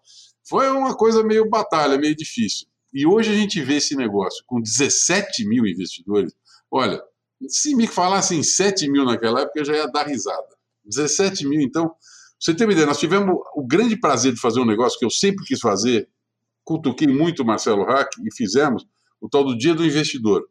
Foi 0.47 0.69
uma 0.69 0.95
coisa 0.95 1.23
meio 1.23 1.49
batalha, 1.49 1.97
meio 1.97 2.15
difícil. 2.15 2.67
E 2.93 3.05
hoje 3.05 3.31
a 3.31 3.35
gente 3.35 3.61
vê 3.61 3.75
esse 3.75 3.95
negócio 3.95 4.43
com 4.45 4.61
17 4.61 5.47
mil 5.47 5.65
investidores. 5.65 6.33
Olha, 6.69 7.01
se 7.47 7.73
me 7.75 7.87
falassem 7.87 8.43
7 8.43 8.89
mil 8.89 9.05
naquela 9.05 9.41
época, 9.41 9.59
eu 9.59 9.65
já 9.65 9.73
ia 9.73 9.87
dar 9.87 10.05
risada. 10.05 10.49
17 10.83 11.47
mil, 11.47 11.61
então, 11.61 11.91
você 12.37 12.53
tem 12.53 12.67
uma 12.67 12.73
ideia, 12.73 12.87
nós 12.87 12.99
tivemos 12.99 13.33
o 13.55 13.65
grande 13.65 13.95
prazer 13.95 14.33
de 14.33 14.39
fazer 14.39 14.59
um 14.59 14.65
negócio 14.65 14.99
que 14.99 15.05
eu 15.05 15.09
sempre 15.09 15.45
quis 15.45 15.59
fazer, 15.59 16.09
cutuquei 16.63 17.07
muito 17.07 17.43
o 17.43 17.45
Marcelo 17.45 17.85
Hack 17.85 18.09
e 18.25 18.35
fizemos, 18.35 18.85
o 19.21 19.29
tal 19.29 19.45
do 19.45 19.57
Dia 19.57 19.73
do 19.73 19.85
Investidor. 19.85 20.43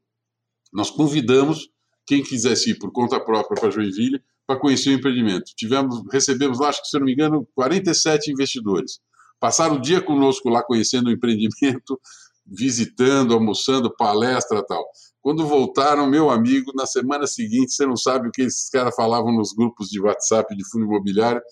Nós 0.73 0.91
convidamos 0.91 1.69
quem 2.07 2.23
quisesse 2.23 2.71
ir 2.71 2.79
por 2.79 2.93
conta 2.93 3.21
própria 3.21 3.61
para 3.61 3.71
Joinville 3.71 4.23
para 4.47 4.59
conhecer 4.59 4.91
o 4.91 4.95
empreendimento. 4.95 5.53
Tivemos, 5.57 6.03
recebemos 6.13 6.59
lá, 6.59 6.69
acho 6.69 6.83
que 6.83 6.89
se 6.89 6.99
não 6.99 7.07
me 7.07 7.13
engano, 7.13 7.47
47 7.55 8.33
investidores. 8.33 8.99
Passaram 9.39 9.77
o 9.77 9.81
dia 9.81 10.01
conosco 10.01 10.49
lá 10.49 10.63
conhecendo 10.63 11.07
o 11.07 11.13
empreendimento, 11.13 12.01
visitando, 12.45 13.33
almoçando, 13.33 13.95
palestra 13.95 14.65
tal. 14.67 14.85
Quando 15.23 15.47
voltaram, 15.47 16.09
meu 16.09 16.31
amigo, 16.31 16.73
na 16.75 16.87
semana 16.87 17.27
seguinte, 17.27 17.73
você 17.73 17.87
não 17.87 17.97
sabe 17.97 18.29
o 18.29 18.33
que 18.33 18.43
esses 18.43 18.69
caras 18.69 18.95
falavam 18.95 19.33
nos 19.33 19.53
grupos 19.53 19.89
de 19.89 20.01
WhatsApp 20.01 20.57
de 20.57 20.69
fundo 20.69 20.85
imobiliário, 20.87 21.43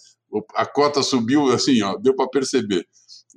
a 0.55 0.67
cota 0.67 1.03
subiu 1.03 1.53
assim, 1.53 1.81
ó, 1.83 1.97
deu 1.97 2.15
para 2.15 2.29
perceber. 2.29 2.87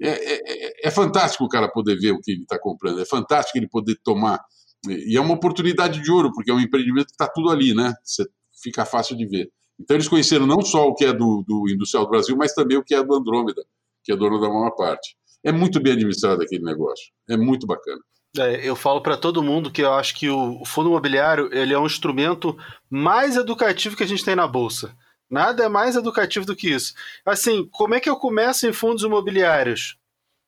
É, 0.01 0.09
é, 0.09 0.41
é, 0.45 0.87
é, 0.87 0.91
fantástico 0.91 1.43
o 1.43 1.49
cara 1.49 1.69
poder 1.69 1.99
ver 1.99 2.11
o 2.11 2.19
que 2.19 2.31
ele 2.31 2.41
está 2.41 2.57
comprando, 2.57 2.99
é 2.99 3.05
fantástico 3.05 3.57
ele 3.57 3.67
poder 3.67 3.95
tomar 4.03 4.39
e 4.87 5.15
é 5.15 5.21
uma 5.21 5.33
oportunidade 5.33 6.01
de 6.01 6.11
ouro, 6.11 6.31
porque 6.33 6.49
é 6.49 6.53
um 6.53 6.59
empreendimento 6.59 7.07
que 7.07 7.11
está 7.13 7.27
tudo 7.27 7.49
ali, 7.49 7.73
né? 7.73 7.93
Você 8.03 8.27
fica 8.61 8.85
fácil 8.85 9.15
de 9.15 9.25
ver. 9.25 9.51
Então 9.79 9.95
eles 9.95 10.07
conheceram 10.07 10.45
não 10.45 10.61
só 10.61 10.87
o 10.87 10.93
que 10.93 11.05
é 11.05 11.13
do, 11.13 11.43
do 11.47 11.69
Industrial 11.69 12.05
do 12.05 12.09
Brasil, 12.09 12.35
mas 12.37 12.53
também 12.53 12.77
o 12.77 12.83
que 12.83 12.93
é 12.93 13.03
do 13.03 13.15
Andrômeda, 13.15 13.63
que 14.03 14.11
é 14.11 14.15
dono 14.15 14.39
da 14.39 14.47
maior 14.47 14.71
parte. 14.71 15.15
É 15.43 15.51
muito 15.51 15.81
bem 15.81 15.93
administrado 15.93 16.41
aquele 16.41 16.63
negócio. 16.63 17.11
É 17.27 17.35
muito 17.35 17.65
bacana. 17.65 17.99
É, 18.37 18.67
eu 18.67 18.75
falo 18.75 19.01
para 19.01 19.17
todo 19.17 19.43
mundo 19.43 19.71
que 19.71 19.81
eu 19.81 19.93
acho 19.93 20.15
que 20.15 20.29
o, 20.29 20.63
fundo 20.65 20.89
imobiliário 20.89 21.49
ele 21.51 21.73
é 21.73 21.79
um 21.79 21.85
instrumento 21.85 22.57
mais 22.89 23.35
educativo 23.35 23.97
que 23.97 24.03
a 24.03 24.07
gente 24.07 24.23
tem 24.23 24.35
na 24.35 24.47
bolsa. 24.47 24.95
Nada 25.29 25.63
é 25.63 25.69
mais 25.69 25.95
educativo 25.95 26.45
do 26.45 26.55
que 26.55 26.69
isso. 26.69 26.93
Assim, 27.25 27.67
como 27.71 27.95
é 27.95 27.99
que 27.99 28.09
eu 28.09 28.15
começo 28.15 28.67
em 28.67 28.73
fundos 28.73 29.03
imobiliários? 29.03 29.97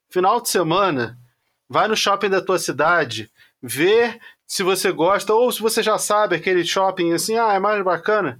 Final 0.10 0.42
de 0.42 0.50
semana, 0.50 1.18
vai 1.68 1.88
no 1.88 1.96
shopping 1.96 2.30
da 2.30 2.42
tua 2.42 2.60
cidade, 2.60 3.32
ver 3.64 4.20
se 4.46 4.62
você 4.62 4.92
gosta, 4.92 5.34
ou 5.34 5.50
se 5.50 5.62
você 5.62 5.82
já 5.82 5.98
sabe 5.98 6.36
aquele 6.36 6.66
shopping 6.66 7.14
assim, 7.14 7.38
ah, 7.38 7.54
é 7.54 7.60
mais 7.60 7.82
bacana. 7.84 8.38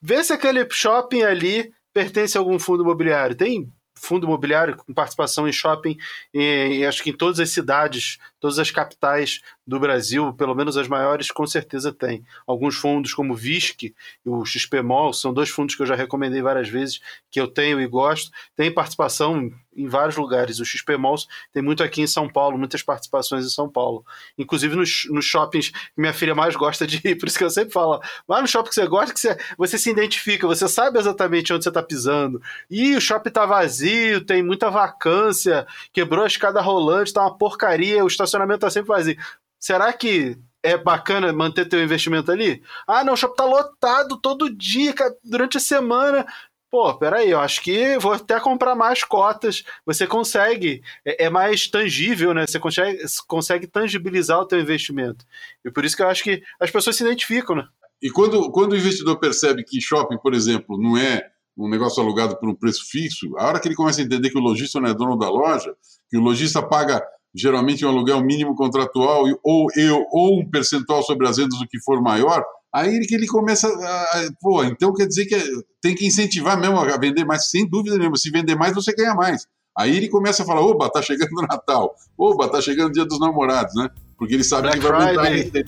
Vê 0.00 0.22
se 0.22 0.32
aquele 0.32 0.66
shopping 0.70 1.22
ali 1.22 1.74
pertence 1.92 2.38
a 2.38 2.40
algum 2.40 2.58
fundo 2.60 2.84
imobiliário. 2.84 3.34
Tem 3.34 3.68
fundo 3.94 4.26
imobiliário 4.26 4.76
com 4.76 4.94
participação 4.94 5.48
em 5.48 5.52
shopping, 5.52 5.96
e, 6.32 6.84
acho 6.86 7.02
que 7.02 7.10
em 7.10 7.16
todas 7.16 7.38
as 7.40 7.50
cidades, 7.50 8.18
todas 8.42 8.58
as 8.58 8.72
capitais 8.72 9.40
do 9.64 9.78
Brasil, 9.78 10.32
pelo 10.32 10.52
menos 10.52 10.76
as 10.76 10.88
maiores, 10.88 11.30
com 11.30 11.46
certeza 11.46 11.92
tem. 11.92 12.24
Alguns 12.44 12.74
fundos, 12.74 13.14
como 13.14 13.34
o 13.34 13.36
VISC 13.36 13.84
e 13.84 13.94
o 14.28 14.44
XPMOL, 14.44 15.12
são 15.12 15.32
dois 15.32 15.48
fundos 15.48 15.76
que 15.76 15.82
eu 15.82 15.86
já 15.86 15.94
recomendei 15.94 16.42
várias 16.42 16.68
vezes, 16.68 17.00
que 17.30 17.40
eu 17.40 17.46
tenho 17.46 17.80
e 17.80 17.86
gosto, 17.86 18.32
tem 18.56 18.74
participação 18.74 19.48
em 19.74 19.86
vários 19.86 20.16
lugares. 20.16 20.58
O 20.58 20.64
XPMOL 20.64 21.16
tem 21.52 21.62
muito 21.62 21.82
aqui 21.82 22.02
em 22.02 22.06
São 22.06 22.28
Paulo, 22.28 22.58
muitas 22.58 22.82
participações 22.82 23.46
em 23.46 23.48
São 23.48 23.68
Paulo. 23.68 24.04
Inclusive 24.36 24.74
nos, 24.74 25.06
nos 25.08 25.24
shoppings 25.24 25.70
que 25.70 25.78
minha 25.96 26.12
filha 26.12 26.34
mais 26.34 26.56
gosta 26.56 26.86
de 26.86 27.00
ir, 27.04 27.14
por 27.18 27.28
isso 27.28 27.38
que 27.38 27.44
eu 27.44 27.50
sempre 27.50 27.72
falo, 27.72 28.00
vai 28.26 28.42
no 28.42 28.48
shopping 28.48 28.70
que 28.70 28.74
você 28.74 28.86
gosta, 28.86 29.14
que 29.14 29.20
você, 29.20 29.36
você 29.56 29.78
se 29.78 29.88
identifica, 29.88 30.46
você 30.46 30.68
sabe 30.68 30.98
exatamente 30.98 31.52
onde 31.52 31.62
você 31.62 31.70
está 31.70 31.82
pisando. 31.82 32.42
E 32.68 32.96
o 32.96 33.00
shopping 33.00 33.28
está 33.28 33.46
vazio, 33.46 34.24
tem 34.24 34.42
muita 34.42 34.68
vacância, 34.68 35.66
quebrou 35.92 36.24
a 36.24 36.26
escada 36.26 36.60
rolante, 36.60 37.10
está 37.10 37.22
uma 37.22 37.38
porcaria, 37.38 38.04
o 38.04 38.08
estacionamento 38.08 38.31
está 38.54 38.70
sempre 38.70 38.88
vazio. 38.88 39.16
Será 39.58 39.92
que 39.92 40.38
é 40.62 40.76
bacana 40.76 41.32
manter 41.32 41.68
teu 41.68 41.82
investimento 41.82 42.30
ali? 42.30 42.62
Ah, 42.86 43.04
não, 43.04 43.14
o 43.14 43.16
shopping 43.16 43.36
tá 43.36 43.44
lotado 43.44 44.16
todo 44.20 44.54
dia, 44.54 44.94
durante 45.24 45.56
a 45.56 45.60
semana. 45.60 46.26
Pô, 46.70 46.94
peraí, 46.94 47.30
eu 47.30 47.38
acho 47.38 47.60
que 47.60 47.98
vou 47.98 48.12
até 48.12 48.40
comprar 48.40 48.74
mais 48.74 49.04
cotas. 49.04 49.62
Você 49.84 50.06
consegue, 50.06 50.82
é, 51.04 51.26
é 51.26 51.30
mais 51.30 51.68
tangível, 51.68 52.32
né? 52.32 52.46
Você 52.46 52.58
consegue, 52.58 52.98
consegue 53.26 53.66
tangibilizar 53.66 54.40
o 54.40 54.46
teu 54.46 54.58
investimento. 54.58 55.24
E 55.64 55.70
por 55.70 55.84
isso 55.84 55.96
que 55.96 56.02
eu 56.02 56.08
acho 56.08 56.24
que 56.24 56.42
as 56.58 56.70
pessoas 56.70 56.96
se 56.96 57.04
identificam, 57.04 57.56
né? 57.56 57.68
E 58.00 58.10
quando, 58.10 58.50
quando 58.50 58.72
o 58.72 58.76
investidor 58.76 59.18
percebe 59.18 59.62
que 59.62 59.80
shopping, 59.80 60.18
por 60.18 60.34
exemplo, 60.34 60.80
não 60.80 60.96
é 60.96 61.30
um 61.56 61.68
negócio 61.68 62.02
alugado 62.02 62.36
por 62.38 62.48
um 62.48 62.54
preço 62.54 62.84
fixo, 62.88 63.36
a 63.36 63.46
hora 63.46 63.60
que 63.60 63.68
ele 63.68 63.74
começa 63.74 64.00
a 64.00 64.04
entender 64.04 64.30
que 64.30 64.38
o 64.38 64.42
lojista 64.42 64.80
não 64.80 64.88
é 64.88 64.94
dono 64.94 65.16
da 65.16 65.28
loja, 65.28 65.74
que 66.08 66.16
o 66.16 66.20
lojista 66.20 66.62
paga 66.62 67.02
geralmente 67.34 67.84
um 67.84 67.88
aluguel 67.88 68.22
mínimo 68.22 68.54
contratual 68.54 69.24
ou, 69.42 69.66
eu, 69.76 70.04
ou 70.10 70.40
um 70.40 70.50
percentual 70.50 71.02
sobre 71.02 71.26
as 71.26 71.36
vendas 71.36 71.58
do 71.58 71.66
que 71.66 71.80
for 71.80 72.00
maior, 72.02 72.44
aí 72.74 73.00
que 73.06 73.14
ele 73.14 73.26
começa 73.26 73.68
a, 73.68 74.28
pô, 74.40 74.62
então 74.64 74.92
quer 74.92 75.06
dizer 75.06 75.26
que 75.26 75.36
tem 75.80 75.94
que 75.94 76.06
incentivar 76.06 76.58
mesmo 76.60 76.78
a 76.78 76.96
vender 76.98 77.24
mais, 77.24 77.48
sem 77.50 77.68
dúvida 77.68 77.96
nenhuma, 77.96 78.16
se 78.16 78.30
vender 78.30 78.54
mais 78.54 78.74
você 78.74 78.92
ganha 78.94 79.14
mais. 79.14 79.46
Aí 79.76 79.96
ele 79.96 80.08
começa 80.08 80.42
a 80.42 80.46
falar, 80.46 80.60
oba, 80.60 80.90
tá 80.90 81.00
chegando 81.00 81.32
o 81.38 81.42
Natal, 81.42 81.94
oba, 82.16 82.48
tá 82.48 82.60
chegando 82.60 82.90
o 82.90 82.92
Dia 82.92 83.06
dos 83.06 83.18
Namorados, 83.18 83.74
né? 83.74 83.88
Porque 84.18 84.34
ele 84.34 84.44
sabe 84.44 84.64
Black 84.64 84.80
que 84.80 84.86
vai 84.86 85.16
aumentar 85.16 85.62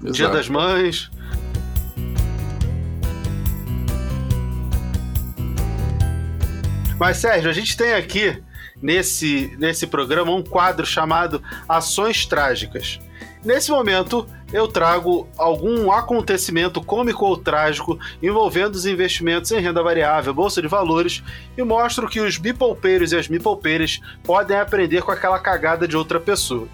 Dia 0.00 0.10
Exato. 0.10 0.34
das 0.34 0.48
Mães. 0.48 1.10
Mas, 7.00 7.16
Sérgio, 7.18 7.48
a 7.48 7.52
gente 7.52 7.76
tem 7.76 7.94
aqui 7.94 8.42
nesse, 8.80 9.56
nesse 9.58 9.86
programa 9.86 10.32
um 10.32 10.42
quadro 10.42 10.86
chamado 10.86 11.42
Ações 11.68 12.26
Trágicas. 12.26 13.00
Nesse 13.44 13.70
momento, 13.70 14.26
eu 14.52 14.66
trago 14.66 15.28
algum 15.36 15.92
acontecimento 15.92 16.82
cômico 16.82 17.24
ou 17.24 17.36
trágico 17.36 17.98
envolvendo 18.22 18.74
os 18.74 18.86
investimentos 18.86 19.50
em 19.52 19.60
renda 19.60 19.82
variável, 19.82 20.34
bolsa 20.34 20.60
de 20.60 20.68
valores, 20.68 21.22
e 21.56 21.62
mostro 21.62 22.08
que 22.08 22.20
os 22.20 22.36
bipolpeiros 22.36 23.12
e 23.12 23.16
as 23.16 23.28
mipolpeiras 23.28 24.00
podem 24.24 24.56
aprender 24.56 25.02
com 25.02 25.12
aquela 25.12 25.38
cagada 25.38 25.86
de 25.86 25.96
outra 25.96 26.18
pessoa. 26.18 26.66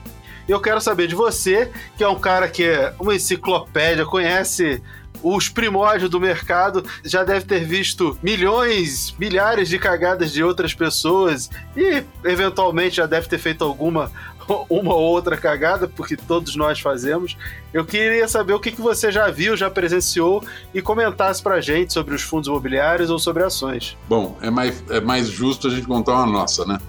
Eu 0.49 0.61
quero 0.61 0.81
saber 0.81 1.07
de 1.07 1.15
você, 1.15 1.71
que 1.97 2.05
é 2.05 2.09
um 2.09 2.19
cara 2.19 2.49
que 2.49 2.65
é 2.65 2.95
uma 2.99 3.15
enciclopédia, 3.15 4.05
conhece 4.05 4.83
os 5.25 5.49
primórdios 5.49 6.11
do 6.11 6.21
mercado, 6.21 6.85
já 7.03 7.25
deve 7.25 7.47
ter 7.47 7.65
visto 7.65 8.19
milhões, 8.23 9.15
milhares 9.19 9.69
de 9.69 9.79
cagadas 9.79 10.31
de 10.31 10.45
outras 10.45 10.75
pessoas 10.75 11.49
e 11.75 12.05
eventualmente 12.23 12.97
já 12.97 13.07
deve 13.07 13.27
ter 13.27 13.39
feito 13.39 13.65
alguma 13.65 14.13
uma 14.69 14.95
ou 14.95 15.03
outra 15.03 15.37
cagada, 15.37 15.89
porque 15.89 16.17
todos 16.17 16.55
nós 16.57 16.79
fazemos. 16.79 17.37
Eu 17.73 17.85
queria 17.85 18.29
saber 18.29 18.53
o 18.53 18.61
que, 18.61 18.71
que 18.71 18.81
você 18.81 19.11
já 19.11 19.31
viu, 19.31 19.57
já 19.57 19.71
presenciou 19.71 20.45
e 20.73 20.83
comentasse 20.83 21.43
pra 21.43 21.61
gente 21.61 21.93
sobre 21.93 22.15
os 22.15 22.23
fundos 22.23 22.49
imobiliários 22.49 23.09
ou 23.09 23.19
sobre 23.19 23.43
ações. 23.43 23.97
Bom, 24.09 24.37
é 24.43 24.51
mais, 24.51 24.85
é 24.91 25.01
mais 25.01 25.29
justo 25.29 25.69
a 25.69 25.71
gente 25.71 25.87
contar 25.87 26.13
uma 26.13 26.27
nossa, 26.27 26.65
né? 26.65 26.79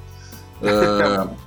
É, 0.62 1.45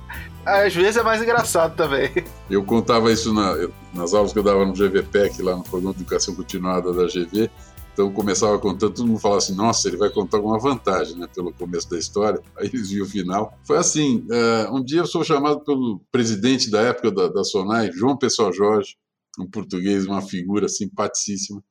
Às 0.65 0.73
vezes 0.73 0.97
é 0.97 1.03
mais 1.03 1.21
engraçado 1.21 1.75
também. 1.75 2.09
eu 2.49 2.63
contava 2.63 3.11
isso 3.11 3.33
na- 3.33 3.55
nas 3.93 4.13
aulas 4.13 4.33
que 4.33 4.39
eu 4.39 4.43
dava 4.43 4.65
no 4.65 4.73
GVPEC, 4.73 5.41
lá 5.41 5.55
no 5.55 5.63
Programa 5.63 5.93
de 5.93 6.01
Educação 6.01 6.35
Continuada 6.35 6.91
da 6.93 7.05
GV. 7.07 7.49
Então 7.93 8.11
começava 8.13 8.57
contando, 8.59 8.93
todo 8.93 9.07
mundo 9.07 9.19
falava 9.19 9.39
assim, 9.39 9.53
nossa, 9.55 9.87
ele 9.89 9.97
vai 9.97 10.09
contar 10.09 10.37
alguma 10.37 10.57
vantagem, 10.57 11.17
né, 11.17 11.27
pelo 11.35 11.51
começo 11.53 11.89
da 11.89 11.97
história. 11.99 12.41
Aí 12.57 12.67
eles 12.67 12.89
viam 12.89 13.05
o 13.05 13.09
final. 13.09 13.57
Foi 13.65 13.77
assim, 13.77 14.25
eh, 14.31 14.69
um 14.71 14.81
dia 14.83 15.01
eu 15.01 15.05
sou 15.07 15.23
chamado 15.23 15.59
pelo 15.65 16.01
presidente 16.11 16.69
da 16.71 16.81
época 16.81 17.11
da, 17.11 17.27
da 17.27 17.43
SONAI, 17.43 17.91
João 17.91 18.17
Pessoal 18.17 18.53
Jorge, 18.53 18.95
um 19.37 19.49
português, 19.49 20.05
uma 20.05 20.21
figura 20.21 20.69
simpaticíssima, 20.69 21.61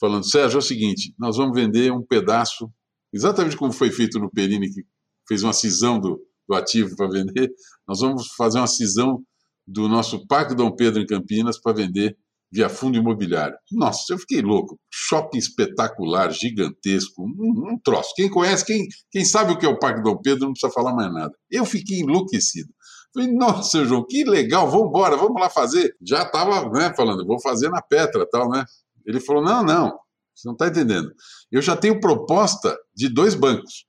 falando, 0.00 0.28
Sérgio, 0.28 0.56
é 0.56 0.58
o 0.58 0.62
seguinte, 0.62 1.14
nós 1.18 1.36
vamos 1.36 1.54
vender 1.54 1.92
um 1.92 2.02
pedaço, 2.02 2.68
exatamente 3.12 3.56
como 3.56 3.72
foi 3.72 3.90
feito 3.90 4.18
no 4.18 4.30
Perini, 4.30 4.68
que 4.70 4.82
fez 5.28 5.42
uma 5.44 5.52
cisão 5.52 5.98
do, 6.00 6.20
do 6.48 6.54
ativo 6.54 6.96
para 6.96 7.08
vender, 7.08 7.50
nós 7.86 8.00
vamos 8.00 8.28
fazer 8.36 8.58
uma 8.58 8.66
cisão 8.66 9.22
do 9.66 9.88
nosso 9.88 10.26
Parque 10.26 10.54
Dom 10.54 10.74
Pedro 10.74 11.02
em 11.02 11.06
Campinas 11.06 11.60
para 11.60 11.74
vender 11.74 12.16
via 12.50 12.70
fundo 12.70 12.96
imobiliário. 12.96 13.56
Nossa, 13.70 14.14
eu 14.14 14.18
fiquei 14.18 14.40
louco. 14.40 14.78
Shopping 14.90 15.36
espetacular, 15.36 16.30
gigantesco, 16.32 17.22
um, 17.22 17.72
um 17.72 17.78
troço. 17.78 18.12
Quem 18.16 18.30
conhece, 18.30 18.64
quem, 18.64 18.86
quem 19.10 19.24
sabe 19.24 19.52
o 19.52 19.58
que 19.58 19.66
é 19.66 19.68
o 19.68 19.78
Parque 19.78 20.02
Dom 20.02 20.16
Pedro, 20.16 20.46
não 20.46 20.52
precisa 20.52 20.72
falar 20.72 20.94
mais 20.94 21.12
nada. 21.12 21.32
Eu 21.50 21.66
fiquei 21.66 22.00
enlouquecido. 22.00 22.72
Falei, 23.12 23.30
nossa, 23.32 23.84
João, 23.84 24.04
que 24.06 24.24
legal, 24.24 24.70
vamos 24.70 24.88
embora, 24.88 25.16
vamos 25.16 25.40
lá 25.40 25.50
fazer. 25.50 25.94
Já 26.06 26.22
estava 26.22 26.70
né, 26.70 26.92
falando, 26.94 27.26
vou 27.26 27.40
fazer 27.40 27.68
na 27.68 27.82
Petra 27.82 28.26
tal, 28.30 28.48
né? 28.48 28.64
Ele 29.06 29.20
falou, 29.20 29.42
não, 29.42 29.62
não, 29.62 29.98
você 30.34 30.46
não 30.46 30.52
está 30.52 30.68
entendendo. 30.68 31.10
Eu 31.50 31.60
já 31.60 31.76
tenho 31.76 32.00
proposta 32.00 32.76
de 32.94 33.08
dois 33.08 33.34
bancos. 33.34 33.87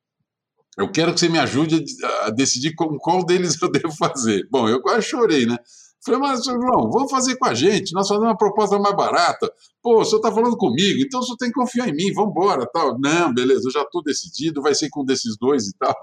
Eu 0.77 0.91
quero 0.91 1.13
que 1.13 1.19
você 1.19 1.29
me 1.29 1.39
ajude 1.39 1.83
a, 2.23 2.29
decidir 2.29 2.73
com 2.75 2.97
qual 2.97 3.25
deles 3.25 3.57
eu 3.61 3.69
devo 3.71 3.91
fazer. 3.95 4.47
Bom, 4.49 4.67
eu 4.69 4.81
quase 4.81 5.07
chorei, 5.07 5.45
né? 5.45 5.57
Falei, 6.05 6.19
mas, 6.21 6.45
João, 6.45 6.89
vamos 6.89 7.11
fazer 7.11 7.35
com 7.37 7.45
a 7.45 7.53
gente, 7.53 7.91
nós 7.93 8.07
fazemos 8.07 8.29
uma 8.29 8.37
proposta 8.37 8.79
mais 8.79 8.95
barata. 8.95 9.51
Pô, 9.83 9.99
o 9.99 10.05
senhor 10.05 10.19
está 10.19 10.31
falando 10.31 10.55
comigo, 10.55 11.01
então 11.05 11.19
o 11.19 11.23
senhor 11.23 11.35
tem 11.35 11.49
que 11.49 11.55
confiar 11.55 11.89
em 11.89 11.93
mim, 11.93 12.13
vamos 12.13 12.31
embora, 12.31 12.65
tal. 12.71 12.97
Não, 12.97 13.33
beleza, 13.33 13.67
eu 13.67 13.71
já 13.71 13.81
estou 13.81 14.01
decidido, 14.01 14.61
vai 14.61 14.73
ser 14.73 14.87
com 14.89 15.01
um 15.01 15.05
desses 15.05 15.37
dois 15.37 15.67
e 15.67 15.73
tal. 15.77 15.93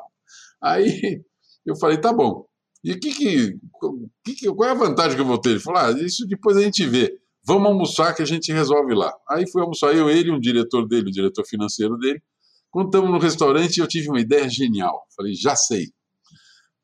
Aí 0.63 1.23
eu 1.65 1.75
falei, 1.77 1.99
tá 1.99 2.13
bom. 2.13 2.45
E 2.85 2.95
que, 2.95 3.11
que 3.13 3.59
que- 4.35 4.53
qual 4.55 4.69
é 4.69 4.73
a 4.73 4.75
vantagem 4.75 5.17
que 5.17 5.21
eu 5.23 5.27
vou 5.27 5.39
ter? 5.39 5.51
Ele 5.51 5.61
falou, 5.61 5.81
ah, 5.81 5.91
isso 5.93 6.27
depois 6.27 6.57
a 6.59 6.63
gente 6.63 6.85
vê. 6.87 7.13
Vamos 7.45 7.67
almoçar 7.69 8.15
que 8.15 8.23
a 8.23 8.27
gente 8.27 8.53
resolve 8.53 8.95
lá. 8.95 9.13
Aí 9.31 9.49
fui 9.51 9.63
almoçar 9.63 9.95
eu, 9.95 10.11
ele, 10.11 10.31
um 10.31 10.39
diretor 10.39 10.87
dele, 10.87 11.09
o 11.09 11.13
diretor 11.13 11.45
financeiro 11.47 11.97
dele. 11.97 12.21
Quando 12.71 12.87
estamos 12.87 13.11
no 13.11 13.19
restaurante, 13.19 13.79
eu 13.79 13.87
tive 13.87 14.09
uma 14.09 14.21
ideia 14.21 14.49
genial. 14.49 15.07
Falei, 15.17 15.35
já 15.35 15.57
sei. 15.57 15.87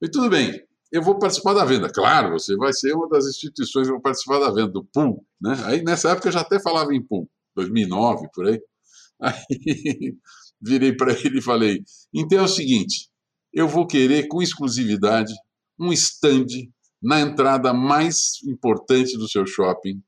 Falei, 0.00 0.10
tudo 0.10 0.30
bem, 0.30 0.60
eu 0.90 1.02
vou 1.02 1.18
participar 1.18 1.54
da 1.54 1.64
venda. 1.64 1.90
Claro, 1.90 2.32
você 2.32 2.56
vai 2.56 2.72
ser 2.72 2.94
uma 2.94 3.08
das 3.08 3.26
instituições 3.26 3.86
que 3.86 3.92
vai 3.92 4.02
participar 4.02 4.38
da 4.38 4.50
venda, 4.50 4.68
do 4.68 4.84
pool. 4.84 5.24
Né? 5.40 5.54
Aí, 5.64 5.82
nessa 5.82 6.10
época, 6.10 6.28
eu 6.28 6.32
já 6.32 6.40
até 6.40 6.60
falava 6.60 6.94
em 6.94 7.02
pool, 7.02 7.28
2009, 7.56 8.28
por 8.34 8.46
aí. 8.46 8.60
Aí, 9.22 10.16
virei 10.60 10.94
para 10.94 11.12
ele 11.12 11.38
e 11.38 11.42
falei, 11.42 11.82
então 12.12 12.38
é 12.38 12.42
o 12.42 12.48
seguinte, 12.48 13.08
eu 13.52 13.68
vou 13.68 13.86
querer, 13.86 14.26
com 14.28 14.42
exclusividade, 14.42 15.32
um 15.78 15.92
stand 15.92 16.46
na 17.02 17.20
entrada 17.20 17.72
mais 17.72 18.42
importante 18.46 19.16
do 19.18 19.28
seu 19.28 19.46
shopping. 19.46 20.00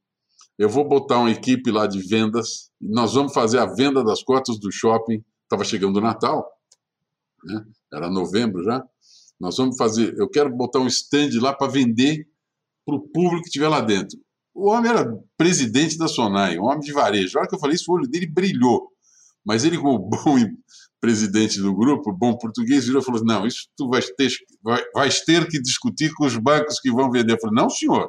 Eu 0.59 0.69
vou 0.69 0.89
botar 0.89 1.19
uma 1.19 1.31
equipe 1.31 1.71
lá 1.71 1.87
de 1.87 2.01
vendas, 2.01 2.71
nós 2.81 3.15
vamos 3.15 3.33
fazer 3.33 3.59
a 3.59 3.67
venda 3.67 4.05
das 4.05 4.23
cotas 4.23 4.59
do 4.59 4.71
shopping. 4.71 5.23
Estava 5.45 5.65
chegando 5.65 5.97
o 5.97 6.01
Natal, 6.01 6.51
né? 7.45 7.65
era 7.93 8.11
novembro 8.11 8.63
já. 8.65 8.85
Nós 9.39 9.57
vamos 9.57 9.77
fazer. 9.77 10.17
Eu 10.19 10.29
quero 10.29 10.51
botar 10.51 10.81
um 10.81 10.87
stand 10.87 11.31
lá 11.41 11.53
para 11.53 11.71
vender 11.71 12.27
para 12.85 12.97
o 12.97 13.01
público 13.01 13.43
que 13.43 13.49
estiver 13.49 13.69
lá 13.69 13.81
dentro. 13.81 14.19
O 14.55 14.71
homem 14.71 14.91
era 14.91 15.05
presidente 15.37 15.99
da 15.99 16.07
Sonai, 16.07 16.59
um 16.59 16.65
homem 16.65 16.81
de 16.81 16.93
varejo. 16.93 17.37
A 17.37 17.41
hora 17.41 17.49
que 17.49 17.55
eu 17.55 17.59
falei 17.59 17.75
isso, 17.75 17.91
o 17.91 17.95
olho 17.95 18.09
dele 18.09 18.27
brilhou. 18.27 18.89
Mas 19.45 19.65
ele, 19.65 19.77
como 19.77 19.99
bom 19.99 20.37
presidente 21.01 21.61
do 21.61 21.75
grupo, 21.75 22.13
bom 22.13 22.37
português, 22.37 22.87
virou 22.87 23.03
e 23.03 23.05
falou: 23.05 23.25
Não, 23.25 23.47
isso 23.47 23.69
tu 23.77 23.89
vais 23.89 24.09
ter, 24.11 24.31
vai, 24.63 24.83
vais 24.95 25.21
ter 25.21 25.49
que 25.49 25.61
discutir 25.61 26.13
com 26.15 26.25
os 26.25 26.37
bancos 26.37 26.81
que 26.81 26.91
vão 26.91 27.11
vender. 27.11 27.35
Eu 27.35 27.41
falei: 27.41 27.63
Não, 27.63 27.69
senhor. 27.69 28.09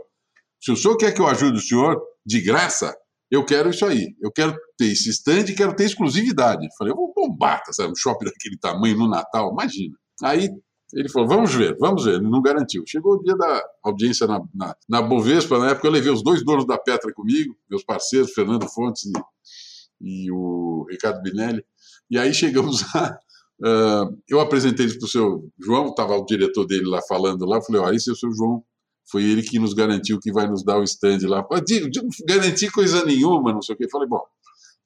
Se 0.62 0.72
o 0.72 0.78
senhor 0.78 0.96
quer 0.98 1.12
que 1.12 1.22
eu 1.22 1.28
ajude 1.28 1.58
o 1.58 1.62
senhor 1.62 2.02
de 2.26 2.42
graça, 2.42 2.96
eu 3.32 3.46
quero 3.46 3.70
isso 3.70 3.86
aí. 3.86 4.16
Eu 4.22 4.32
quero 4.32 4.56
ter 4.78 4.86
esse 4.86 5.10
stand 5.10 5.46
e 5.50 5.56
quero 5.56 5.76
ter 5.76 5.86
exclusividade. 5.86 6.68
Falei: 6.78 6.94
Eu 6.94 6.98
vou 6.98 7.14
bombar, 7.14 7.62
tá, 7.64 7.74
sabe? 7.74 7.92
Um 7.92 7.96
shopping 7.96 8.26
daquele 8.26 8.58
tamanho 8.58 8.98
no 8.98 9.10
Natal, 9.10 9.52
imagina. 9.52 9.96
Aí 10.24 10.50
ele 10.94 11.10
falou: 11.10 11.28
vamos 11.28 11.54
ver, 11.54 11.76
vamos 11.80 12.06
ver. 12.06 12.16
Ele 12.16 12.30
não 12.30 12.42
garantiu. 12.42 12.84
Chegou 12.88 13.16
o 13.16 13.24
dia 13.24 13.36
da 13.36 13.64
audiência 13.84 14.28
na, 14.28 14.40
na, 14.54 14.76
na 14.88 15.02
Bovespa, 15.02 15.58
na 15.60 15.72
época 15.72 15.88
eu 15.88 15.92
levei 15.92 16.12
os 16.12 16.24
dois 16.24 16.44
donos 16.44 16.66
da 16.66 16.78
Petra 16.78 17.12
comigo, 17.14 17.56
meus 17.70 17.84
parceiros, 17.84 18.32
Fernando 18.32 18.68
Fontes 18.70 19.04
e, 19.06 20.26
e 20.26 20.32
o 20.32 20.86
Ricardo 20.90 21.22
Binelli. 21.22 21.64
E 22.10 22.18
aí 22.18 22.34
chegamos 22.34 22.82
lá. 22.94 23.20
Uh, 23.58 24.22
eu 24.28 24.42
apresentei 24.42 24.86
isso 24.86 24.98
para 24.98 25.06
o 25.06 25.10
seu 25.10 25.50
João, 25.58 25.88
estava 25.88 26.14
o 26.16 26.26
diretor 26.26 26.66
dele 26.66 26.86
lá 26.86 27.02
falando 27.08 27.46
lá. 27.46 27.62
Falei: 27.62 27.82
Ó, 27.82 27.92
esse 27.92 28.10
é 28.10 28.14
o 28.14 28.16
seu 28.16 28.32
João. 28.32 28.64
Foi 29.12 29.24
ele 29.24 29.44
que 29.44 29.60
nos 29.60 29.74
garantiu 29.74 30.20
que 30.20 30.32
vai 30.32 30.48
nos 30.48 30.64
dar 30.64 30.80
o 30.80 30.84
stand 30.84 31.20
lá. 31.28 31.44
Pô, 31.44 31.60
de- 31.60 31.90
de- 31.90 32.02
Garanti 32.28 32.72
coisa 32.72 33.06
nenhuma, 33.06 33.54
não 33.54 33.62
sei 33.62 33.76
o 33.76 33.78
quê. 33.78 33.86
Eu 33.86 33.90
falei: 33.92 34.08
Bom. 34.08 34.22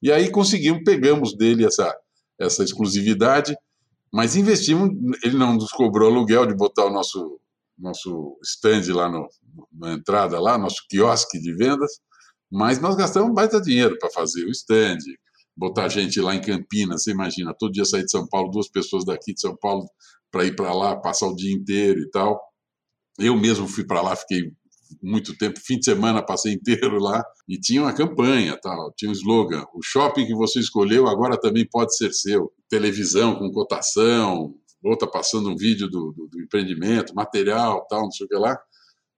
E 0.02 0.10
aí 0.12 0.30
conseguimos, 0.30 0.82
pegamos 0.84 1.36
dele 1.36 1.66
essa, 1.66 1.94
essa 2.38 2.64
exclusividade 2.64 3.56
mas 4.12 4.34
investimos, 4.36 4.90
ele 5.22 5.36
não 5.36 5.54
nos 5.54 5.70
cobrou 5.70 6.10
aluguel 6.10 6.46
de 6.46 6.54
botar 6.54 6.86
o 6.86 6.90
nosso, 6.90 7.40
nosso 7.78 8.36
stand 8.42 8.92
lá 8.92 9.08
no, 9.08 9.28
na 9.72 9.92
entrada, 9.92 10.40
lá, 10.40 10.58
nosso 10.58 10.84
quiosque 10.88 11.38
de 11.40 11.54
vendas, 11.54 12.00
mas 12.50 12.80
nós 12.80 12.96
gastamos 12.96 13.32
baita 13.32 13.60
dinheiro 13.60 13.96
para 13.98 14.10
fazer 14.10 14.44
o 14.44 14.50
stand, 14.50 14.98
botar 15.56 15.88
gente 15.88 16.20
lá 16.20 16.34
em 16.34 16.40
Campinas, 16.40 17.04
você 17.04 17.12
imagina, 17.12 17.54
todo 17.56 17.72
dia 17.72 17.84
sair 17.84 18.04
de 18.04 18.10
São 18.10 18.26
Paulo, 18.26 18.50
duas 18.50 18.68
pessoas 18.68 19.04
daqui 19.04 19.32
de 19.32 19.40
São 19.40 19.56
Paulo 19.56 19.86
para 20.30 20.44
ir 20.44 20.56
para 20.56 20.72
lá, 20.72 20.96
passar 20.96 21.28
o 21.28 21.36
dia 21.36 21.52
inteiro 21.54 22.00
e 22.00 22.10
tal. 22.10 22.40
Eu 23.20 23.36
mesmo 23.36 23.68
fui 23.68 23.84
para 23.84 24.00
lá, 24.00 24.16
fiquei 24.16 24.52
muito 25.02 25.36
tempo, 25.36 25.60
fim 25.60 25.78
de 25.78 25.84
semana 25.84 26.22
passei 26.22 26.52
inteiro 26.52 26.98
lá 26.98 27.24
e 27.48 27.58
tinha 27.58 27.82
uma 27.82 27.92
campanha, 27.92 28.58
tal, 28.60 28.92
tinha 28.96 29.10
um 29.10 29.14
slogan, 29.14 29.64
o 29.74 29.82
shopping 29.82 30.26
que 30.26 30.34
você 30.34 30.58
escolheu 30.58 31.06
agora 31.06 31.38
também 31.38 31.66
pode 31.66 31.96
ser 31.96 32.12
seu, 32.12 32.52
televisão 32.68 33.36
com 33.36 33.52
cotação, 33.52 34.54
outra 34.82 35.08
passando 35.08 35.50
um 35.50 35.56
vídeo 35.56 35.88
do, 35.88 36.12
do, 36.12 36.26
do 36.26 36.40
empreendimento, 36.40 37.14
material, 37.14 37.86
tal, 37.88 38.02
não 38.02 38.10
sei 38.10 38.26
o 38.26 38.28
que 38.28 38.36
lá. 38.36 38.58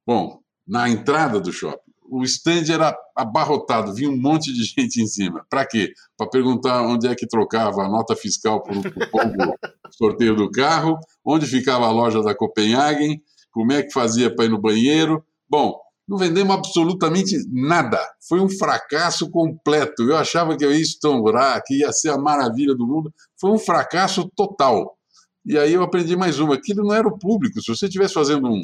Bom, 0.07 0.41
na 0.67 0.89
entrada 0.89 1.41
do 1.41 1.53
shopping, 1.53 1.93
o 2.11 2.23
stand 2.25 2.71
era 2.71 2.97
abarrotado, 3.17 3.95
vinha 3.95 4.11
um 4.11 4.21
monte 4.21 4.53
de 4.53 4.65
gente 4.77 5.01
em 5.01 5.07
cima. 5.07 5.47
Para 5.49 5.67
quê? 5.67 5.93
Para 6.17 6.29
perguntar 6.29 6.83
onde 6.83 7.07
é 7.07 7.15
que 7.15 7.27
trocava 7.27 7.83
a 7.83 7.89
nota 7.89 8.15
fiscal 8.15 8.63
cupom 8.63 8.83
do 9.31 9.55
sorteio 9.91 10.37
do 10.37 10.51
carro, 10.51 10.99
onde 11.25 11.47
ficava 11.47 11.87
a 11.87 11.91
loja 11.91 12.23
da 12.23 12.35
Copenhagen, 12.35 13.23
como 13.53 13.73
é 13.73 13.83
que 13.83 13.93
fazia 13.93 14.35
para 14.35 14.47
ir 14.47 14.49
no 14.49 14.61
banheiro. 14.61 15.25
Bom, 15.49 15.79
não 16.09 16.19
vendemos 16.19 16.55
absolutamente 16.55 17.37
nada. 17.51 17.99
Foi 18.29 18.41
um 18.41 18.49
fracasso 18.49 19.31
completo. 19.31 20.03
Eu 20.03 20.17
achava 20.17 20.57
que 20.57 20.65
eu 20.65 20.73
ia 20.73 20.81
estourar, 20.81 21.63
que 21.65 21.79
ia 21.79 21.93
ser 21.93 22.11
a 22.11 22.19
maravilha 22.19 22.75
do 22.75 22.87
mundo. 22.87 23.13
Foi 23.41 23.51
um 23.51 23.59
fracasso 23.59 24.29
total. 24.35 24.97
E 25.45 25.57
aí 25.59 25.73
eu 25.73 25.83
aprendi 25.83 26.17
mais 26.17 26.39
uma. 26.39 26.55
Aquilo 26.55 26.83
não 26.85 26.95
era 26.95 27.07
o 27.07 27.19
público. 27.19 27.61
Se 27.61 27.69
você 27.69 27.87
estivesse 27.87 28.15
fazendo 28.15 28.49
um, 28.49 28.61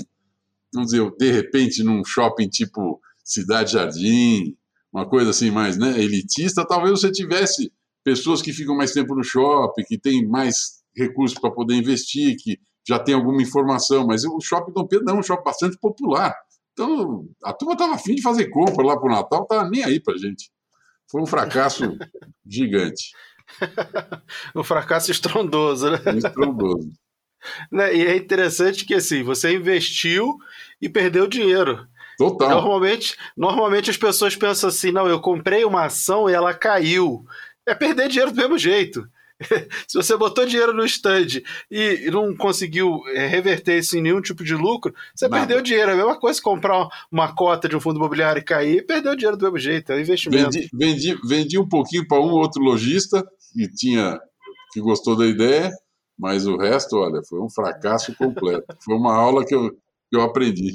vamos 0.73 0.91
dizer, 0.91 1.11
de 1.19 1.31
repente, 1.31 1.83
num 1.83 2.05
shopping 2.05 2.49
tipo 2.49 3.01
Cidade 3.25 3.73
Jardim, 3.73 4.57
uma 4.93 5.09
coisa 5.09 5.31
assim 5.31 5.51
mais 5.51 5.77
né, 5.77 6.01
elitista, 6.01 6.67
talvez 6.67 7.01
você 7.01 7.11
tivesse 7.11 7.71
pessoas 8.03 8.41
que 8.41 8.53
ficam 8.53 8.77
mais 8.77 8.93
tempo 8.93 9.15
no 9.15 9.23
shopping, 9.23 9.85
que 9.85 9.99
têm 9.99 10.27
mais 10.27 10.79
recursos 10.97 11.39
para 11.39 11.51
poder 11.51 11.75
investir, 11.75 12.37
que 12.39 12.59
já 12.89 12.99
tem 12.99 13.15
alguma 13.15 13.43
informação, 13.43 14.07
mas 14.07 14.25
o 14.25 14.41
shopping 14.41 14.73
Dom 14.73 14.87
Pedro 14.87 15.05
não 15.05 15.17
é 15.17 15.19
um 15.19 15.23
shopping 15.23 15.45
bastante 15.45 15.77
popular. 15.77 16.35
Então, 16.73 17.29
a 17.45 17.53
turma 17.53 17.75
estava 17.75 17.95
afim 17.95 18.15
de 18.15 18.23
fazer 18.23 18.49
compra 18.49 18.83
lá 18.83 18.97
para 18.97 19.07
o 19.07 19.15
Natal, 19.15 19.43
estava 19.43 19.69
nem 19.69 19.85
aí 19.85 20.01
para 20.01 20.17
gente. 20.17 20.51
Foi 21.11 21.21
um 21.21 21.27
fracasso 21.27 21.99
gigante. 22.49 23.13
um 24.57 24.65
fracasso 24.65 25.11
estrondoso, 25.11 25.91
né? 25.91 25.99
Estrondoso. 26.17 26.91
Né? 27.71 27.95
E 27.95 28.07
é 28.07 28.17
interessante 28.17 28.87
que 28.87 28.95
assim, 28.95 29.23
você 29.23 29.55
investiu 29.55 30.39
e 30.81 30.89
perdeu 30.89 31.27
dinheiro. 31.27 31.87
Total. 32.17 32.51
Normalmente, 32.51 33.17
normalmente 33.37 33.91
as 33.91 33.97
pessoas 33.97 34.35
pensam 34.35 34.71
assim: 34.71 34.91
não, 34.91 35.07
eu 35.07 35.21
comprei 35.21 35.65
uma 35.65 35.85
ação 35.85 36.29
e 36.29 36.33
ela 36.33 36.55
caiu. 36.55 37.25
É 37.67 37.75
perder 37.75 38.09
dinheiro 38.09 38.33
do 38.33 38.37
mesmo 38.37 38.57
jeito. 38.57 39.07
Se 39.87 39.97
você 39.97 40.17
botou 40.17 40.47
dinheiro 40.47 40.73
no 40.73 40.85
stand 40.85 41.43
e 41.71 42.11
não 42.11 42.37
conseguiu 42.37 43.03
é, 43.09 43.27
reverter 43.27 43.79
isso 43.79 43.97
em 43.97 44.03
nenhum 44.03 44.21
tipo 44.21 44.43
de 44.43 44.55
lucro, 44.55 44.95
você 45.15 45.29
Nada. 45.29 45.47
perdeu 45.47 45.63
dinheiro. 45.63 45.91
É 45.91 45.95
a 45.95 45.97
mesma 45.97 46.19
coisa 46.19 46.41
comprar 46.43 46.89
uma 47.11 47.35
cota 47.35 47.69
de 47.69 47.77
um 47.77 47.81
fundo 47.81 47.97
imobiliário 47.97 48.41
e 48.41 48.45
cair, 48.45 48.87
perdeu 48.87 49.15
dinheiro 49.15 49.37
do 49.37 49.45
mesmo 49.45 49.59
jeito, 49.59 49.93
é 49.93 50.01
investimento. 50.01 50.51
Vendi, 50.51 50.69
vendi, 50.73 51.19
vendi 51.25 51.59
um 51.59 51.69
pouquinho 51.69 52.07
para 52.07 52.21
um 52.21 52.31
outro 52.31 52.63
lojista 52.63 53.25
que 53.53 53.69
tinha 53.69 54.19
que 54.73 54.81
gostou 54.81 55.17
da 55.17 55.27
ideia, 55.27 55.71
mas 56.19 56.47
o 56.47 56.57
resto, 56.57 56.97
olha, 56.97 57.23
foi 57.23 57.41
um 57.41 57.49
fracasso 57.49 58.15
completo. 58.17 58.67
Foi 58.85 58.97
uma 58.97 59.15
aula 59.15 59.45
que 59.47 59.55
eu, 59.55 59.71
que 59.71 60.17
eu 60.17 60.21
aprendi. 60.21 60.73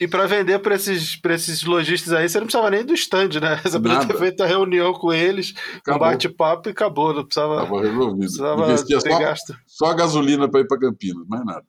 E 0.00 0.06
para 0.06 0.26
vender 0.26 0.60
para 0.60 0.76
esses, 0.76 1.18
esses 1.24 1.64
lojistas 1.64 2.12
aí, 2.12 2.28
você 2.28 2.38
não 2.38 2.46
precisava 2.46 2.70
nem 2.70 2.84
do 2.84 2.94
stand, 2.94 3.40
né? 3.40 3.56
Você 3.64 3.80
podia 3.80 4.06
ter 4.06 4.16
feito 4.16 4.42
a 4.42 4.46
reunião 4.46 4.92
com 4.92 5.12
eles, 5.12 5.54
um 5.88 5.98
bate-papo 5.98 6.68
e 6.68 6.72
acabou. 6.72 7.12
Não 7.12 7.24
precisava. 7.24 7.62
Estava 7.62 7.80
resolvido. 7.80 8.18
Precisava 8.18 8.64
Investia 8.66 9.00
só, 9.00 9.18
gasto. 9.18 9.56
só 9.66 9.86
a 9.86 9.94
gasolina 9.94 10.48
para 10.48 10.60
ir 10.60 10.68
para 10.68 10.78
Campinas, 10.78 11.26
mais 11.26 11.44
nada. 11.44 11.64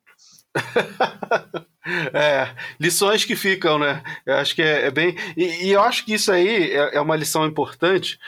é, 2.14 2.49
lições 2.80 3.26
que 3.26 3.36
ficam, 3.36 3.80
né? 3.80 4.03
Eu 4.26 4.36
acho 4.36 4.53
que 4.53 4.62
é, 4.62 4.86
é 4.86 4.91
bem. 4.91 5.16
E, 5.36 5.66
e, 5.66 5.72
eu 5.72 5.82
acho 5.82 6.05
que 6.05 6.14
isso 6.14 6.32
aí 6.32 6.72
é, 6.72 6.97
é 6.97 7.01
uma 7.01 7.16
lição 7.16 7.45
importante 7.45 8.20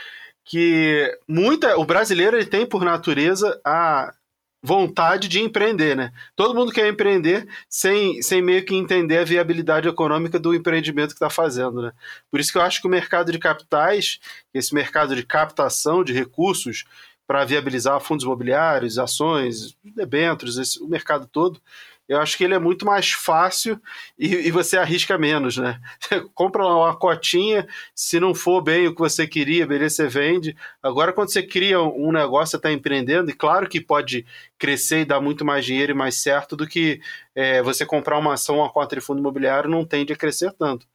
que 0.44 1.16
muita 1.28 1.78
o 1.78 1.86
brasileiro 1.86 2.36
ele 2.36 2.46
tem 2.46 2.66
por 2.66 2.84
natureza 2.84 3.60
a 3.64 4.12
vontade 4.64 5.28
de 5.28 5.40
empreender, 5.40 5.96
né? 5.96 6.12
Todo 6.36 6.54
mundo 6.54 6.72
quer 6.72 6.88
empreender 6.88 7.48
sem, 7.68 8.22
sem 8.22 8.42
meio 8.42 8.64
que 8.64 8.76
entender 8.76 9.18
a 9.18 9.24
viabilidade 9.24 9.88
econômica 9.88 10.40
do 10.40 10.54
empreendimento 10.54 11.10
que 11.10 11.16
está 11.16 11.30
fazendo, 11.30 11.82
né? 11.82 11.92
Por 12.30 12.40
isso 12.40 12.52
que 12.52 12.58
eu 12.58 12.62
acho 12.62 12.80
que 12.80 12.88
o 12.88 12.92
mercado 12.92 13.32
de 13.32 13.40
capitais, 13.40 14.20
esse 14.54 14.74
mercado 14.74 15.16
de 15.16 15.24
captação 15.24 16.04
de 16.04 16.14
recursos 16.14 16.86
para 17.26 17.46
viabilizar 17.46 18.00
fundos 18.02 18.26
imobiliários, 18.26 19.00
ações, 19.00 19.76
debêntures, 19.84 20.58
esse, 20.58 20.84
o 20.84 20.88
mercado 20.88 21.26
todo, 21.26 21.62
eu 22.12 22.20
acho 22.20 22.38
que 22.38 22.44
ele 22.44 22.54
é 22.54 22.60
muito 22.60 22.86
mais 22.86 23.12
fácil 23.12 23.82
e, 24.20 24.28
e 24.28 24.52
você 24.52 24.78
arrisca 24.78 25.18
menos, 25.18 25.56
né? 25.56 25.80
Você 25.98 26.20
compra 26.36 26.68
uma 26.68 26.94
cotinha, 26.94 27.66
se 27.96 28.20
não 28.20 28.36
for 28.36 28.62
bem 28.62 28.86
o 28.86 28.94
que 28.94 29.00
você 29.00 29.26
queria, 29.26 29.66
beleza, 29.66 29.96
você 29.96 30.08
vende. 30.10 30.58
Agora, 30.84 31.14
quando 31.14 31.32
você 31.32 31.42
cria 31.42 31.82
um 31.82 32.12
negócio, 32.12 32.52
você 32.52 32.58
está 32.58 32.70
empreendendo, 32.70 33.32
e 33.32 33.34
claro 33.34 33.70
que 33.70 33.80
pode 33.80 34.26
crescer 34.60 35.02
e 35.02 35.06
dar 35.06 35.22
muito 35.22 35.46
mais 35.46 35.64
dinheiro 35.64 35.94
e 35.94 35.96
mais 35.96 36.16
certo 36.16 36.58
do 36.58 36.68
que 36.68 37.00
é, 37.34 37.62
você 37.62 37.86
comprar 37.86 38.18
uma 38.18 38.34
ação, 38.34 38.58
uma 38.58 38.70
cota 38.70 38.98
de 38.98 39.02
fundo 39.02 39.20
imobiliário, 39.20 39.70
não 39.70 39.86
tende 39.86 40.12
a 40.12 40.18
crescer 40.18 40.52
tanto 40.60 40.86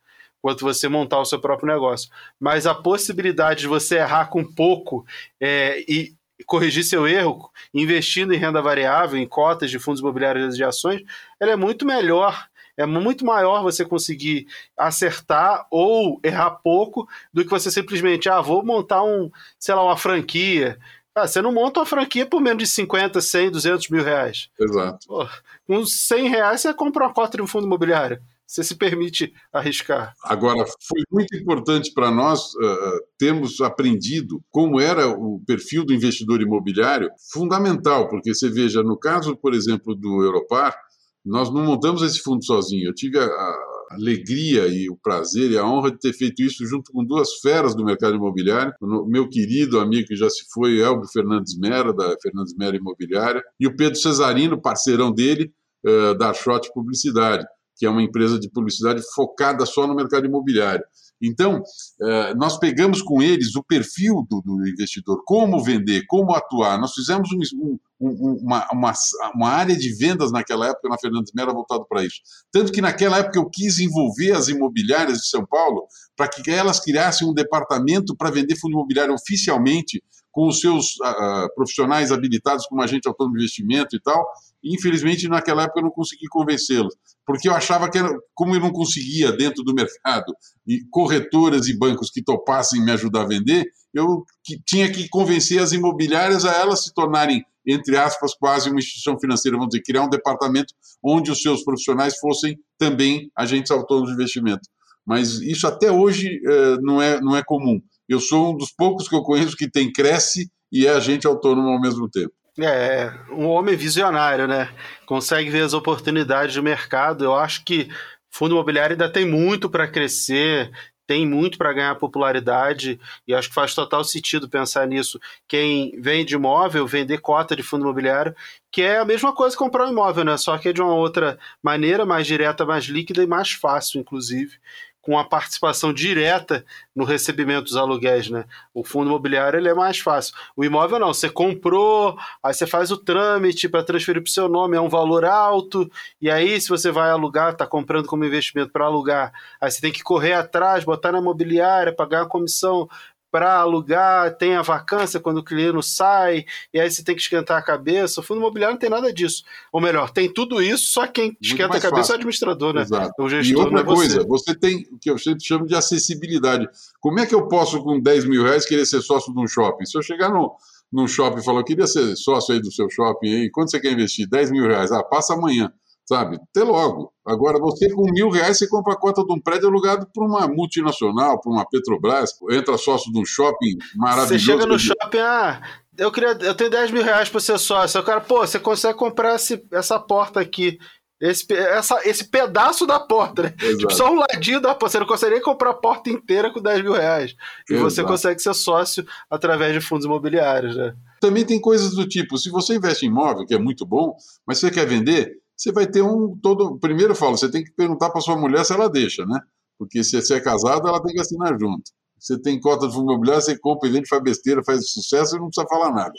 quanto 0.43 0.65
você 0.65 0.87
montar 0.87 1.19
o 1.19 1.25
seu 1.25 1.41
próprio 1.41 1.67
negócio. 1.67 2.11
Mas 2.39 2.67
a 2.67 2.75
possibilidade 2.75 3.61
de 3.61 3.67
você 3.67 3.97
errar 3.97 4.27
com 4.27 4.45
pouco 4.45 5.05
é, 5.41 5.81
e, 5.89 6.15
corrigir 6.45 6.85
seu 6.85 7.07
erro 7.07 7.51
investindo 7.73 8.35
em 8.35 8.39
renda 8.39 8.61
variável, 8.61 9.19
em 9.19 9.27
cotas 9.27 9.71
de 9.71 9.79
fundos 9.79 10.01
imobiliários 10.01 10.57
de 10.57 10.65
ações, 10.65 11.03
ela 11.41 11.53
é 11.53 11.57
muito 11.57 11.87
melhor 11.87 12.49
é 12.77 12.85
muito 12.85 13.25
maior 13.25 13.63
você 13.63 13.87
conseguir 13.87 14.47
acertar 14.77 15.67
ou 15.71 16.21
errar 16.23 16.51
pouco 16.51 17.09
do 17.33 17.43
que 17.43 17.49
você 17.49 17.71
simplesmente, 17.71 18.29
ah, 18.29 18.43
vou 18.43 18.63
montar 18.63 19.03
um, 19.03 19.31
sei 19.59 19.75
lá, 19.75 19.83
uma 19.83 19.97
franquia. 19.97 20.79
Ah, 21.15 21.27
você 21.27 21.41
não 21.41 21.53
monta 21.53 21.81
uma 21.81 21.87
franquia 21.87 22.27
por 22.27 22.39
menos 22.39 22.63
de 22.63 22.69
50, 22.69 23.19
100, 23.19 23.51
200 23.51 23.89
mil 23.89 24.05
reais. 24.05 24.51
Exato. 24.61 25.07
Pô, 25.09 25.27
com 25.67 25.87
100 25.87 26.29
reais 26.29 26.61
você 26.61 26.75
compra 26.75 27.05
uma 27.05 27.15
cota 27.15 27.39
de 27.39 27.43
um 27.43 27.47
fundo 27.47 27.67
imobiliário 27.67 28.21
você 28.47 28.63
se 28.63 28.77
permite 28.77 29.33
arriscar. 29.53 30.15
Agora, 30.23 30.65
foi 30.87 31.03
muito 31.11 31.37
importante 31.37 31.93
para 31.93 32.11
nós 32.11 32.55
uh, 32.55 33.01
termos 33.19 33.61
aprendido 33.61 34.41
como 34.51 34.81
era 34.81 35.09
o 35.09 35.43
perfil 35.47 35.85
do 35.85 35.93
investidor 35.93 36.41
imobiliário, 36.41 37.11
fundamental, 37.33 38.09
porque 38.09 38.33
você 38.33 38.49
veja, 38.49 38.83
no 38.83 38.97
caso, 38.97 39.37
por 39.37 39.53
exemplo, 39.53 39.95
do 39.95 40.23
Europar, 40.23 40.77
nós 41.25 41.53
não 41.53 41.65
montamos 41.65 42.03
esse 42.03 42.21
fundo 42.21 42.45
sozinho. 42.45 42.89
Eu 42.89 42.95
tive 42.95 43.19
a 43.19 43.57
alegria 43.91 44.67
e 44.69 44.89
o 44.89 44.97
prazer 44.97 45.51
e 45.51 45.59
a 45.59 45.67
honra 45.67 45.91
de 45.91 45.99
ter 45.99 46.13
feito 46.13 46.43
isso 46.43 46.65
junto 46.67 46.93
com 46.93 47.05
duas 47.05 47.39
feras 47.41 47.75
do 47.75 47.85
mercado 47.85 48.17
imobiliário, 48.17 48.73
o 48.81 49.07
meu 49.07 49.29
querido 49.29 49.81
amigo 49.81 50.09
que 50.09 50.17
já 50.17 50.29
se 50.31 50.45
foi, 50.53 50.81
Elbio 50.81 51.09
Fernandes 51.13 51.59
Mera, 51.59 51.93
da 51.93 52.15
Fernandes 52.21 52.55
Mera 52.57 52.77
Imobiliária, 52.77 53.43
e 53.59 53.67
o 53.67 53.77
Pedro 53.77 53.97
Cesarino, 53.97 54.61
parceirão 54.61 55.13
dele, 55.13 55.53
uh, 55.85 56.17
da 56.17 56.33
Shot 56.33 56.71
Publicidade 56.73 57.45
que 57.77 57.87
é 57.87 57.91
uma 57.91 58.03
empresa 58.03 58.39
de 58.39 58.51
publicidade 58.51 59.03
focada 59.15 59.67
só 59.67 59.87
no 59.87 59.95
mercado 59.95 60.27
imobiliário. 60.27 60.85
Então, 61.21 61.63
eh, 62.01 62.35
nós 62.35 62.59
pegamos 62.59 63.01
com 63.01 63.23
eles 63.23 63.57
o 63.57 63.63
perfil 63.63 64.27
do, 64.29 64.43
do 64.43 64.69
investidor, 64.69 65.23
como 65.25 65.63
vender, 65.63 66.05
como 66.07 66.35
atuar. 66.35 66.79
Nós 66.79 66.93
fizemos 66.93 67.31
um, 67.33 67.79
um, 67.99 68.39
uma, 68.43 68.69
uma, 68.71 68.93
uma, 69.35 69.49
área 69.49 69.75
de 69.75 69.95
vendas 69.97 70.31
naquela 70.31 70.69
época, 70.69 70.89
na 70.89 70.99
Fernandes 70.99 71.33
Mera, 71.35 71.53
voltado 71.53 71.87
para 71.89 72.05
isso. 72.05 72.17
Tanto 72.53 72.71
que 72.71 72.83
naquela 72.83 73.19
época 73.19 73.39
eu 73.39 73.49
quis 73.49 73.79
envolver 73.79 74.33
as 74.33 74.49
imobiliárias 74.49 75.19
de 75.19 75.29
São 75.29 75.47
Paulo 75.47 75.87
para 76.15 76.29
que 76.29 76.51
elas 76.51 76.81
criassem 76.81 77.27
um 77.27 77.33
departamento 77.33 78.15
para 78.15 78.31
vender 78.31 78.57
fundo 78.57 78.73
imobiliário 78.73 79.15
oficialmente, 79.15 80.03
com 80.37 80.49
os 80.49 80.61
seus 80.61 80.97
uh, 80.97 81.49
profissionais 81.55 82.13
habilitados 82.13 82.67
como 82.67 82.83
agente 82.83 83.09
autônomo 83.09 83.39
de 83.39 83.45
investimento 83.45 83.97
e 83.97 84.01
tal. 84.03 84.23
infelizmente, 84.63 85.27
naquela 85.29 85.63
época 85.63 85.81
eu 85.81 85.85
não 85.85 85.91
consegui 85.91 86.27
convencê-los, 86.29 86.95
porque 87.25 87.49
eu 87.49 87.55
achava 87.55 87.89
que, 87.89 87.97
era, 87.97 88.15
como 88.35 88.55
eu 88.55 88.61
não 88.61 88.71
conseguia 88.71 89.33
dentro 89.33 89.65
do 89.65 89.73
mercado, 89.73 90.35
e 90.67 90.81
corretoras 90.91 91.69
e 91.69 91.79
bancos 91.79 92.11
que 92.11 92.23
topassem 92.23 92.85
me 92.85 92.93
ajudar 92.93 93.23
a 93.23 93.27
vender, 93.27 93.65
eu 93.95 94.27
que, 94.45 94.61
tinha 94.67 94.93
que 94.93 95.09
convencer 95.09 95.59
as 95.59 95.73
imobiliárias 95.73 96.45
a 96.45 96.53
elas 96.53 96.85
se 96.85 96.93
tornarem, 96.93 97.43
entre 97.67 97.97
aspas, 97.97 98.35
quase 98.35 98.69
uma 98.69 98.79
instituição 98.79 99.19
financeira, 99.19 99.57
vamos 99.57 99.71
dizer, 99.71 99.85
criar 99.85 100.03
um 100.03 100.11
departamento 100.11 100.75
onde 101.03 101.31
os 101.31 101.41
seus 101.41 101.65
profissionais 101.65 102.19
fossem 102.19 102.59
também 102.77 103.31
agentes 103.35 103.71
autônomos 103.71 104.11
de 104.11 104.17
investimento. 104.17 104.69
Mas 105.07 105.41
isso 105.41 105.67
até 105.67 105.91
hoje 105.91 106.43
uh, 106.45 106.79
não, 106.83 107.01
é, 107.01 107.23
não 107.23 107.35
é 107.35 107.43
comum. 107.43 107.81
Eu 108.09 108.21
sou 108.21 108.55
um 108.55 108.57
dos 108.57 108.71
poucos 108.71 109.09
que 109.09 109.15
eu 109.15 109.23
conheço 109.23 109.57
que 109.57 109.71
tem 109.71 109.93
Cresce 109.93 110.51
e 110.71 110.87
é 110.87 110.91
agente 110.91 111.27
autônomo 111.27 111.69
ao 111.69 111.81
mesmo 111.81 112.09
tempo. 112.09 112.33
É, 112.59 113.13
um 113.31 113.47
homem 113.47 113.77
visionário, 113.77 114.47
né? 114.47 114.71
Consegue 115.05 115.51
ver 115.51 115.63
as 115.63 115.75
oportunidades 115.75 116.55
de 116.55 116.63
mercado. 116.63 117.25
Eu 117.25 117.35
acho 117.35 117.65
que 117.65 117.89
fundo 118.31 118.55
imobiliário 118.55 118.95
ainda 118.95 119.11
tem 119.11 119.27
muito 119.27 119.69
para 119.69 119.87
crescer, 119.87 120.71
tem 121.07 121.27
muito 121.27 121.59
para 121.59 121.73
ganhar 121.73 121.95
popularidade 121.97 122.99
e 123.27 123.35
acho 123.35 123.49
que 123.49 123.55
faz 123.55 123.75
total 123.75 124.03
sentido 124.05 124.49
pensar 124.49 124.87
nisso. 124.87 125.21
Quem 125.47 126.01
vende 126.01 126.35
imóvel, 126.35 126.87
vender 126.87 127.19
cota 127.19 127.55
de 127.55 127.63
fundo 127.63 127.83
imobiliário, 127.83 128.35
que 128.73 128.83
é 128.83 128.99
a 128.99 129.05
mesma 129.05 129.35
coisa 129.35 129.55
que 129.55 129.63
comprar 129.63 129.87
um 129.87 129.93
imóvel, 129.93 130.25
né? 130.25 130.37
Só 130.37 130.57
que 130.59 130.71
é 130.71 130.73
de 130.73 130.81
uma 130.81 130.95
outra 130.95 131.39
maneira, 131.63 132.05
mais 132.07 132.27
direta, 132.27 132.65
mais 132.65 132.85
líquida 132.85 133.23
e 133.23 133.27
mais 133.27 133.53
fácil, 133.53 134.01
inclusive 134.01 134.59
com 135.07 135.17
a 135.17 135.25
participação 135.25 135.93
direta 135.93 136.65
no 136.95 137.05
recebimento 137.05 137.67
dos 137.67 137.77
aluguéis, 137.77 138.29
né? 138.29 138.45
O 138.75 138.83
fundo 138.83 139.07
imobiliário 139.07 139.57
ele 139.57 139.69
é 139.69 139.75
mais 139.75 140.01
fácil. 140.01 140.35
O 140.57 140.65
imóvel 140.65 140.99
não, 140.99 141.15
você 141.15 141.31
comprou, 141.31 142.19
aí 142.43 142.53
você 142.53 142.67
faz 142.67 142.91
o 142.91 142.97
trâmite 142.97 143.69
para 143.69 143.85
transferir 143.85 144.21
para 144.21 144.29
o 144.29 144.33
seu 144.33 144.49
nome, 144.49 144.77
é 144.77 144.81
um 144.81 144.89
valor 144.89 145.25
alto, 145.25 145.89
e 146.21 146.29
aí 146.29 146.61
se 146.61 146.69
você 146.69 146.91
vai 146.91 147.09
alugar, 147.09 147.53
está 147.53 147.65
comprando 147.65 148.09
como 148.09 148.25
investimento 148.25 148.73
para 148.73 148.87
alugar, 148.87 149.33
aí 149.61 149.71
você 149.71 149.81
tem 149.81 149.93
que 149.93 150.03
correr 150.03 150.33
atrás, 150.33 150.83
botar 150.83 151.13
na 151.13 151.19
imobiliária, 151.19 151.95
pagar 151.95 152.23
a 152.23 152.29
comissão 152.29 152.89
para 153.31 153.59
alugar, 153.59 154.37
tem 154.37 154.55
a 154.55 154.63
vacância 154.63 155.21
quando 155.21 155.39
o 155.39 155.45
cliente 155.45 155.83
sai, 155.83 156.45
e 156.73 156.81
aí 156.81 156.91
você 156.91 157.03
tem 157.03 157.15
que 157.15 157.21
esquentar 157.21 157.59
a 157.59 157.63
cabeça. 157.63 158.21
O 158.21 158.23
fundo 158.23 158.39
imobiliário 158.39 158.75
não 158.75 158.81
tem 158.81 158.91
nada 158.91 159.13
disso. 159.13 159.43
Ou 159.73 159.81
melhor, 159.81 160.11
tem 160.11 160.33
tudo 160.33 160.63
isso, 160.63 160.87
só 160.87 161.07
quem 161.07 161.27
Muito 161.27 161.43
esquenta 161.43 161.77
a 161.77 161.81
cabeça 161.81 161.97
fácil. 161.97 162.13
é 162.13 162.15
o 162.15 162.17
administrador, 162.17 162.75
né? 162.75 162.83
Exato. 162.83 163.23
O 163.23 163.29
gestor, 163.29 163.53
e 163.53 163.57
outra 163.57 163.81
é 163.81 163.85
coisa, 163.85 164.19
você. 164.21 164.27
você 164.27 164.55
tem 164.55 164.87
o 164.93 164.99
que 164.99 165.11
eu 165.11 165.17
chamo 165.19 165.67
de 165.67 165.75
acessibilidade. 165.75 166.69
Como 167.01 167.19
é 167.21 167.27
que 167.27 167.35
eu 167.35 167.49
posso, 167.49 167.83
com 167.83 168.01
10 168.01 168.27
mil 168.27 168.43
reais, 168.43 168.67
querer 168.67 168.87
ser 168.87 169.03
sócio 169.03 169.33
de 169.33 169.41
um 169.41 169.47
shopping? 169.47 169.85
Se 169.85 169.99
eu 169.99 170.03
chegar 170.03 170.31
no, 170.31 170.55
num 170.93 171.09
shopping 171.09 171.41
e 171.41 171.45
falar, 171.45 171.61
eu 171.61 171.65
queria 171.65 171.87
ser 171.87 172.17
sócio 172.17 172.55
aí 172.55 172.61
do 172.61 172.73
seu 172.73 172.89
shopping 172.89 173.29
aí, 173.29 173.51
quanto 173.51 173.71
você 173.71 173.81
quer 173.81 173.93
investir? 173.93 174.29
10 174.29 174.51
mil 174.51 174.67
reais. 174.67 174.93
Ah, 174.93 175.03
passa 175.03 175.35
amanhã. 175.35 175.73
Sabe? 176.09 176.39
Até 176.51 176.63
logo. 176.63 177.13
Agora, 177.27 177.59
você 177.59 177.91
com 177.91 178.11
mil 178.11 178.31
reais, 178.31 178.59
você 178.59 178.69
compra 178.69 178.95
a 178.95 178.97
cota 178.97 179.25
de 179.25 179.33
um 179.33 179.41
prédio 179.41 179.69
alugado 179.69 180.07
por 180.15 180.25
uma 180.25 180.47
multinacional, 180.47 181.41
por 181.41 181.53
uma 181.53 181.69
Petrobras, 181.69 182.31
entra 182.51 182.79
sócio 182.79 183.13
de 183.13 183.19
um 183.19 183.25
shopping 183.25 183.77
maravilhoso. 183.97 184.35
Você 184.35 184.39
chega 184.39 184.67
no 184.67 184.79
shopping, 184.79 185.19
ah, 185.19 185.61
eu, 185.99 186.13
queria, 186.13 186.39
eu 186.41 186.55
tenho 186.55 186.71
10 186.71 186.93
mil 186.93 187.03
reais 187.03 187.29
para 187.29 187.41
ser 187.41 187.59
sócio. 187.59 188.01
O 188.01 188.05
cara, 188.05 188.21
pô, 188.21 188.39
você 188.39 188.59
consegue 188.59 188.97
comprar 188.97 189.35
esse, 189.35 189.63
essa 189.73 189.99
porta 189.99 190.41
aqui. 190.41 190.79
Esse, 191.19 191.51
essa, 191.51 191.99
esse 192.07 192.29
pedaço 192.29 192.87
da 192.87 193.01
porta, 193.01 193.45
né? 193.45 193.55
Tipo, 193.79 193.91
só 193.91 194.13
um 194.13 194.17
ladinho 194.17 194.61
da 194.61 194.75
porta. 194.75 194.91
Você 194.91 194.99
não 195.01 195.07
consegue 195.07 195.33
nem 195.33 195.43
comprar 195.43 195.71
a 195.71 195.75
porta 195.75 196.11
inteira 196.11 196.53
com 196.53 196.61
10 196.61 196.83
mil 196.83 196.93
reais. 196.93 197.35
E 197.71 197.73
Exato. 197.73 197.91
você 197.91 198.05
consegue 198.05 198.41
ser 198.41 198.55
sócio 198.55 199.05
através 199.31 199.73
de 199.73 199.81
fundos 199.81 200.05
imobiliários, 200.05 200.77
né? 200.77 200.95
Também 201.19 201.45
tem 201.45 201.59
coisas 201.59 201.95
do 201.95 202.07
tipo, 202.07 202.37
se 202.37 202.51
você 202.51 202.77
investe 202.77 203.07
em 203.07 203.09
imóvel, 203.09 203.47
que 203.47 203.55
é 203.55 203.59
muito 203.59 203.87
bom, 203.87 204.15
mas 204.47 204.59
você 204.59 204.71
quer 204.71 204.87
vender, 204.87 205.39
você 205.57 205.73
vai 205.73 205.87
ter 205.87 206.03
um 206.03 206.37
todo. 206.43 206.79
Primeiro 206.79 207.13
eu 207.13 207.17
falo, 207.17 207.37
você 207.37 207.51
tem 207.51 207.65
que 207.65 207.73
perguntar 207.73 208.11
para 208.11 208.21
sua 208.21 208.37
mulher 208.37 208.65
se 208.65 208.73
ela 208.73 208.89
deixa, 208.89 209.25
né? 209.25 209.41
Porque 209.79 210.05
se 210.05 210.21
você 210.21 210.35
é 210.35 210.41
casado, 210.41 210.87
ela 210.87 211.03
tem 211.03 211.15
que 211.15 211.21
assinar 211.21 211.59
junto. 211.59 211.91
Você 212.19 212.41
tem 212.41 212.59
cota 212.61 212.89
de 212.89 212.95
fundo 212.95 213.13
imobiliário, 213.13 213.43
você 213.43 213.59
compra 213.59 213.89
e 213.89 213.93
vende, 213.93 214.09
faz 214.09 214.23
besteira, 214.23 214.63
faz 214.65 214.91
sucesso 214.91 215.37
e 215.37 215.39
não 215.39 215.49
precisa 215.49 215.67
falar 215.69 215.93
nada. 215.93 216.13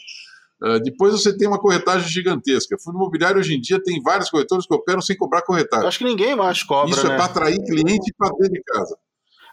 Uh, 0.62 0.80
depois 0.82 1.12
você 1.14 1.36
tem 1.36 1.48
uma 1.48 1.60
corretagem 1.60 2.08
gigantesca. 2.08 2.76
Fundo 2.84 2.98
imobiliário 2.98 3.40
hoje 3.40 3.56
em 3.56 3.62
dia 3.62 3.82
tem 3.82 4.02
vários 4.02 4.30
corretores 4.30 4.66
que 4.66 4.74
operam 4.74 5.02
sem 5.02 5.16
cobrar 5.16 5.44
corretagem. 5.44 5.88
Acho 5.88 6.00
que 6.00 6.06
ninguém 6.06 6.36
mais 6.36 6.64
cobra. 6.64 6.92
Isso 6.92 7.08
né? 7.08 7.14
é 7.14 7.16
para 7.16 7.26
atrair 7.26 7.64
cliente 7.64 8.14
para 8.18 8.30
dentro 8.32 8.54
de 8.54 8.64
casa. 8.64 8.98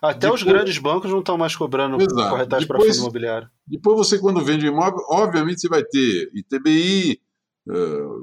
Até 0.02 0.20
depois, 0.20 0.42
os 0.42 0.46
grandes 0.46 0.78
bancos 0.78 1.10
não 1.10 1.20
estão 1.20 1.38
mais 1.38 1.56
cobrando 1.56 1.96
exato. 1.96 2.30
corretagem 2.30 2.68
para 2.68 2.78
fundo 2.78 2.94
imobiliário. 2.94 3.48
Depois 3.66 3.96
você, 3.96 4.18
quando 4.18 4.44
vende 4.44 4.66
imóvel, 4.66 5.00
obviamente 5.08 5.60
você 5.60 5.68
vai 5.68 5.82
ter 5.82 6.30
ITBI, 6.34 7.20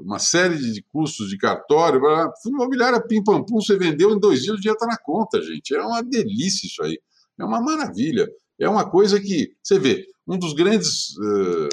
uma 0.04 0.18
série 0.18 0.56
de 0.56 0.82
custos 0.92 1.28
de 1.28 1.36
cartório. 1.36 2.00
Fundo 2.42 2.56
imobiliário, 2.56 3.06
pim 3.06 3.22
pam 3.22 3.44
pum, 3.44 3.60
você 3.60 3.76
vendeu 3.76 4.12
em 4.12 4.20
dois 4.20 4.42
dias, 4.42 4.56
o 4.56 4.60
dinheiro 4.60 4.76
está 4.76 4.86
na 4.86 4.98
conta, 4.98 5.42
gente. 5.42 5.74
É 5.74 5.82
uma 5.82 6.02
delícia 6.02 6.66
isso 6.66 6.82
aí. 6.82 6.98
É 7.38 7.44
uma 7.44 7.60
maravilha. 7.60 8.28
É 8.62 8.68
uma 8.68 8.88
coisa 8.88 9.20
que, 9.20 9.52
você 9.60 9.78
vê, 9.78 10.06
um 10.26 10.38
dos 10.38 10.52
grandes, 10.52 11.16
uh, 11.18 11.68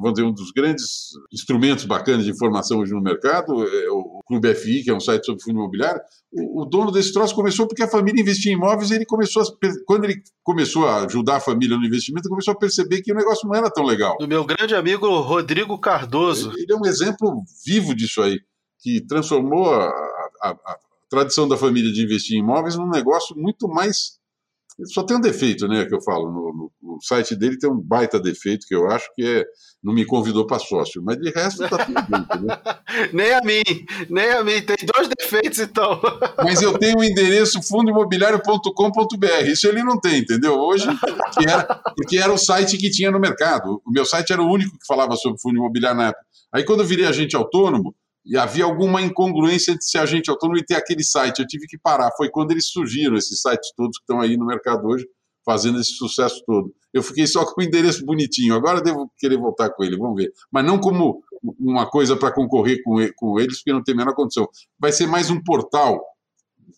vamos 0.00 0.14
dizer, 0.14 0.26
um 0.26 0.32
dos 0.32 0.50
grandes 0.50 1.10
instrumentos 1.30 1.84
bacanas 1.84 2.24
de 2.24 2.30
informação 2.30 2.78
hoje 2.78 2.92
no 2.92 3.02
mercado 3.02 3.66
é 3.68 3.90
o 3.90 4.22
Clube 4.26 4.54
FI, 4.54 4.82
que 4.82 4.90
é 4.90 4.94
um 4.94 5.00
site 5.00 5.26
sobre 5.26 5.42
fundo 5.42 5.58
imobiliário. 5.58 6.00
O, 6.32 6.64
dono 6.64 6.90
desse 6.90 7.12
troço 7.12 7.34
começou 7.34 7.68
porque 7.68 7.82
a 7.82 7.88
família 7.88 8.22
investia 8.22 8.50
em 8.50 8.54
imóveis 8.54 8.90
e 8.90 8.94
ele 8.94 9.04
começou 9.04 9.42
a, 9.42 9.46
quando 9.84 10.04
ele 10.04 10.22
começou 10.42 10.88
a 10.88 11.04
ajudar 11.04 11.36
a 11.36 11.40
família 11.40 11.76
no 11.76 11.84
investimento, 11.84 12.30
começou 12.30 12.52
a 12.52 12.58
perceber 12.58 13.02
que 13.02 13.12
o 13.12 13.14
negócio 13.14 13.46
não 13.46 13.54
era 13.54 13.70
tão 13.70 13.84
legal. 13.84 14.16
Do 14.18 14.26
meu 14.26 14.42
grande 14.46 14.74
amigo 14.74 15.20
Rodrigo 15.20 15.78
Cardoso. 15.78 16.50
Ele, 16.52 16.62
ele 16.62 16.72
é 16.72 16.76
um 16.76 16.86
exemplo 16.86 17.42
vivo 17.66 17.94
disso 17.94 18.22
aí, 18.22 18.40
que 18.80 19.04
transformou 19.06 19.70
a, 19.74 19.86
a, 20.42 20.50
a 20.50 20.78
tradição 21.10 21.46
da 21.46 21.58
família 21.58 21.92
de 21.92 22.02
investir 22.02 22.38
em 22.38 22.40
imóveis 22.40 22.74
num 22.74 22.88
negócio 22.88 23.36
muito 23.36 23.68
mais 23.68 24.21
só 24.86 25.02
tem 25.02 25.16
um 25.16 25.20
defeito, 25.20 25.68
né, 25.68 25.84
que 25.84 25.94
eu 25.94 26.02
falo. 26.02 26.30
No, 26.30 26.52
no, 26.52 26.72
no, 26.82 26.98
site 27.02 27.36
dele 27.36 27.58
tem 27.58 27.70
um 27.70 27.80
baita 27.80 28.18
defeito 28.18 28.66
que 28.66 28.74
eu 28.74 28.88
acho 28.90 29.08
que 29.14 29.24
é 29.24 29.44
não 29.82 29.92
me 29.92 30.04
convidou 30.04 30.46
para 30.46 30.60
sócio, 30.60 31.02
mas 31.02 31.18
de 31.18 31.30
resto 31.30 31.68
tá 31.68 31.84
tudo 31.84 31.98
entendeu? 31.98 32.56
nem 33.12 33.34
a 33.34 33.40
mim, 33.40 33.62
nem 34.08 34.30
a 34.30 34.44
mim. 34.44 34.62
Tem 34.62 34.76
dois 34.94 35.08
defeitos, 35.08 35.58
então. 35.58 36.00
mas 36.44 36.62
eu 36.62 36.78
tenho 36.78 36.98
o 36.98 37.04
endereço 37.04 37.60
fundoimobiliário.com.br. 37.62 39.46
Isso 39.46 39.66
ele 39.66 39.82
não 39.82 39.98
tem, 39.98 40.20
entendeu? 40.20 40.54
Hoje, 40.54 40.86
porque 41.00 41.48
era, 41.48 41.82
porque 41.96 42.18
era 42.18 42.32
o 42.32 42.38
site 42.38 42.78
que 42.78 42.90
tinha 42.90 43.10
no 43.10 43.18
mercado. 43.18 43.82
O 43.84 43.90
meu 43.90 44.04
site 44.04 44.32
era 44.32 44.42
o 44.42 44.50
único 44.50 44.78
que 44.78 44.86
falava 44.86 45.16
sobre 45.16 45.40
fundo 45.40 45.56
imobiliário 45.56 45.98
na 45.98 46.08
época. 46.08 46.24
Aí, 46.52 46.64
quando 46.64 46.80
eu 46.80 46.86
virei 46.86 47.06
agente 47.06 47.34
autônomo, 47.34 47.94
e 48.24 48.36
havia 48.36 48.64
alguma 48.64 49.02
incongruência 49.02 49.72
entre 49.72 49.84
ser 49.84 49.98
agente 49.98 50.30
autônomo 50.30 50.58
e 50.58 50.64
ter 50.64 50.76
aquele 50.76 51.02
site. 51.02 51.40
Eu 51.40 51.46
tive 51.46 51.66
que 51.66 51.78
parar. 51.78 52.10
Foi 52.16 52.30
quando 52.30 52.52
eles 52.52 52.66
surgiram, 52.66 53.16
esses 53.16 53.40
sites 53.40 53.72
todos 53.76 53.98
que 53.98 54.02
estão 54.02 54.20
aí 54.20 54.36
no 54.36 54.46
mercado 54.46 54.86
hoje, 54.86 55.06
fazendo 55.44 55.80
esse 55.80 55.92
sucesso 55.94 56.42
todo. 56.46 56.72
Eu 56.92 57.02
fiquei 57.02 57.26
só 57.26 57.44
com 57.44 57.60
o 57.60 57.64
endereço 57.64 58.04
bonitinho. 58.04 58.54
Agora 58.54 58.80
devo 58.80 59.10
querer 59.18 59.38
voltar 59.38 59.70
com 59.70 59.82
ele, 59.82 59.96
vamos 59.96 60.16
ver. 60.16 60.32
Mas 60.50 60.64
não 60.64 60.78
como 60.78 61.22
uma 61.58 61.88
coisa 61.88 62.16
para 62.16 62.32
concorrer 62.32 62.82
com, 62.84 62.96
com 63.16 63.40
eles, 63.40 63.58
porque 63.58 63.72
não 63.72 63.82
tem 63.82 63.94
a 63.94 63.98
menor 63.98 64.14
condição. 64.14 64.48
Vai 64.78 64.92
ser 64.92 65.06
mais 65.06 65.30
um 65.30 65.42
portal 65.42 66.00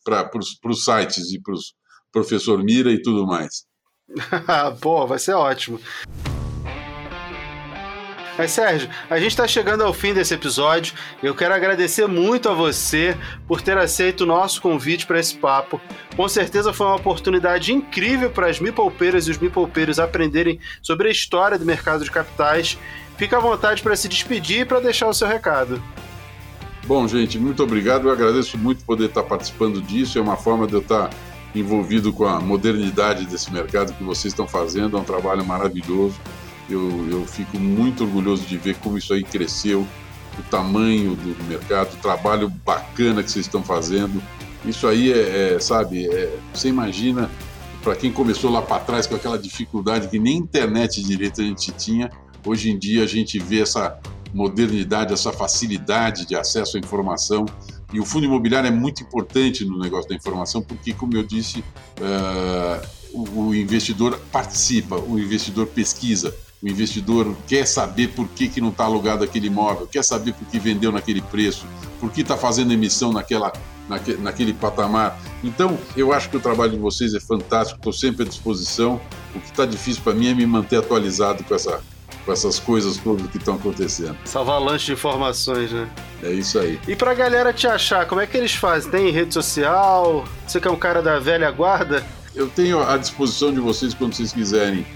para 0.03 0.31
os 0.39 0.85
sites 0.85 1.31
e 1.33 1.41
para 1.41 1.55
os 1.55 1.75
professor 2.15 2.63
Mira 2.63 2.93
e 2.93 3.03
tudo 3.03 3.27
mais. 3.27 3.67
Pô, 4.81 5.05
vai 5.07 5.19
ser 5.19 5.35
ótimo. 5.35 5.81
Mas 8.37 8.51
Sérgio, 8.51 8.89
a 9.09 9.19
gente 9.19 9.31
está 9.31 9.47
chegando 9.47 9.85
ao 9.85 9.95
fim 9.95 10.13
desse 10.13 10.35
episódio. 10.35 10.95
Eu 11.23 11.35
quero 11.35 11.55
agradecer 11.55 12.07
muito 12.09 12.49
a 12.49 12.53
você 12.53 13.17
por 13.47 13.61
ter 13.61 13.79
aceito 13.79 14.23
o 14.23 14.27
nosso 14.27 14.61
convite 14.61 15.07
para 15.07 15.21
esse 15.21 15.37
papo. 15.37 15.81
Com 16.17 16.29
certeza 16.29 16.73
foi 16.73 16.87
uma 16.87 16.97
oportunidade 16.97 17.73
incrível 17.73 18.31
para 18.31 18.49
as 18.49 18.59
mipolpeiras 18.59 19.29
e 19.29 19.31
os 19.31 19.39
mipolpeiros 19.39 20.01
aprenderem 20.01 20.59
sobre 20.83 21.09
a 21.09 21.13
história 21.13 21.59
do 21.59 21.65
mercado 21.65 22.03
de 22.03 22.11
capitais. 22.11 22.77
Fica 23.17 23.37
à 23.37 23.41
vontade 23.41 23.83
para 23.83 23.95
se 23.95 24.09
despedir 24.09 24.61
e 24.61 24.65
para 24.65 24.81
deixar 24.81 25.07
o 25.07 25.15
seu 25.15 25.29
recado. 25.29 25.81
Bom, 26.87 27.07
gente, 27.07 27.39
muito 27.39 27.63
obrigado. 27.63 28.09
Eu 28.09 28.13
agradeço 28.13 28.59
muito 28.59 28.85
poder 28.85 29.07
estar 29.07 29.23
participando 29.23 29.81
disso. 29.81 30.19
É 30.19 30.21
uma 30.21 30.37
forma 30.37 30.67
de 30.67 30.75
eu 30.75 30.81
estar 30.81 31.09
envolvido 31.55 32.13
com 32.13 32.27
a 32.27 32.41
modernidade 32.41 33.27
desse 33.27 33.53
mercado 33.53 33.93
que 33.95 34.03
vocês 34.03 34.33
estão 34.33 34.47
fazendo. 34.47 34.97
É 34.97 35.01
um 35.01 35.05
trabalho 35.05 35.45
maravilhoso. 35.45 36.17
Eu, 36.69 37.09
eu 37.11 37.27
fico 37.27 37.59
muito 37.59 38.05
orgulhoso 38.05 38.45
de 38.45 38.57
ver 38.57 38.77
como 38.77 38.97
isso 38.97 39.13
aí 39.13 39.23
cresceu, 39.23 39.87
o 40.39 40.43
tamanho 40.51 41.15
do 41.15 41.45
mercado, 41.45 41.95
o 41.95 41.97
trabalho 41.97 42.49
bacana 42.49 43.23
que 43.23 43.31
vocês 43.31 43.47
estão 43.47 43.63
fazendo. 43.63 44.23
Isso 44.65 44.87
aí 44.87 45.13
é, 45.13 45.55
é 45.55 45.61
sabe, 45.61 46.07
é, 46.07 46.39
você 46.53 46.69
imagina, 46.69 47.31
para 47.83 47.95
quem 47.95 48.11
começou 48.11 48.51
lá 48.51 48.63
para 48.63 48.83
trás 48.83 49.07
com 49.07 49.15
aquela 49.15 49.39
dificuldade 49.39 50.09
que 50.09 50.19
nem 50.19 50.39
internet 50.39 51.03
direito 51.03 51.43
a 51.43 51.45
gente 51.45 51.71
tinha, 51.73 52.11
hoje 52.45 52.71
em 52.71 52.79
dia 52.79 53.05
a 53.05 53.07
gente 53.07 53.39
vê 53.39 53.61
essa 53.61 54.01
modernidade, 54.35 55.13
essa 55.13 55.33
facilidade 55.33 56.27
de 56.27 56.35
acesso 56.35 56.77
à 56.77 56.81
informação. 56.81 57.47
E 57.93 58.01
o 58.01 58.05
fundo 58.05 58.27
imobiliário 58.27 58.67
é 58.67 58.71
muito 58.71 59.03
importante 59.03 59.65
no 59.65 59.79
negócio 59.79 60.09
da 60.09 60.17
informação, 60.17 60.61
porque, 60.61 60.93
como 60.93 61.17
eu 61.17 61.23
disse, 61.23 61.61
uh, 61.61 62.87
o, 63.13 63.47
o 63.47 63.55
investidor 63.55 64.19
participa, 64.33 64.97
o 64.97 65.19
investidor 65.19 65.69
pesquisa, 65.69 66.35
o 66.65 66.69
investidor 66.69 67.37
quer 67.47 67.67
saber 67.67 68.09
por 68.09 68.27
que, 68.27 68.49
que 68.49 68.59
não 68.59 68.71
está 68.71 68.85
alugado 68.85 69.23
aquele 69.23 69.49
imóvel, 69.49 69.87
quer 69.87 70.03
saber 70.03 70.33
por 70.33 70.49
que 70.49 70.59
vendeu 70.59 70.91
naquele 70.91 71.21
preço, 71.21 71.67
por 72.01 72.11
que 72.11 72.23
está 72.23 72.39
fazendo 72.39 72.73
emissão 72.73 73.13
naquela, 73.13 73.53
naque, 73.87 74.15
naquele 74.15 74.55
patamar. 74.55 75.21
Então, 75.43 75.79
eu 75.95 76.11
acho 76.11 76.31
que 76.31 76.39
o 76.39 76.41
trabalho 76.41 76.73
de 76.73 76.79
vocês 76.79 77.13
é 77.13 77.21
fantástico, 77.21 77.79
estou 77.79 77.93
sempre 77.93 78.23
à 78.23 78.27
disposição. 78.27 78.99
O 79.35 79.41
que 79.41 79.51
está 79.51 79.67
difícil 79.67 80.03
para 80.03 80.15
mim 80.15 80.29
é 80.29 80.35
me 80.35 80.47
manter 80.47 80.79
atualizado 80.79 81.45
com, 81.45 81.55
essa, 81.55 81.83
com 82.25 82.33
essas 82.33 82.59
coisas 82.59 82.97
todas 82.97 83.27
que 83.27 83.37
estão 83.37 83.57
acontecendo. 83.57 84.17
Essa 84.25 84.41
avalanche 84.41 84.87
de 84.87 84.93
informações, 84.93 85.71
né? 85.71 85.87
É 86.23 86.33
isso 86.33 86.59
aí. 86.59 86.81
E 86.89 86.97
para 86.97 87.11
a 87.11 87.15
galera 87.15 87.53
te 87.53 87.67
achar, 87.67 88.07
como 88.07 88.23
é 88.23 88.27
que 88.27 88.39
eles 88.39 88.55
fazem? 88.55 88.91
Tem 88.91 89.11
rede 89.11 89.35
social? 89.35 90.25
Você 90.47 90.59
que 90.59 90.67
é 90.67 90.71
um 90.71 90.79
cara 90.79 91.03
da 91.03 91.19
velha 91.19 91.51
guarda? 91.51 92.03
Eu 92.35 92.49
tenho 92.49 92.83
à 92.83 92.97
disposição 92.97 93.53
de 93.53 93.61
vocês 93.61 93.93
quando 93.93 94.15
vocês 94.15 94.33
quiserem 94.33 94.87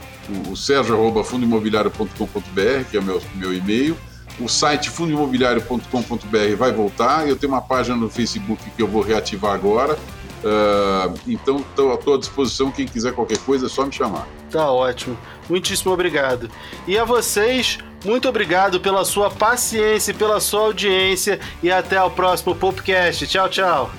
o, 0.51 0.57
sergio.fundoimobiliário.com.br, 0.57 2.91
que 2.91 2.97
é 2.97 3.01
o 3.01 3.03
meu, 3.03 3.23
meu 3.35 3.55
e-mail. 3.55 3.97
O 4.41 4.49
site 4.49 4.91
fundoimobiliário.com.br 4.91 6.57
vai 6.57 6.73
voltar. 6.73 7.29
Eu 7.29 7.37
tenho 7.37 7.53
uma 7.53 7.63
página 7.63 7.97
no 7.97 8.09
Facebook 8.09 8.71
que 8.71 8.83
eu 8.83 8.87
vou 8.87 9.03
reativar 9.03 9.53
agora. 9.53 9.99
Uh, 10.39 11.19
então, 11.27 11.59
estou 11.59 12.15
à 12.15 12.19
disposição. 12.19 12.71
Quem 12.71 12.87
quiser 12.87 13.13
qualquer 13.13 13.39
coisa, 13.39 13.67
é 13.67 13.69
só 13.69 13.85
me 13.85 13.93
chamar. 13.93 14.27
Tá 14.51 14.71
ótimo. 14.71 15.19
Muitíssimo 15.49 15.93
obrigado. 15.93 16.51
E 16.87 16.97
a 16.97 17.05
vocês, 17.05 17.79
muito 18.05 18.29
obrigado 18.29 18.81
pela 18.81 19.05
sua 19.05 19.31
paciência 19.31 20.15
pela 20.15 20.41
sua 20.41 20.61
audiência. 20.61 21.41
E 21.63 21.71
até 21.71 22.03
o 22.03 22.11
próximo 22.11 22.55
podcast. 22.55 23.27
Tchau, 23.27 23.49
tchau. 23.49 23.91